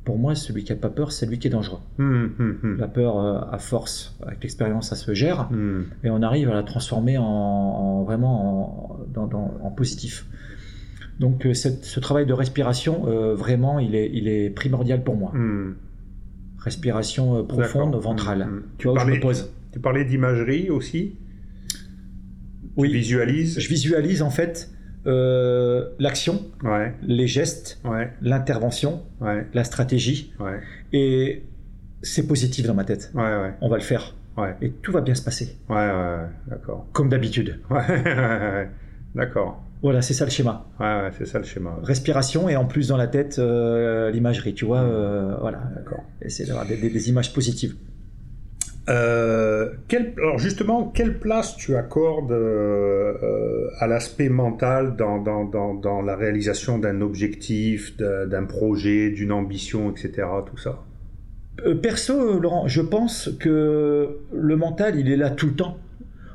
pour 0.04 0.18
moi, 0.18 0.34
celui 0.34 0.64
qui 0.64 0.72
n'a 0.72 0.78
pas 0.78 0.88
peur, 0.90 1.12
c'est 1.12 1.26
lui 1.26 1.38
qui 1.38 1.46
est 1.46 1.50
dangereux. 1.50 1.78
Hmm, 1.98 2.24
hmm, 2.38 2.52
hmm. 2.62 2.76
La 2.78 2.88
peur, 2.88 3.18
euh, 3.20 3.40
à 3.52 3.58
force, 3.58 4.16
avec 4.26 4.42
l'expérience, 4.42 4.88
ça 4.88 4.96
se 4.96 5.14
gère. 5.14 5.50
Hmm. 5.52 5.82
Et 6.02 6.10
on 6.10 6.22
arrive 6.22 6.50
à 6.50 6.54
la 6.54 6.62
transformer 6.64 7.16
en, 7.18 7.24
en- 7.24 8.02
vraiment 8.04 8.94
en, 8.94 9.06
dans- 9.14 9.26
dans- 9.28 9.54
en 9.62 9.70
positif. 9.70 10.26
Donc 11.20 11.46
euh, 11.46 11.54
cette- 11.54 11.84
ce 11.84 12.00
travail 12.00 12.26
de 12.26 12.32
respiration, 12.32 13.04
euh, 13.08 13.34
vraiment, 13.34 13.78
il 13.78 13.94
est, 13.94 14.10
il 14.12 14.28
est 14.28 14.50
primordial 14.50 15.02
pour 15.04 15.16
moi. 15.16 15.32
Respiration 16.58 17.38
euh, 17.38 17.42
profonde, 17.44 17.94
ventrale. 17.96 18.44
Hmm, 18.46 18.56
hmm. 18.56 18.62
Tu 18.78 18.86
vois 18.86 18.92
où 18.94 18.98
je 18.98 19.00
parlais- 19.02 19.16
me 19.16 19.22
pose 19.22 19.50
Tu 19.72 19.80
parlais 19.80 20.04
d'imagerie 20.04 20.70
aussi? 20.70 21.16
Oui. 22.76 22.88
Tu 22.90 22.96
visualises? 22.96 23.58
Je 23.58 23.68
visualise 23.68 24.22
en 24.22 24.30
fait 24.30 24.70
euh, 25.06 25.88
l'action, 25.98 26.46
Ouais, 26.62 26.92
les 27.02 27.26
gestes, 27.26 27.80
ouais, 27.84 28.12
l'intervention, 28.20 29.02
ouais, 29.20 29.46
la 29.54 29.64
stratégie. 29.64 30.32
Et 30.92 31.44
c'est 32.02 32.26
positif 32.26 32.66
dans 32.66 32.74
ma 32.74 32.84
tête. 32.84 33.10
ouais, 33.14 33.22
ouais, 33.22 33.54
On 33.60 33.68
va 33.68 33.76
le 33.76 33.82
faire. 33.82 34.14
ouais, 34.36 34.54
Et 34.60 34.70
tout 34.70 34.92
va 34.92 35.00
bien 35.00 35.14
se 35.14 35.22
passer. 35.22 35.56
ouais, 35.68 35.76
ouais, 35.76 35.92
ouais, 35.92 36.28
d'accord. 36.48 36.86
Comme 36.92 37.08
d'habitude. 37.08 37.60
Ouais, 37.70 37.78
ouais, 37.88 38.04
ouais, 38.04 38.70
d'accord. 39.14 39.62
Voilà, 39.82 40.02
c'est 40.02 40.14
ça 40.14 40.24
le 40.24 40.30
schéma. 40.30 40.66
Ouais, 40.80 40.86
ouais, 40.86 41.10
c'est 41.16 41.26
ça 41.26 41.38
le 41.38 41.44
schéma. 41.44 41.78
Respiration 41.82 42.48
et 42.48 42.56
en 42.56 42.64
plus 42.64 42.88
dans 42.88 42.96
la 42.96 43.06
tête, 43.06 43.38
euh, 43.38 44.10
l'imagerie. 44.10 44.54
Tu 44.54 44.64
vois, 44.64 44.80
euh, 44.80 45.36
voilà. 45.40 45.58
D'accord. 45.76 46.02
Essayer 46.20 46.48
d'avoir 46.48 46.66
des, 46.66 46.76
des- 46.76 46.90
des 46.90 47.08
images 47.08 47.32
positives. 47.32 47.76
Euh, 48.88 49.70
quel- 49.86 50.14
alors 50.16 50.38
justement, 50.38 50.84
quelle 50.88 51.18
place 51.18 51.56
tu 51.56 51.76
accordes 51.76 52.32
euh, 52.32 53.68
à 53.80 53.86
l'aspect 53.86 54.30
mental 54.30 54.96
dans, 54.96 55.18
dans, 55.22 55.44
dans, 55.44 55.74
dans 55.74 56.00
la 56.00 56.16
réalisation 56.16 56.78
d'un 56.78 57.00
objectif, 57.02 57.96
d'un 57.98 58.44
projet, 58.44 59.10
d'une 59.10 59.30
ambition, 59.30 59.90
etc. 59.90 60.26
Tout 60.50 60.56
ça? 60.56 60.82
Perso, 61.82 62.38
Laurent, 62.40 62.66
je 62.66 62.80
pense 62.80 63.30
que 63.38 64.08
le 64.32 64.56
mental, 64.56 64.98
il 64.98 65.10
est 65.10 65.16
là 65.16 65.30
tout 65.30 65.46
le 65.48 65.54
temps. 65.54 65.76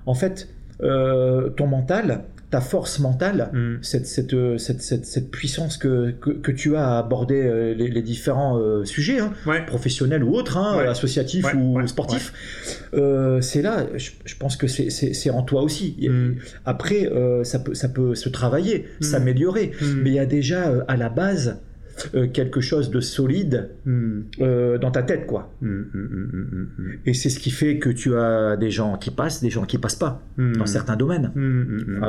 En 0.06 0.14
fait, 0.14 0.50
ton 0.80 1.68
mental, 1.68 2.26
ta 2.54 2.62
force 2.62 3.00
mentale, 3.00 3.50
cette, 3.82 4.06
cette, 4.06 4.36
euh, 4.36 4.60
cette, 4.60 4.84
cette, 4.84 5.08
cette 5.08 5.32
puissance 5.32 5.78
que, 5.78 6.12
que, 6.12 6.30
que 6.30 6.52
tu 6.52 6.76
as 6.76 6.88
à 6.88 7.00
aborder 7.00 7.42
euh, 7.42 7.74
les, 7.74 7.88
les 7.88 8.02
différents 8.04 8.60
euh, 8.60 8.86
sujets, 8.86 9.20
hein, 9.20 9.34
Ouais. 9.48 9.66
professionnels 9.66 10.24
ou 10.24 10.36
autres, 10.36 10.58
hein, 10.58 10.78
Ouais. 10.78 10.86
associatifs 10.86 11.46
Ouais, 11.46 11.56
ou 11.56 11.88
sportifs, 11.88 12.32
euh, 12.94 13.42
c'est 13.42 13.64
là, 13.64 13.88
je, 13.96 14.12
je 14.24 14.36
pense 14.38 14.56
que 14.56 14.68
c'est- 14.68 15.30
en 15.32 15.42
toi 15.42 15.64
aussi. 15.64 15.96
Mm. 16.00 16.34
Après, 16.66 17.08
euh, 17.12 17.44
ça, 17.44 17.58
peut, 17.58 17.74
ça 17.74 17.90
peut 17.90 18.14
se 18.14 18.30
travailler, 18.30 18.86
Mm. 19.00 19.04
s'améliorer, 19.04 19.72
Mm. 19.82 19.86
mais 20.04 20.10
il 20.12 20.16
y 20.16 20.20
a 20.20 20.28
déjà 20.28 20.72
à 20.88 20.96
la 20.96 21.10
base 21.10 21.58
euh, 22.16 22.28
quelque 22.28 22.60
chose 22.62 22.90
de 22.90 23.00
solide 23.00 23.70
Mm. 23.86 24.22
euh, 24.42 24.78
dans 24.78 24.92
ta 24.92 25.04
tête, 25.04 25.26
quoi. 25.28 25.54
Mm, 25.62 25.68
mm, 25.68 25.84
mm, 25.94 26.30
mm, 26.54 26.68
mm, 26.78 26.92
Et 27.06 27.14
c'est 27.14 27.30
ce 27.30 27.40
qui 27.40 27.52
fait 27.52 27.78
que 27.80 27.90
tu 27.90 28.16
as 28.16 28.58
des 28.58 28.72
gens 28.72 28.98
qui 28.98 29.12
passent, 29.12 29.42
des 29.42 29.50
gens 29.50 29.66
qui 29.66 29.78
passent 29.78 29.96
pas 29.96 30.22
dans 30.38 30.66
certains 30.66 30.96
domaines. 30.96 31.32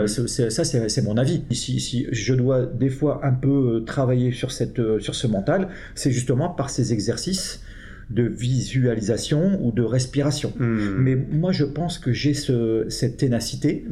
C'est- 0.07 0.51
ça, 0.51 0.65
c'est 0.65 1.03
mon 1.03 1.17
avis. 1.17 1.43
Si, 1.51 1.81
si 1.81 2.07
je 2.13 2.35
dois 2.35 2.67
des 2.67 2.89
fois 2.91 3.21
un 3.25 3.33
peu 3.33 3.49
euh, 3.77 3.81
travailler 3.81 4.33
sur, 4.33 4.51
cette, 4.53 4.81
sur 5.01 5.15
ce 5.15 5.27
mental, 5.27 5.69
c'est 5.95 6.11
justement 6.13 6.49
par 6.49 6.71
ces 6.71 6.93
exercices 6.93 7.61
de 8.11 8.23
visualisation 8.25 9.59
ou 9.65 9.73
de 9.73 9.83
respiration. 9.83 10.53
Mais 10.59 11.17
moi, 11.17 11.53
je 11.53 11.65
pense 11.65 11.99
que 11.99 12.13
j'ai 12.13 12.35
ce, 12.35 12.85
cette 12.89 13.17
ténacité. 13.17 13.85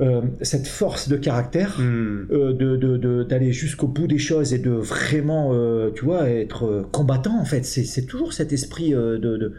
Euh, 0.00 0.22
cette 0.42 0.66
force 0.66 1.08
de 1.08 1.16
caractère. 1.16 1.78
Mm. 1.78 2.26
euh, 2.32 2.52
de- 2.54 3.22
d'aller 3.24 3.52
jusqu'au 3.52 3.86
bout 3.88 4.06
des 4.06 4.18
choses 4.18 4.52
et 4.54 4.58
de 4.58 4.70
vraiment, 4.70 5.50
euh, 5.52 5.90
tu 5.94 6.04
vois, 6.04 6.28
être 6.30 6.88
combattant 6.92 7.38
en 7.40 7.44
fait. 7.44 7.64
C'est 7.64 8.06
toujours 8.06 8.32
cet 8.32 8.52
esprit 8.52 8.90
de, 8.92 9.16
de 9.18 9.52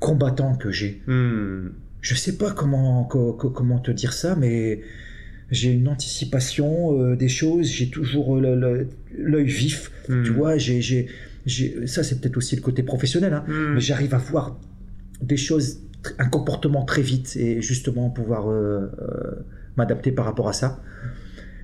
combattant 0.00 0.54
que 0.56 0.70
j'ai. 0.70 1.02
Mm. 1.06 1.68
Je 2.00 2.14
sais 2.14 2.36
pas 2.36 2.50
comment, 2.50 3.04
co- 3.04 3.32
co- 3.32 3.50
comment 3.50 3.78
te 3.78 3.90
dire 3.90 4.12
ça, 4.12 4.36
mais 4.36 4.80
j'ai 5.50 5.70
une 5.72 5.88
anticipation 5.88 7.14
des 7.14 7.28
choses, 7.28 7.66
j'ai 7.66 7.88
toujours 7.88 8.36
l'œil 8.36 9.46
vif, 9.46 9.90
Mm. 10.08 10.22
tu 10.24 10.30
vois, 10.32 10.58
j'ai, 10.58 11.06
ça 11.86 12.02
c'est 12.02 12.20
peut-être 12.20 12.36
aussi 12.36 12.56
le 12.56 12.62
côté 12.62 12.82
professionnel, 12.82 13.32
hein, 13.32 13.44
mais 13.74 13.80
j'arrive 13.80 14.14
à 14.14 14.18
voir 14.18 14.58
des 15.22 15.36
choses, 15.36 15.78
un 16.18 16.26
comportement 16.28 16.84
très 16.84 17.00
vite 17.02 17.36
et 17.36 17.62
justement 17.62 18.10
pouvoir 18.10 18.50
euh, 18.50 18.90
euh, 19.00 19.30
m'adapter 19.76 20.12
par 20.12 20.24
rapport 20.24 20.48
à 20.48 20.52
ça. 20.52 20.80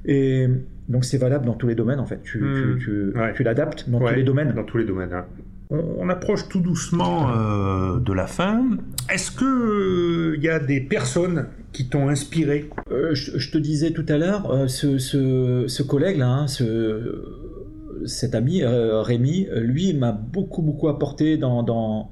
Et 0.04 0.46
donc 0.88 1.04
c'est 1.04 1.18
valable 1.18 1.46
dans 1.46 1.54
tous 1.54 1.66
les 1.68 1.74
domaines 1.74 2.00
en 2.00 2.06
fait, 2.06 2.22
tu, 2.22 2.38
tu, 2.40 2.78
tu, 2.84 3.18
Ouais. 3.18 3.32
tu 3.34 3.42
l'adaptes 3.42 3.88
dans 3.88 4.00
Ouais, 4.00 4.10
tous 4.12 4.16
les 4.16 4.24
domaines. 4.24 4.52
Dans 4.54 4.64
tous 4.64 4.78
les 4.78 4.84
domaines. 4.84 5.12
hein. 5.12 5.24
On, 5.72 6.08
approche 6.08 6.48
tout 6.48 6.58
doucement 6.58 7.30
euh, 7.30 8.00
de 8.00 8.12
la 8.12 8.26
fin. 8.26 8.66
Est-ce 9.08 9.30
que 9.30 10.34
il 10.36 10.42
y 10.42 10.48
a 10.48 10.58
des 10.58 10.80
personnes 10.80 11.46
qui 11.70 11.88
t'ont 11.88 12.08
inspiré? 12.08 12.68
Je, 12.90 13.50
te 13.52 13.56
disais 13.58 13.92
tout 13.92 14.04
à 14.08 14.18
l'heure, 14.18 14.68
ce, 14.68 15.82
collègue 15.84 16.18
là, 16.18 16.26
hein, 16.28 16.46
cet 18.04 18.34
ami 18.34 18.62
Rémi, 18.64 19.46
lui 19.54 19.94
m'a 19.94 20.10
beaucoup 20.10 20.62
beaucoup 20.62 20.88
apporté 20.88 21.36
dans 21.36 21.62
dans 21.62 22.10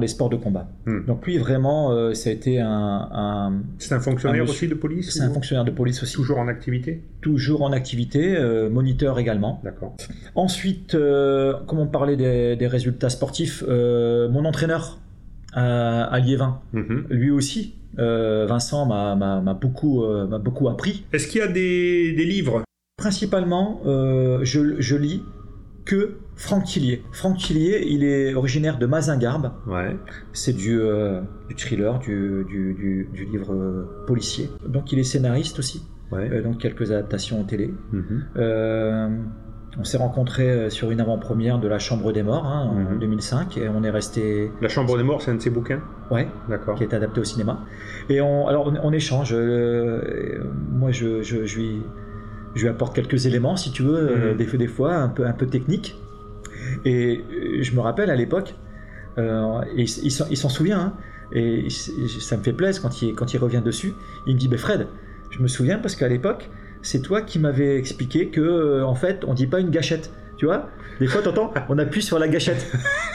les 0.00 0.08
sports 0.08 0.30
de 0.30 0.36
combat. 0.36 0.68
Hmm. 0.86 1.04
Donc 1.06 1.26
lui, 1.26 1.38
vraiment, 1.38 1.92
euh, 1.92 2.14
ça 2.14 2.30
a 2.30 2.32
été 2.32 2.60
un... 2.60 3.62
c'est 3.78 3.94
un 3.94 4.00
fonctionnaire 4.00 4.44
aussi 4.44 4.68
de 4.68 4.74
police 4.74 5.10
C'est 5.10 5.22
un 5.22 5.32
fonctionnaire 5.32 5.64
de 5.64 5.70
police 5.70 6.02
aussi. 6.02 6.14
Toujours 6.14 6.38
en 6.38 6.48
activité 6.48 7.02
Toujours 7.20 7.62
en 7.62 7.72
activité, 7.72 8.36
euh, 8.36 8.70
moniteur 8.70 9.18
également. 9.18 9.60
D'accord. 9.64 9.96
Ensuite, 10.34 10.94
euh, 10.94 11.54
comme 11.66 11.78
on 11.78 11.86
parlait 11.86 12.16
des, 12.16 12.66
résultats 12.66 13.10
sportifs, 13.10 13.62
mon 13.66 14.44
entraîneur 14.44 14.98
à, 15.52 16.18
Liévin, 16.20 16.60
mhm. 16.72 17.06
lui 17.10 17.30
aussi, 17.30 17.74
Vincent 17.96 18.86
m'a 18.86 19.54
beaucoup, 19.54 20.04
beaucoup 20.42 20.68
appris. 20.68 21.04
Est-ce 21.12 21.28
qu'il 21.28 21.40
y 21.40 21.44
a 21.44 21.48
des, 21.48 22.12
livres 22.24 22.62
Principalement, 22.96 23.80
je, 23.84 24.80
je 24.80 24.96
lis 24.96 25.22
que 25.84 26.18
Franck 26.38 26.64
Tillier. 26.64 27.02
Franck 27.10 27.38
Tillier, 27.38 27.84
il 27.86 28.04
est 28.04 28.32
originaire 28.34 28.78
de 28.78 28.86
Mazingarbe. 28.86 29.50
Ouais. 29.66 29.96
C'est 30.32 30.54
du, 30.54 30.80
euh, 30.80 31.20
du, 31.48 31.56
thriller, 31.56 31.98
du, 31.98 32.46
du, 32.48 33.08
du, 33.12 33.24
livre 33.24 33.52
euh, 33.52 34.04
policier. 34.06 34.48
Donc 34.66 34.92
il 34.92 35.00
est 35.00 35.04
scénariste 35.04 35.58
aussi. 35.58 35.82
Ouais. 36.12 36.30
Euh, 36.32 36.42
donc 36.42 36.58
quelques 36.58 36.92
adaptations 36.92 37.40
en 37.40 37.44
télé. 37.44 37.74
Mhm. 37.92 39.26
on 39.78 39.84
s'est 39.84 39.98
rencontrés 39.98 40.70
sur 40.70 40.90
une 40.90 41.00
avant-première 41.00 41.58
de 41.58 41.68
La 41.68 41.78
Chambre 41.78 42.12
des 42.12 42.22
Morts 42.22 42.46
hein, 42.46 42.86
en 42.92 42.96
2005 42.96 43.56
mhm. 43.56 43.62
et 43.62 43.68
on 43.68 43.82
est 43.82 43.90
resté. 43.90 44.50
La 44.62 44.68
Chambre 44.68 44.96
des 44.96 45.02
Morts, 45.02 45.22
c'est 45.22 45.32
un 45.32 45.34
de 45.34 45.42
ses 45.42 45.50
bouquins? 45.50 45.82
Ouais. 46.10 46.28
D'accord. 46.48 46.76
Qui 46.76 46.84
est 46.84 46.94
adapté 46.94 47.20
au 47.20 47.24
cinéma. 47.24 47.64
Et 48.08 48.20
on, 48.20 48.46
alors 48.46 48.72
on, 48.82 48.92
échange. 48.92 49.34
moi, 49.34 50.92
je, 50.92 51.22
je, 51.22 51.44
je 51.44 51.58
lui 51.58 51.82
je 52.54 52.62
lui 52.62 52.68
apporte 52.68 52.94
quelques 52.94 53.26
éléments, 53.26 53.56
si 53.56 53.70
tu 53.70 53.82
veux, 53.82 53.96
euh, 53.96 54.32
mhm. 54.32 54.36
des, 54.36 54.58
des, 54.58 54.66
fois 54.66 54.94
un 54.94 55.08
peu, 55.08 55.26
un 55.26 55.32
peu 55.32 55.46
techniques. 55.46 55.96
Et 56.84 57.24
euh, 57.30 57.62
je 57.62 57.74
me 57.74 57.80
rappelle 57.80 58.10
à 58.10 58.16
l'époque, 58.16 58.54
euh, 59.18 59.60
il, 59.76 60.10
s'en 60.10 60.48
souvient, 60.48 60.80
hein, 60.80 60.92
et 61.32 61.68
ça 61.70 62.36
me 62.36 62.42
fait 62.42 62.52
plaisir 62.52 62.82
quand 62.82 63.02
il, 63.02 63.14
quand 63.14 63.34
il 63.34 63.38
revient 63.38 63.62
dessus. 63.64 63.92
Il 64.26 64.34
me 64.34 64.38
dit, 64.38 64.48
ben 64.48 64.58
Fred, 64.58 64.86
je 65.30 65.42
me 65.42 65.48
souviens 65.48 65.78
parce 65.78 65.96
qu'à 65.96 66.08
l'époque, 66.08 66.48
c'est 66.82 67.02
toi 67.02 67.22
qui 67.22 67.38
m'avais 67.38 67.76
expliqué 67.76 68.28
que, 68.28 68.82
en 68.82 68.94
fait, 68.94 69.24
on 69.26 69.34
dit 69.34 69.46
pas 69.46 69.60
une 69.60 69.70
gâchette. 69.70 70.10
Tu 70.38 70.46
vois 70.46 70.70
Des 71.00 71.08
fois, 71.08 71.20
t'entends, 71.20 71.52
on 71.68 71.76
appuie 71.78 72.00
sur 72.00 72.16
la 72.20 72.28
gâchette. 72.28 72.64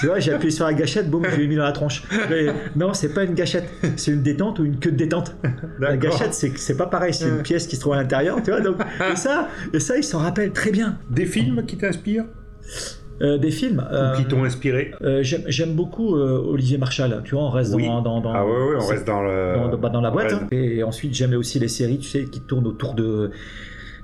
Tu 0.02 0.08
vois, 0.08 0.20
j'ai 0.20 0.34
appuyé 0.34 0.52
sur 0.52 0.66
la 0.66 0.74
gâchette, 0.74 1.10
boum, 1.10 1.24
je 1.26 1.38
l'ai 1.38 1.48
mis 1.48 1.56
dans 1.56 1.64
la 1.64 1.72
tronche. 1.72 2.04
Mais 2.30 2.48
non, 2.76 2.94
c'est 2.94 3.14
pas 3.14 3.24
une 3.24 3.34
gâchette, 3.34 3.70
c'est 3.96 4.12
une 4.12 4.22
détente 4.22 4.60
ou 4.60 4.66
une 4.66 4.78
queue 4.78 4.92
de 4.92 4.98
détente. 4.98 5.34
La 5.80 5.96
gâchette, 5.96 6.34
c'est 6.34 6.76
pas 6.76 6.88
pareil, 6.88 7.14
c'est 7.14 7.30
une 7.30 7.42
pièce 7.42 7.66
qui 7.66 7.78
se 7.78 7.82
trouve 7.82 7.94
à 7.94 7.98
l'intérieur, 7.98 8.44
tu 8.44 8.52
vois. 8.52 8.60
Donc, 8.60 8.76
et 9.10 9.16
ça, 9.16 9.48
et 9.72 9.80
ça, 9.80 9.96
il 9.96 10.04
s'en 10.04 10.20
rappelle 10.20 10.52
très 10.52 10.72
bien. 10.72 11.00
Des 11.10 11.26
films 11.26 11.66
qui 11.66 11.78
t'inspirent? 11.78 12.26
Euh, 13.22 13.38
des 13.38 13.52
films 13.52 13.86
euh, 13.92 14.16
qui 14.16 14.26
t'ont 14.26 14.44
inspiré 14.44 14.92
euh, 15.02 15.22
J'aime 15.24 15.74
beaucoup 15.74 16.16
Olivier 16.16 16.78
Marchal. 16.78 17.22
Tu 17.24 17.36
vois, 17.36 17.44
on 17.44 17.50
reste 17.50 17.72
dans, 17.72 18.02
dans, 18.02 18.22
dans, 18.22 18.34
Ah 18.34 18.46
oui, 18.46 18.76
on 18.80 18.88
reste 18.88 19.06
dans 19.06 19.22
le 19.22 19.78
dans, 19.78 20.02
la 20.02 20.12
boîte. 20.12 20.34
Et 20.52 20.84
ensuite, 20.84 21.14
j'aime 21.14 21.34
aussi 21.34 21.60
les 21.60 21.68
séries, 21.68 22.00
tu 22.00 22.10
sais, 22.10 22.26
qui 22.26 22.42
tournent 22.42 22.68
autour 22.68 22.94
de 22.94 23.32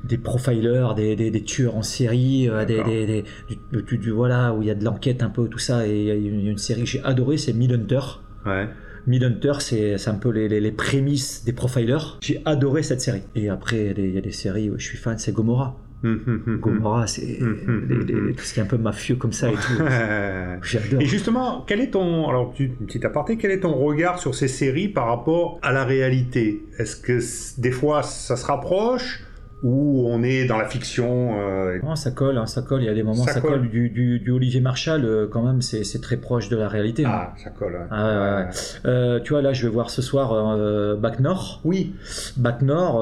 des 0.04 0.18
profilers, 0.18 0.94
des, 0.96 1.16
des, 1.16 1.44
tueurs 1.44 1.76
en 1.76 1.82
série, 1.82 2.48
euh, 2.48 2.66
des, 2.66 2.84
des, 2.84 3.24
du, 3.72 3.98
du, 3.98 4.12
voilà, 4.12 4.54
où 4.54 4.62
il 4.62 4.68
y 4.68 4.72
a 4.72 4.76
de 4.76 4.84
l'enquête 4.84 5.24
un 5.24 5.30
peu, 5.30 5.48
tout 5.48 5.60
ça. 5.60 5.88
Et 5.88 6.02
il 6.02 6.08
y 6.08 6.12
a 6.12 6.16
une, 6.16 6.58
série 6.58 6.84
que 6.84 6.88
j'ai 6.88 7.04
adorée, 7.04 7.38
c'est 7.38 7.54
Midhunter. 7.54 8.00
Ouais. 8.46 8.68
Midhunter, 9.08 9.54
c'est 9.60 10.08
un 10.08 10.16
peu 10.16 10.30
les, 10.30 10.48
les, 10.48 10.72
prémices 10.72 11.44
des 11.44 11.54
profilers. 11.54 12.18
J'ai 12.22 12.42
adoré 12.46 12.84
cette 12.84 13.02
série. 13.02 13.24
Et 13.36 13.50
après, 13.50 13.94
il 13.98 14.14
y 14.14 14.18
a 14.18 14.22
des 14.22 14.32
séries 14.32 14.70
où 14.70 14.78
je 14.78 14.86
suis 14.86 14.98
fan, 14.98 15.18
c'est 15.18 15.34
Gomorrah. 15.34 15.78
Gomorrah, 16.04 17.08
c'est 17.08 17.40
tout 17.40 18.44
ce 18.44 18.54
qui 18.54 18.60
est 18.60 18.64
un 18.64 18.66
peu 18.66 18.78
mafieux 18.78 19.16
comme 19.16 19.34
ça 19.34 19.50
et 19.50 19.56
tout. 19.56 19.84
J'adore. 20.64 21.02
Et 21.02 21.06
justement, 21.06 21.64
quel 21.68 21.82
est 21.82 21.92
ton, 21.92 22.28
alors 22.30 22.54
une 22.60 22.76
petite 22.76 23.06
aparté, 23.06 23.38
quel 23.38 23.52
est 23.52 23.62
ton 23.62 23.74
regard 23.74 24.20
sur 24.20 24.36
ces 24.36 24.48
séries 24.48 24.90
par 24.90 25.08
rapport 25.08 25.60
à 25.62 25.72
la 25.72 25.84
réalité? 25.84 26.64
Est-ce 26.78 26.96
que 26.96 27.20
des 27.60 27.72
fois 27.72 28.04
ça 28.04 28.36
se 28.36 28.46
rapproche? 28.46 29.24
Où 29.62 30.08
on 30.08 30.24
est 30.24 30.46
dans 30.46 30.58
la 30.58 30.66
fiction. 30.66 31.38
Euh, 31.40 31.80
non, 31.84 31.96
ça 31.96 32.12
colle, 32.12 32.38
hein, 32.38 32.46
ça 32.46 32.62
colle. 32.62 32.82
Il 32.82 32.86
y 32.86 32.90
a 32.90 32.94
des 32.94 33.04
moments, 33.04 33.26
ça, 33.26 33.42
colle. 33.42 33.70
Du, 33.70 33.90
du, 33.90 34.20
du, 34.20 34.32
Olivier 34.32 34.62
Marshall, 34.62 35.04
euh, 35.04 35.28
quand 35.30 35.44
même, 35.44 35.62
c'est 35.62 36.02
très 36.02 36.18
proche 36.18 36.50
de 36.50 36.56
la 36.56 36.70
réalité. 36.70 37.06
Hein. 37.06 37.12
Ah, 37.12 37.34
ça 37.38 37.50
colle. 37.50 37.78
Ah, 37.92 38.40
ouais, 38.40 38.46
euh, 38.86 39.20
tu 39.20 39.34
vois, 39.34 39.42
là, 39.42 39.52
je 39.54 39.64
vais 39.64 39.72
voir 39.74 39.90
ce 39.90 40.02
soir 40.02 40.58
Bac 40.98 41.20
Nord. 41.20 41.62
Oui. 41.64 41.94
Bac 42.38 42.62
Nord, 42.62 43.02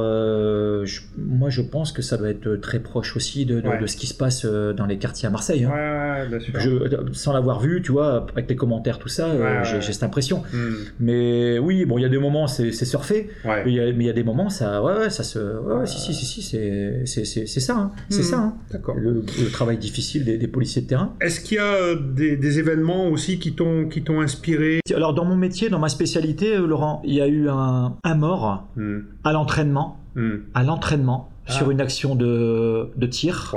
moi, 1.17 1.49
je 1.49 1.61
pense 1.61 1.91
que 1.91 2.01
ça 2.01 2.17
doit 2.17 2.29
être 2.29 2.55
très 2.55 2.79
proche 2.79 3.15
aussi 3.15 3.45
de, 3.45 3.61
de, 3.61 3.87
ce 3.87 3.97
qui 3.97 4.07
se 4.07 4.15
passe 4.15 4.45
dans 4.45 4.85
les 4.85 4.97
quartiers 4.97 5.27
à 5.27 5.31
Marseille. 5.31 5.65
Hein. 5.65 5.71
Ouais, 5.71 6.27
bien 6.27 6.39
sûr. 6.39 6.59
Je, 6.59 7.13
sans 7.13 7.33
l'avoir 7.33 7.59
vu, 7.59 7.81
tu 7.81 7.91
vois, 7.91 8.25
avec 8.31 8.49
les 8.49 8.55
commentaires, 8.55 8.97
tout 8.97 9.09
ça, 9.09 9.63
j'ai 9.63 9.81
cette 9.81 10.03
impression. 10.03 10.43
Hmm. 10.51 10.73
Mais 10.99 11.59
oui, 11.59 11.85
bon, 11.85 11.97
il 11.97 12.01
y 12.01 12.05
a 12.05 12.09
des 12.09 12.17
moments, 12.17 12.47
c'est 12.47 12.71
surfé. 12.71 13.29
Mais 13.45 13.63
il 13.67 14.03
y, 14.03 14.09
a 14.09 14.13
des 14.13 14.23
moments, 14.23 14.49
ça, 14.49 14.81
ouais, 14.81 15.09
ça 15.09 15.23
se, 15.23 15.39
ouais, 15.39 15.85
si, 15.85 15.99
si, 15.99 16.13
si, 16.13 16.41
si 16.41 16.46
c'est 16.47 17.45
ça. 17.59 17.77
Hein. 17.77 17.91
C'est 18.09 18.23
ça. 18.23 18.39
Hein. 18.39 18.53
D'accord. 18.71 18.95
Le, 18.95 19.23
travail 19.51 19.77
difficile 19.77 20.25
des, 20.25 20.47
policiers 20.47 20.81
de 20.81 20.87
terrain. 20.87 21.13
Est-ce 21.21 21.41
qu'il 21.41 21.57
y 21.57 21.59
a 21.59 21.73
euh, 21.73 21.95
des, 21.95 22.59
événements 22.59 23.07
aussi 23.07 23.39
qui 23.39 23.53
t'ont 23.53 24.21
inspiré? 24.21 24.79
Alors, 24.93 25.13
dans 25.13 25.25
mon 25.25 25.35
métier, 25.35 25.69
dans 25.69 25.79
ma 25.79 25.89
spécialité, 25.89 26.55
euh, 26.55 26.65
Laurent, 26.65 27.01
il 27.05 27.13
y 27.13 27.21
a 27.21 27.27
eu 27.27 27.49
un, 27.49 27.95
mort 28.15 28.67
hmm. 28.75 28.99
à 29.23 29.31
l'entraînement. 29.33 29.99
Hmm. 30.15 30.37
À 30.53 30.63
l'entraînement 30.63 31.29
ah. 31.47 31.51
sur 31.51 31.71
une 31.71 31.81
action 31.81 32.15
de, 32.15 32.89
de 32.95 33.05
tir 33.07 33.53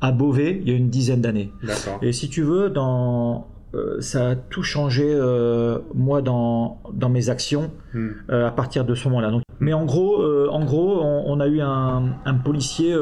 à 0.00 0.12
Beauvais 0.12 0.58
il 0.62 0.68
y 0.68 0.72
a 0.72 0.76
une 0.76 0.88
dizaine 0.88 1.20
d'années. 1.20 1.52
Et 2.02 2.12
si 2.12 2.28
tu 2.28 2.42
veux, 2.42 2.70
dans 2.70 3.48
euh, 3.74 4.00
ça 4.00 4.30
a 4.30 4.34
tout 4.34 4.62
changé, 4.62 5.04
euh, 5.06 5.78
moi, 5.94 6.22
dans, 6.22 6.82
dans 6.92 7.08
mes 7.08 7.30
actions 7.30 7.70
hmm. 7.94 8.08
euh, 8.30 8.48
à 8.48 8.50
partir 8.50 8.84
de 8.84 8.94
ce 8.94 9.08
moment-là. 9.08 9.30
mais 9.60 9.72
en 9.72 9.84
gros, 9.84 10.24
en 10.50 10.64
gros 10.64 11.00
on, 11.02 11.40
a 11.40 11.46
eu 11.46 11.60
un, 11.60 12.16
un 12.24 12.34
policier 12.34 12.96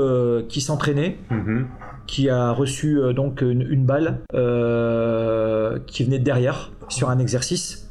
qui 0.48 0.60
s'entraînait. 0.60 1.18
Hmm. 1.30 1.64
qui 2.06 2.30
a 2.30 2.52
reçu 2.52 2.98
donc 3.14 3.42
une, 3.42 3.84
balle 3.84 4.20
qui 5.86 6.04
venait 6.04 6.18
de 6.18 6.24
derrière 6.24 6.72
sur 6.88 7.10
un 7.10 7.18
exercice. 7.18 7.84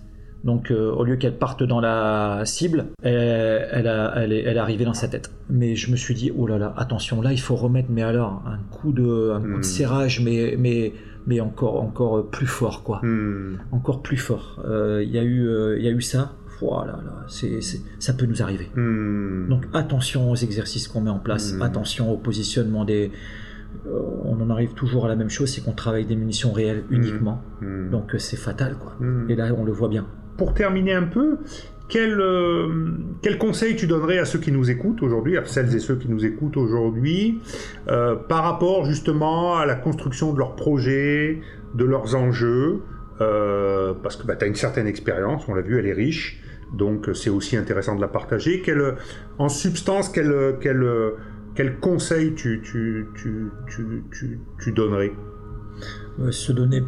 Donc, 0.44 0.72
au 0.72 1.04
lieu 1.04 1.18
qu'elle 1.18 1.38
parte 1.38 1.64
dans 1.64 1.82
la 1.82 2.44
cible, 2.46 2.86
elle, 3.02 3.68
elle, 3.72 4.12
elle, 4.16 4.32
est, 4.32 4.44
elle, 4.44 4.56
est, 4.56 4.60
arrivée 4.60 4.86
dans 4.86 4.94
sa 4.94 5.08
tête. 5.08 5.32
Mais 5.50 5.76
je 5.76 5.92
me 5.92 5.98
suis 5.98 6.14
dit, 6.14 6.32
oh 6.38 6.48
là 6.48 6.58
là, 6.58 6.74
attention, 6.78 7.22
là, 7.22 7.34
il 7.34 7.40
faut 7.40 7.56
remettre, 7.56 7.90
mais 7.92 8.04
alors, 8.04 8.44
un 8.46 8.60
coup 8.72 8.94
de, 8.94 9.32
un 9.36 9.42
coup 9.42 9.48
de 9.48 9.58
hmm. 9.58 9.64
serrage, 9.64 10.22
mais, 10.22 10.56
mais 10.58 10.94
mais 11.28 11.42
encore, 11.42 11.84
encore 11.84 12.30
plus 12.30 12.48
fort, 12.48 12.84
quoi. 12.84 13.02
Hmm. 13.04 13.58
Encore 13.72 14.02
plus 14.02 14.18
fort. 14.18 14.62
Il 14.64 14.72
euh, 14.72 15.04
y, 15.04 15.20
a 15.20 15.24
eu, 15.24 15.48
euh, 15.48 15.78
y 15.78 15.88
a 15.88 15.92
eu 15.92 16.02
ça. 16.02 16.34
Voilà, 16.60 16.94
là, 16.94 17.26
c'est, 17.28 17.60
ça 18.00 18.14
peut 18.14 18.26
nous 18.26 18.42
arriver. 18.42 18.72
Hmm. 18.76 19.48
Donc 19.50 19.66
attention 19.74 20.32
aux 20.32 20.36
exercices 20.36 20.88
qu'on 20.88 21.02
met 21.02 21.12
en 21.12 21.20
place, 21.20 21.54
hmm. 21.54 21.62
attention 21.62 22.12
au 22.12 22.18
positionnement 22.18 22.86
des. 22.86 23.12
Euh, 23.86 24.00
on 24.24 24.42
en 24.42 24.50
arrive 24.50 24.74
toujours 24.74 25.06
à 25.06 25.10
la 25.10 25.16
même 25.16 25.30
chose, 25.30 25.50
c'est 25.50 25.62
qu'on 25.62 25.74
travaille 25.74 26.06
des 26.06 26.16
munitions 26.16 26.52
réelles 26.52 26.84
uniquement. 26.90 27.44
Donc 27.92 28.16
c'est 28.18 28.38
fatal, 28.38 28.76
quoi. 28.78 28.96
Et 29.30 29.36
là, 29.36 29.54
on 29.56 29.66
le 29.66 29.74
voit 29.74 29.90
bien. 29.90 30.08
Pour 30.38 30.54
terminer 30.54 30.94
un 30.94 31.04
peu, 31.04 31.40
quel, 31.90 32.20
euh, 32.20 32.68
quel, 33.22 33.38
conseil 33.38 33.76
tu 33.76 33.88
donnerais 33.88 34.20
à 34.20 34.26
ceux 34.26 34.40
qui 34.40 34.52
nous 34.52 34.70
écoutent 34.70 35.02
aujourd'hui, 35.02 35.38
à 35.38 35.46
celles 35.46 35.74
et 35.76 35.80
ceux 35.80 35.96
qui 35.96 36.10
nous 36.10 36.26
écoutent 36.26 36.58
aujourd'hui, 36.58 37.40
euh, 37.88 38.16
par 38.16 38.44
rapport 38.44 38.86
justement 38.86 39.58
à 39.58 39.66
la 39.66 39.76
construction 39.76 40.34
de 40.34 40.40
leurs 40.40 40.56
projets, 40.56 41.42
de 41.76 41.86
leurs 41.86 42.16
enjeux 42.16 42.82
euh, 43.22 43.94
Parce 44.04 44.16
que 44.16 44.28
bah, 44.28 44.36
tu 44.36 44.46
as 44.46 44.48
une 44.48 44.56
certaine 44.56 44.88
expérience, 44.88 45.48
on 45.48 45.54
l'a 45.54 45.62
vu, 45.62 45.80
elle 45.80 45.88
est 45.88 45.94
riche, 45.94 46.42
donc 46.74 47.10
c'est 47.14 47.30
aussi 47.30 47.56
intéressant 47.56 47.96
de 47.96 48.02
la 48.02 48.08
partager. 48.08 48.62
Quel, 48.62 48.96
en 49.38 49.50
substance, 49.50 50.10
quel, 50.10 50.58
quel, 50.60 50.86
quel 51.56 51.78
conseil 51.80 52.34
tu, 52.36 52.62
tu, 52.64 53.08
tu, 53.16 54.40
tu 54.60 54.72
donnerais? 54.74 55.14
Se 56.32 56.52
donner 56.52 56.82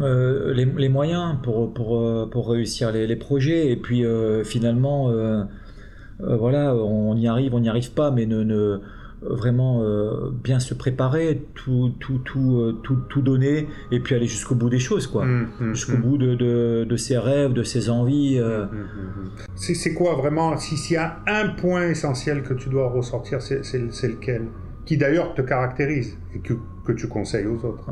euh, 0.00 0.52
les, 0.54 0.88
moyens 0.88 1.36
pour, 1.42 1.72
pour, 1.72 1.98
euh, 1.98 2.28
pour 2.30 2.50
réussir 2.50 2.92
les, 2.92 3.16
projets. 3.16 3.70
Et 3.70 3.76
puis 3.76 4.04
euh, 4.04 4.44
finalement 4.44 5.12
voilà 6.20 6.74
on 6.74 7.16
y 7.16 7.26
arrive 7.26 7.54
on 7.54 7.60
n'y 7.60 7.68
arrive 7.68 7.90
pas 7.90 8.12
mais 8.12 8.24
ne, 8.24 8.78
vraiment 9.22 9.82
bien 10.30 10.60
se 10.60 10.74
préparer 10.74 11.44
tout 11.54 11.92
tout, 11.98 12.18
tout, 12.24 12.78
tout, 12.84 12.96
tout 13.08 13.20
donner 13.20 13.66
et 13.90 14.00
puis 14.00 14.14
aller 14.14 14.26
jusqu'au 14.26 14.54
bout 14.54 14.70
des 14.70 14.78
choses 14.78 15.06
quoi. 15.06 15.24
Mmh, 15.24 15.48
mmh, 15.60 15.74
jusqu'au 15.74 15.96
mmh. 15.96 16.02
bout 16.02 16.18
de, 16.18 16.34
de, 16.34 16.86
de, 16.88 16.96
ses 16.96 17.18
rêves 17.18 17.52
de 17.52 17.64
ses 17.64 17.90
envies 17.90 18.40
c'est 19.56 19.94
quoi 19.94 20.14
vraiment 20.14 20.56
s'il 20.56 20.94
y 20.94 20.96
a 20.96 21.20
un 21.26 21.48
point 21.48 21.88
essentiel 21.88 22.42
que 22.42 22.54
tu 22.54 22.68
dois 22.68 22.88
ressortir 22.88 23.42
c'est 23.42 24.08
lequel? 24.08 24.46
Qui 24.86 24.98
d'ailleurs 24.98 25.34
te 25.34 25.42
caractérise 25.42 26.18
et 26.34 26.40
que, 26.40 26.54
que 26.84 26.92
tu 26.92 27.08
conseilles 27.08 27.46
aux 27.46 27.64
autres 27.64 27.90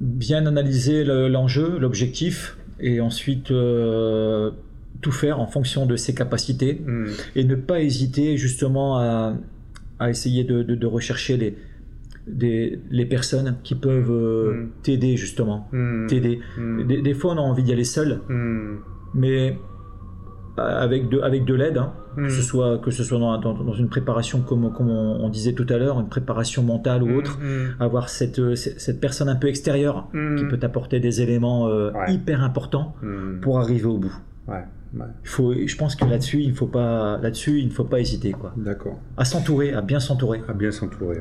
bien 0.00 0.46
analyser 0.46 1.04
l'enjeu, 1.04 1.78
l'objectif, 1.78 2.56
et 2.80 3.00
ensuite 3.00 3.50
euh, 3.50 4.50
tout 5.02 5.12
faire 5.12 5.40
en 5.40 5.46
fonction 5.46 5.86
de 5.86 5.96
ses 5.96 6.14
capacités, 6.14 6.80
hmm. 6.84 7.08
et 7.36 7.44
ne 7.44 7.54
pas 7.54 7.80
hésiter 7.80 8.36
justement 8.36 8.98
à, 8.98 9.36
essayer 10.08 10.44
de, 10.44 10.86
rechercher 10.86 11.36
les, 12.26 12.78
les 12.90 13.06
personnes 13.06 13.58
qui 13.62 13.74
peuvent 13.74 14.10
euh, 14.10 14.52
hmm. 14.52 14.70
t'aider 14.82 15.16
justement, 15.16 15.68
hmm. 15.72 16.06
t'aider. 16.06 16.40
Des, 16.86 17.14
fois 17.14 17.34
on 17.34 17.36
a 17.36 17.42
envie 17.42 17.62
d'y 17.62 17.72
aller 17.72 17.84
seul, 17.84 18.20
mais 19.14 19.56
avec 20.56 21.08
de, 21.08 21.20
avec 21.20 21.44
de 21.44 21.54
l'aide, 21.54 21.78
hein, 21.78 21.92
que 22.16 22.28
ce 22.28 22.42
soit, 22.42 22.78
que 22.78 22.90
ce 22.90 23.04
soit 23.04 23.18
dans, 23.18 23.38
dans, 23.38 23.72
une 23.72 23.88
préparation 23.88 24.40
comme, 24.40 24.72
comme 24.72 24.90
on, 24.90 25.28
disait 25.28 25.52
tout 25.52 25.66
à 25.68 25.78
l'heure, 25.78 26.00
une 26.00 26.08
préparation 26.08 26.62
mentale 26.62 27.02
ou 27.02 27.08
hmm, 27.08 27.16
autre, 27.16 27.38
hmm. 27.38 27.82
avoir 27.82 28.08
cette, 28.08 28.54
cette 28.56 29.00
personne 29.00 29.28
un 29.28 29.36
peu 29.36 29.48
extérieure 29.48 30.08
qui 30.12 30.44
peut 30.44 30.58
apporter 30.62 31.00
des 31.00 31.22
éléments 31.22 31.68
euh, 31.68 31.92
hyper 32.08 32.42
importants 32.42 32.94
pour 33.40 33.58
arriver 33.58 33.86
au 33.86 33.98
bout. 33.98 34.16
Ouais. 34.48 34.64
Il 34.92 35.28
faut, 35.28 35.54
je 35.54 35.76
pense 35.76 35.94
que 35.94 36.04
là-dessus, 36.04 36.40
il 36.40 36.50
ne 36.50 36.54
faut 36.54 36.66
pas, 36.66 37.18
là-dessus, 37.18 37.60
il 37.60 37.68
ne 37.68 37.72
faut 37.72 37.84
pas 37.84 38.00
hésiter, 38.00 38.32
quoi. 38.32 38.52
D'accord. 38.56 38.98
À 39.16 39.24
s'entourer, 39.24 39.72
à 39.72 39.82
bien 39.82 40.00
s'entourer. 40.00 40.42
À 40.48 40.52
bien 40.52 40.72
s'entourer. 40.72 41.18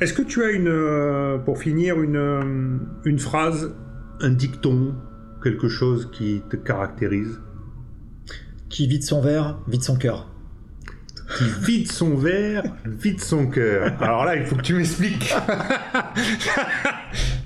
Est-ce 0.00 0.12
que 0.12 0.22
tu 0.22 0.42
as 0.42 0.50
une, 0.50 0.68
euh, 0.68 1.38
pour 1.38 1.58
finir, 1.58 2.00
une, 2.02 2.16
euh, 2.16 2.76
une 3.04 3.18
phrase, 3.18 3.72
un 4.20 4.30
dicton, 4.30 4.94
quelque 5.42 5.68
chose 5.68 6.10
qui 6.10 6.42
te 6.50 6.56
caractérise? 6.56 7.40
Qui 8.72 8.88
vide 8.88 9.04
son 9.04 9.20
verre, 9.20 9.58
vide 9.68 9.82
son 9.82 9.96
cœur. 9.96 10.26
Qui 11.36 11.44
vide 11.64 11.92
son 11.92 12.16
verre, 12.16 12.64
vide 12.86 13.20
son 13.20 13.46
cœur. 13.46 13.92
Alors 14.02 14.24
là, 14.24 14.34
il 14.34 14.44
faut 14.44 14.56
que 14.56 14.62
tu 14.62 14.74
m'expliques. 14.74 15.30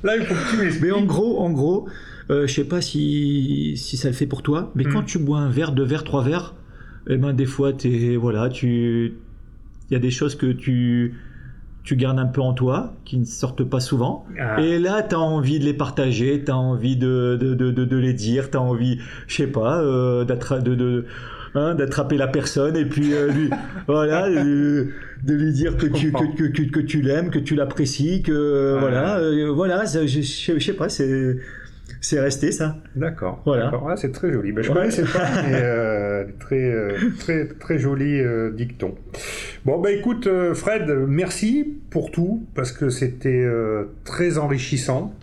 là, 0.05 0.16
il 0.16 0.24
faut 0.24 0.35
que 0.35 0.51
tu 0.51 0.57
m'expliques. 0.57 0.85
Mais 0.85 0.93
en 0.93 1.05
gros, 1.05 1.41
en 1.41 1.51
gros, 1.51 1.89
euh, 2.31 2.47
je 2.47 2.55
sais 2.55 2.64
pas 2.64 2.81
si, 2.81 3.77
si 3.77 3.97
ça 3.97 4.09
le 4.09 4.14
fait 4.14 4.27
pour 4.27 4.43
toi, 4.43 4.72
mais 4.77 4.85
quand 4.85 5.03
hmm. 5.03 5.07
tu 5.07 5.18
bois 5.18 5.41
un 5.41 5.51
verre, 5.51 5.72
deux 5.72 5.85
verres, 5.85 6.05
trois 6.05 6.22
verres, 6.22 6.55
eh 7.09 7.16
ben 7.16 7.33
des 7.33 7.45
fois, 7.45 7.72
es, 7.85 8.16
voilà, 8.16 8.49
tu, 8.49 9.14
il 9.91 9.93
y 9.93 9.97
a 9.97 10.01
des 10.01 10.11
choses 10.11 10.37
que 10.37 10.53
tu 10.53 11.14
tu 11.87 11.95
gardes 11.95 12.18
un 12.18 12.26
peu 12.26 12.41
en 12.41 12.53
toi, 12.53 12.95
qui 13.05 13.16
ne 13.16 13.24
sortent 13.24 13.62
pas 13.62 13.78
souvent. 13.78 14.26
Ah. 14.41 14.61
Et 14.61 14.80
là, 14.80 15.05
tu 15.05 15.14
as 15.14 15.20
envie 15.20 15.61
de 15.61 15.64
les 15.64 15.72
partager, 15.72 16.43
tu 16.45 16.51
as 16.51 16.57
envie 16.57 16.97
de, 16.97 17.39
de, 17.41 17.55
de, 17.55 17.70
de, 17.70 17.97
les 17.97 18.12
dire, 18.12 18.51
tu 18.51 18.57
as 18.57 18.61
envie, 18.61 18.99
je 19.28 19.37
sais 19.37 19.47
pas, 19.47 19.80
euh, 19.80 20.24
de, 20.24 21.07
hein, 21.55 21.76
d'attraper 21.76 22.16
la 22.16 22.26
personne 22.26 22.76
et 22.76 22.84
puis 22.84 23.14
euh, 23.14 23.30
lui, 23.30 23.51
voilà, 23.87 24.28
de, 24.28 24.89
lui 25.28 25.53
dire 25.53 25.76
que 25.76 25.87
tu, 25.87 26.11
que, 26.11 26.49
que, 26.49 26.62
que, 26.62 26.80
tu 26.80 27.03
l'aimes, 27.03 27.30
que 27.30 27.39
tu 27.39 27.55
l'apprécies, 27.55 28.20
que 28.20 28.78
voilà, 28.80 29.18
euh, 29.18 29.53
voilà, 29.53 29.84
je, 29.84 30.09
je, 30.09 30.22
je 30.22 30.59
sais 30.59 30.72
pas, 30.72 30.89
c'est 30.89 31.37
c'est 32.01 32.21
resté 32.21 32.53
ça. 32.53 32.77
D'accord. 32.95 33.43
Voilà. 33.45 33.73
Ah, 33.89 33.97
c'est 33.97 34.13
très 34.13 34.33
joli. 34.33 34.53
Ben, 34.53 34.63
je 34.63 34.71
ne 34.71 34.75
connaissais 34.75 35.05
pas, 35.05 35.43
mais 35.49 35.55
euh, 35.55 36.25
très, 36.39 36.63
euh, 36.63 36.97
très, 37.19 37.47
très 37.47 37.79
joli 37.79 38.21
euh, 38.21 38.51
dicton. 38.51 38.95
Bon, 39.65 39.81
bah 39.81 39.91
écoute, 39.91 40.29
Fred, 40.55 40.89
merci 41.09 41.79
pour 41.91 42.11
tout, 42.11 42.47
parce 42.55 42.73
que 42.73 42.89
c'était 42.89 43.47
très 44.05 44.39
enrichissant. 44.39 45.15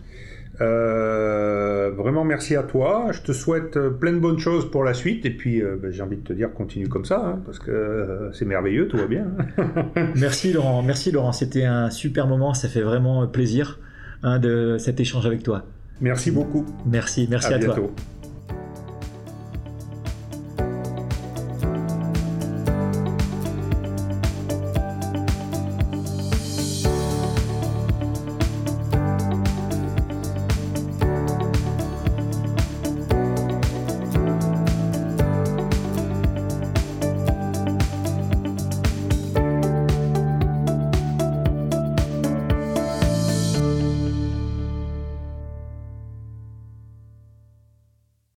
vraiment 0.60 2.24
merci 2.24 2.56
à 2.56 2.62
toi. 2.62 3.08
Je 3.12 3.22
te 3.22 3.32
souhaite 3.32 3.78
plein 4.00 4.12
de 4.12 4.18
bonnes 4.18 4.38
choses 4.38 4.70
pour 4.70 4.84
la 4.84 4.92
suite. 4.92 5.24
Et 5.24 5.30
puis, 5.30 5.62
ben, 5.62 5.90
j'ai 5.90 6.02
envie 6.02 6.16
de 6.16 6.24
te 6.24 6.32
dire, 6.32 6.52
continue 6.52 6.88
comme 6.88 7.04
ça, 7.04 7.24
hein, 7.24 7.42
parce 7.46 7.58
que 7.58 8.30
c'est 8.34 8.44
merveilleux, 8.44 8.88
tout 8.88 8.98
va 8.98 9.06
bien. 9.06 9.26
merci 10.16 10.52
Laurent. 10.52 10.82
Merci 10.82 11.10
Laurent. 11.10 11.32
C'était 11.32 11.64
un 11.64 11.88
super 11.88 12.26
moment. 12.26 12.52
Ça 12.52 12.68
fait 12.68 12.82
vraiment 12.82 13.26
plaisir 13.26 13.78
hein, 14.22 14.38
de 14.38 14.76
cet 14.78 15.00
échange 15.00 15.24
avec 15.24 15.42
toi. 15.42 15.64
Merci 16.00 16.30
beaucoup. 16.30 16.64
Merci, 16.86 17.26
merci 17.30 17.52
à, 17.52 17.56
à 17.56 17.58
toi. 17.58 17.76